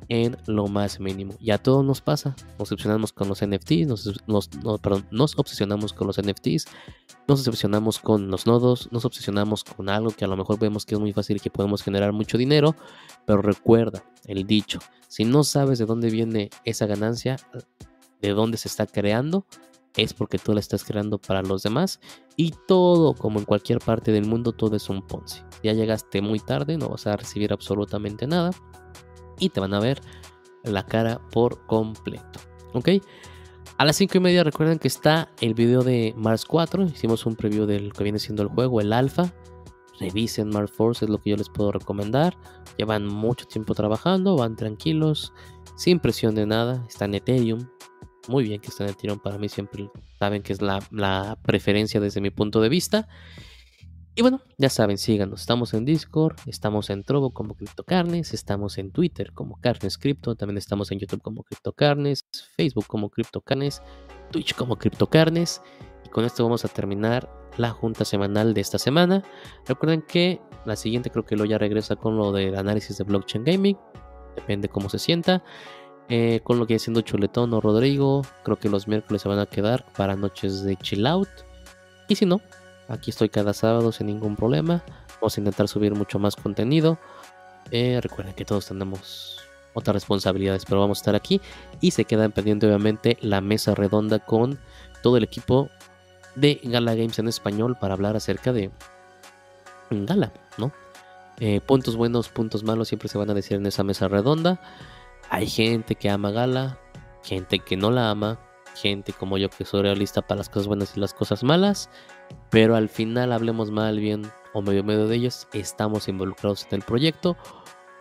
en 0.09 0.37
lo 0.47 0.69
más 0.69 1.01
mínimo. 1.01 1.35
Ya 1.41 1.59
todo 1.59 1.83
nos 1.83 2.01
pasa. 2.01 2.37
Nos 2.59 2.71
obsesionamos 2.71 3.13
con 3.13 3.29
los 3.29 3.45
NFTs, 3.45 3.87
nos, 4.27 4.51
nos 5.11 5.39
obsesionamos 5.39 5.93
con 5.93 6.07
los 6.07 6.21
NFTs, 6.21 6.67
nos 7.27 7.47
obsesionamos 7.47 7.99
con 7.99 8.31
los 8.31 8.47
nodos, 8.47 8.89
nos 8.93 9.05
obsesionamos 9.05 9.65
con 9.65 9.89
algo 9.89 10.11
que 10.11 10.25
a 10.25 10.29
lo 10.29 10.37
mejor 10.37 10.59
vemos 10.59 10.87
que 10.87 10.95
es 10.95 11.01
muy 11.01 11.13
fácil 11.13 11.37
y 11.39 11.41
que 11.41 11.51
podemos 11.51 11.83
generar 11.83 12.13
mucho 12.13 12.39
dinero, 12.39 12.77
pero 13.27 13.43
recuerda 13.43 14.05
el 14.27 14.47
dicho, 14.47 14.79
si 15.09 15.25
no 15.25 15.43
sabes 15.45 15.79
de 15.79 15.87
dónde 15.87 16.11
viene 16.11 16.51
esa 16.65 16.87
ganancia, 16.87 17.37
de 18.21 18.31
dónde 18.31 18.59
se 18.59 18.69
está 18.69 18.87
creando, 18.87 19.45
es 19.97 20.15
porque 20.15 20.39
tú 20.39 20.53
la 20.53 20.61
estás 20.61 20.85
creando 20.85 21.19
para 21.19 21.43
los 21.43 21.63
demás 21.63 22.01
y 22.37 22.55
todo, 22.67 23.15
como 23.15 23.39
en 23.39 23.45
cualquier 23.45 23.79
parte 23.79 24.13
del 24.13 24.27
mundo, 24.27 24.53
todo 24.53 24.77
es 24.77 24.89
un 24.89 25.03
Ponzi. 25.03 25.41
Ya 25.63 25.73
llegaste 25.73 26.23
muy 26.23 26.41
tarde, 26.41 26.77
no 26.77 26.89
vas 26.89 27.07
a 27.07 27.17
recibir 27.17 27.53
absolutamente 27.53 28.27
nada 28.27 28.51
y 29.39 29.51
te 29.51 29.61
van 29.61 29.75
a 29.75 29.81
ver 29.81 30.01
la 30.65 30.87
cara 30.87 31.21
por 31.31 31.67
completo. 31.67 32.41
¿Ok? 32.73 32.89
A 33.79 33.85
las 33.85 33.97
5 33.97 34.19
y 34.19 34.21
media 34.21 34.45
recuerden 34.45 34.79
que 34.79 34.89
está 34.89 35.31
el 35.41 35.55
video 35.55 35.83
de 35.83 36.15
Mars 36.17 36.45
4. 36.45 36.85
Hicimos 36.85 37.27
un 37.27 37.37
preview 37.37 37.67
del 37.67 37.93
que 37.93 38.05
viene 38.05 38.19
siendo 38.19 38.43
el 38.43 38.49
juego, 38.49 38.81
el 38.81 38.93
alfa. 38.93 39.33
Revisen 39.99 40.49
Mars 40.49 40.73
Force, 40.73 41.05
es 41.05 41.11
lo 41.11 41.19
que 41.19 41.31
yo 41.31 41.37
les 41.37 41.49
puedo 41.49 41.73
recomendar. 41.73 42.37
Llevan 42.77 43.07
mucho 43.07 43.47
tiempo 43.47 43.75
trabajando, 43.75 44.37
van 44.37 44.57
tranquilos, 44.57 45.33
sin 45.77 46.01
presión 46.01 46.35
de 46.35 46.47
nada. 46.47 46.85
Está 46.89 47.05
en 47.05 47.15
Ethereum, 47.15 47.69
muy 48.29 48.45
bien 48.45 48.61
que 48.61 48.69
estén 48.69 48.89
en 48.89 48.95
tirón 48.95 49.21
para 49.21 49.39
mí, 49.39 49.49
siempre 49.49 49.91
saben 50.19 50.43
que 50.43 50.53
es 50.53 50.63
la, 50.63 51.39
preferencia 51.43 52.01
desde 52.01 52.21
mi 52.21 52.31
punto 52.31 52.61
de 52.61 52.69
vista. 52.69 53.09
Y 54.15 54.21
bueno, 54.21 54.43
ya 54.59 54.69
saben, 54.69 54.99
síganos. 54.99 55.41
Estamos 55.41 55.73
en 55.73 55.87
Discord, 55.87 56.37
estamos 56.47 56.91
en 56.91 57.03
Trovo 57.03 57.33
como 57.33 57.55
CryptoCarnes, 57.55 58.35
estamos 58.35 58.77
en 58.77 58.93
Twitter 58.93 59.33
como 59.33 59.59
Carnes 59.59 59.97
Crypto, 59.97 60.35
también 60.37 60.59
estamos 60.59 60.93
en 60.93 60.99
YouTube 60.99 61.23
como 61.23 61.43
CryptoCarnes, 61.45 62.27
Facebook 62.57 62.87
como 62.87 63.09
CryptoCarnes, 63.09 63.81
Twitch 64.31 64.55
como 64.55 64.77
CryptoCarnes. 64.77 65.63
Y 66.05 66.11
con 66.11 66.27
esto 66.27 66.45
vamos 66.45 66.67
a 66.67 66.69
terminar 66.69 67.31
la 67.57 67.71
junta 67.71 68.05
semanal 68.05 68.53
de 68.53 68.61
esta 68.61 68.79
semana. 68.79 69.25
Recuerden 69.67 70.03
que 70.03 70.41
la 70.67 70.77
siguiente 70.77 71.11
creo 71.11 71.25
que 71.25 71.37
lo 71.37 71.47
ya 71.47 71.57
regresa 71.57 71.97
con 71.97 72.17
lo 72.19 72.33
del 72.33 72.57
análisis 72.57 72.99
de 72.99 73.05
blockchain 73.05 73.45
gaming. 73.45 73.79
Depende 74.37 74.69
cómo 74.69 74.91
se 74.91 74.99
sienta. 74.99 75.43
Eh, 76.15 76.41
con 76.45 76.59
lo 76.59 76.67
que 76.67 76.75
haciendo 76.75 77.01
Chuletón 77.01 77.55
o 77.55 77.63
Rodrigo, 77.63 78.21
creo 78.43 78.59
que 78.59 78.69
los 78.69 78.87
miércoles 78.87 79.23
se 79.23 79.31
van 79.31 79.39
a 79.39 79.47
quedar 79.47 79.83
para 79.97 80.15
noches 80.15 80.63
de 80.63 80.77
chill 80.77 81.07
out. 81.07 81.31
Y 82.07 82.17
si 82.17 82.27
no, 82.27 82.43
aquí 82.87 83.11
estoy 83.11 83.31
cada 83.31 83.55
sábado 83.55 83.93
sin 83.93 84.09
ningún 84.09 84.37
problema. 84.37 84.85
Vamos 85.23 85.39
a 85.39 85.41
intentar 85.41 85.69
subir 85.69 85.95
mucho 85.95 86.19
más 86.19 86.37
contenido. 86.37 86.99
Eh, 87.71 87.99
recuerden 88.03 88.35
que 88.35 88.45
todos 88.45 88.67
tenemos 88.67 89.39
otras 89.73 89.95
responsabilidades, 89.95 90.67
pero 90.67 90.83
vamos 90.83 90.99
a 90.99 91.01
estar 91.01 91.15
aquí. 91.15 91.41
Y 91.81 91.93
se 91.93 92.05
queda 92.05 92.29
pendiente, 92.29 92.67
obviamente, 92.67 93.17
la 93.23 93.41
mesa 93.41 93.75
redonda 93.75 94.19
con 94.19 94.59
todo 95.03 95.17
el 95.17 95.25
equipo 95.25 95.71
de 96.35 96.61
Gala 96.63 96.95
Games 96.95 97.19
en 97.21 97.29
español 97.29 97.79
para 97.81 97.95
hablar 97.95 98.17
acerca 98.17 98.53
de 98.53 98.71
Gala, 99.89 100.31
¿no? 100.59 100.73
Eh, 101.41 101.63
puntos 101.63 101.97
buenos, 101.97 102.29
puntos 102.29 102.65
malos 102.65 102.89
siempre 102.89 103.09
se 103.09 103.17
van 103.17 103.31
a 103.31 103.35
decir 103.35 103.57
en 103.57 103.65
esa 103.65 103.83
mesa 103.83 104.09
redonda. 104.09 104.61
Hay 105.33 105.47
gente 105.47 105.95
que 105.95 106.11
ama 106.11 106.31
Gala, 106.31 106.79
gente 107.23 107.59
que 107.59 107.75
no 107.75 107.91
la 107.91 108.11
ama, 108.11 108.39
gente 108.75 109.15
como 109.15 109.39
yo 109.39 109.49
que 109.49 109.65
soy 109.65 109.81
realista 109.81 110.21
para 110.21 110.41
las 110.41 110.51
cosas 110.51 110.67
buenas 110.67 110.95
y 110.95 111.01
las 111.01 111.15
cosas 111.15 111.43
malas, 111.43 111.89
pero 112.51 112.77
al 112.77 112.91
final 112.91 113.33
hablemos 113.33 113.71
mal, 113.71 113.99
bien 113.99 114.31
o 114.53 114.61
medio 114.61 114.85
medio 114.85 115.09
de 115.09 115.17
ellos, 115.17 115.49
estamos 115.55 116.07
involucrados 116.07 116.67
en 116.69 116.75
el 116.75 116.83
proyecto 116.83 117.39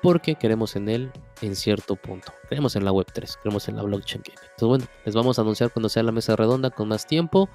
porque 0.01 0.35
queremos 0.35 0.75
en 0.75 0.89
él 0.89 1.09
en 1.41 1.55
cierto 1.55 1.95
punto. 1.95 2.33
Creemos 2.49 2.75
en 2.75 2.83
la 2.83 2.91
Web3, 2.91 3.37
creemos 3.41 3.69
en 3.69 3.77
la 3.77 3.83
blockchain 3.83 4.23
game. 4.27 4.37
Entonces 4.41 4.67
bueno, 4.67 4.85
les 5.05 5.15
vamos 5.15 5.39
a 5.39 5.43
anunciar 5.43 5.71
cuando 5.71 5.87
sea 5.87 6.03
la 6.03 6.11
mesa 6.11 6.35
redonda 6.35 6.69
con 6.69 6.89
más 6.89 7.07
tiempo. 7.07 7.47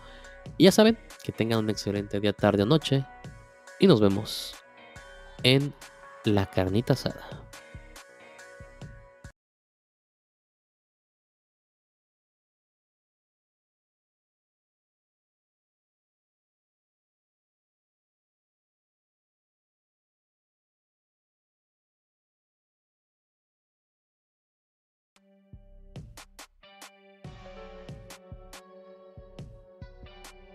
Y 0.57 0.65
ya 0.65 0.73
saben, 0.73 0.97
que 1.23 1.33
tengan 1.33 1.59
un 1.59 1.69
excelente 1.69 2.19
día, 2.19 2.33
tarde 2.33 2.63
o 2.63 2.67
noche. 2.67 3.05
Y 3.79 3.89
nos 3.89 4.01
vemos 4.01 4.55
en 5.43 5.75
la 6.25 6.47
carnita 6.47 6.95
asada. 6.95 7.46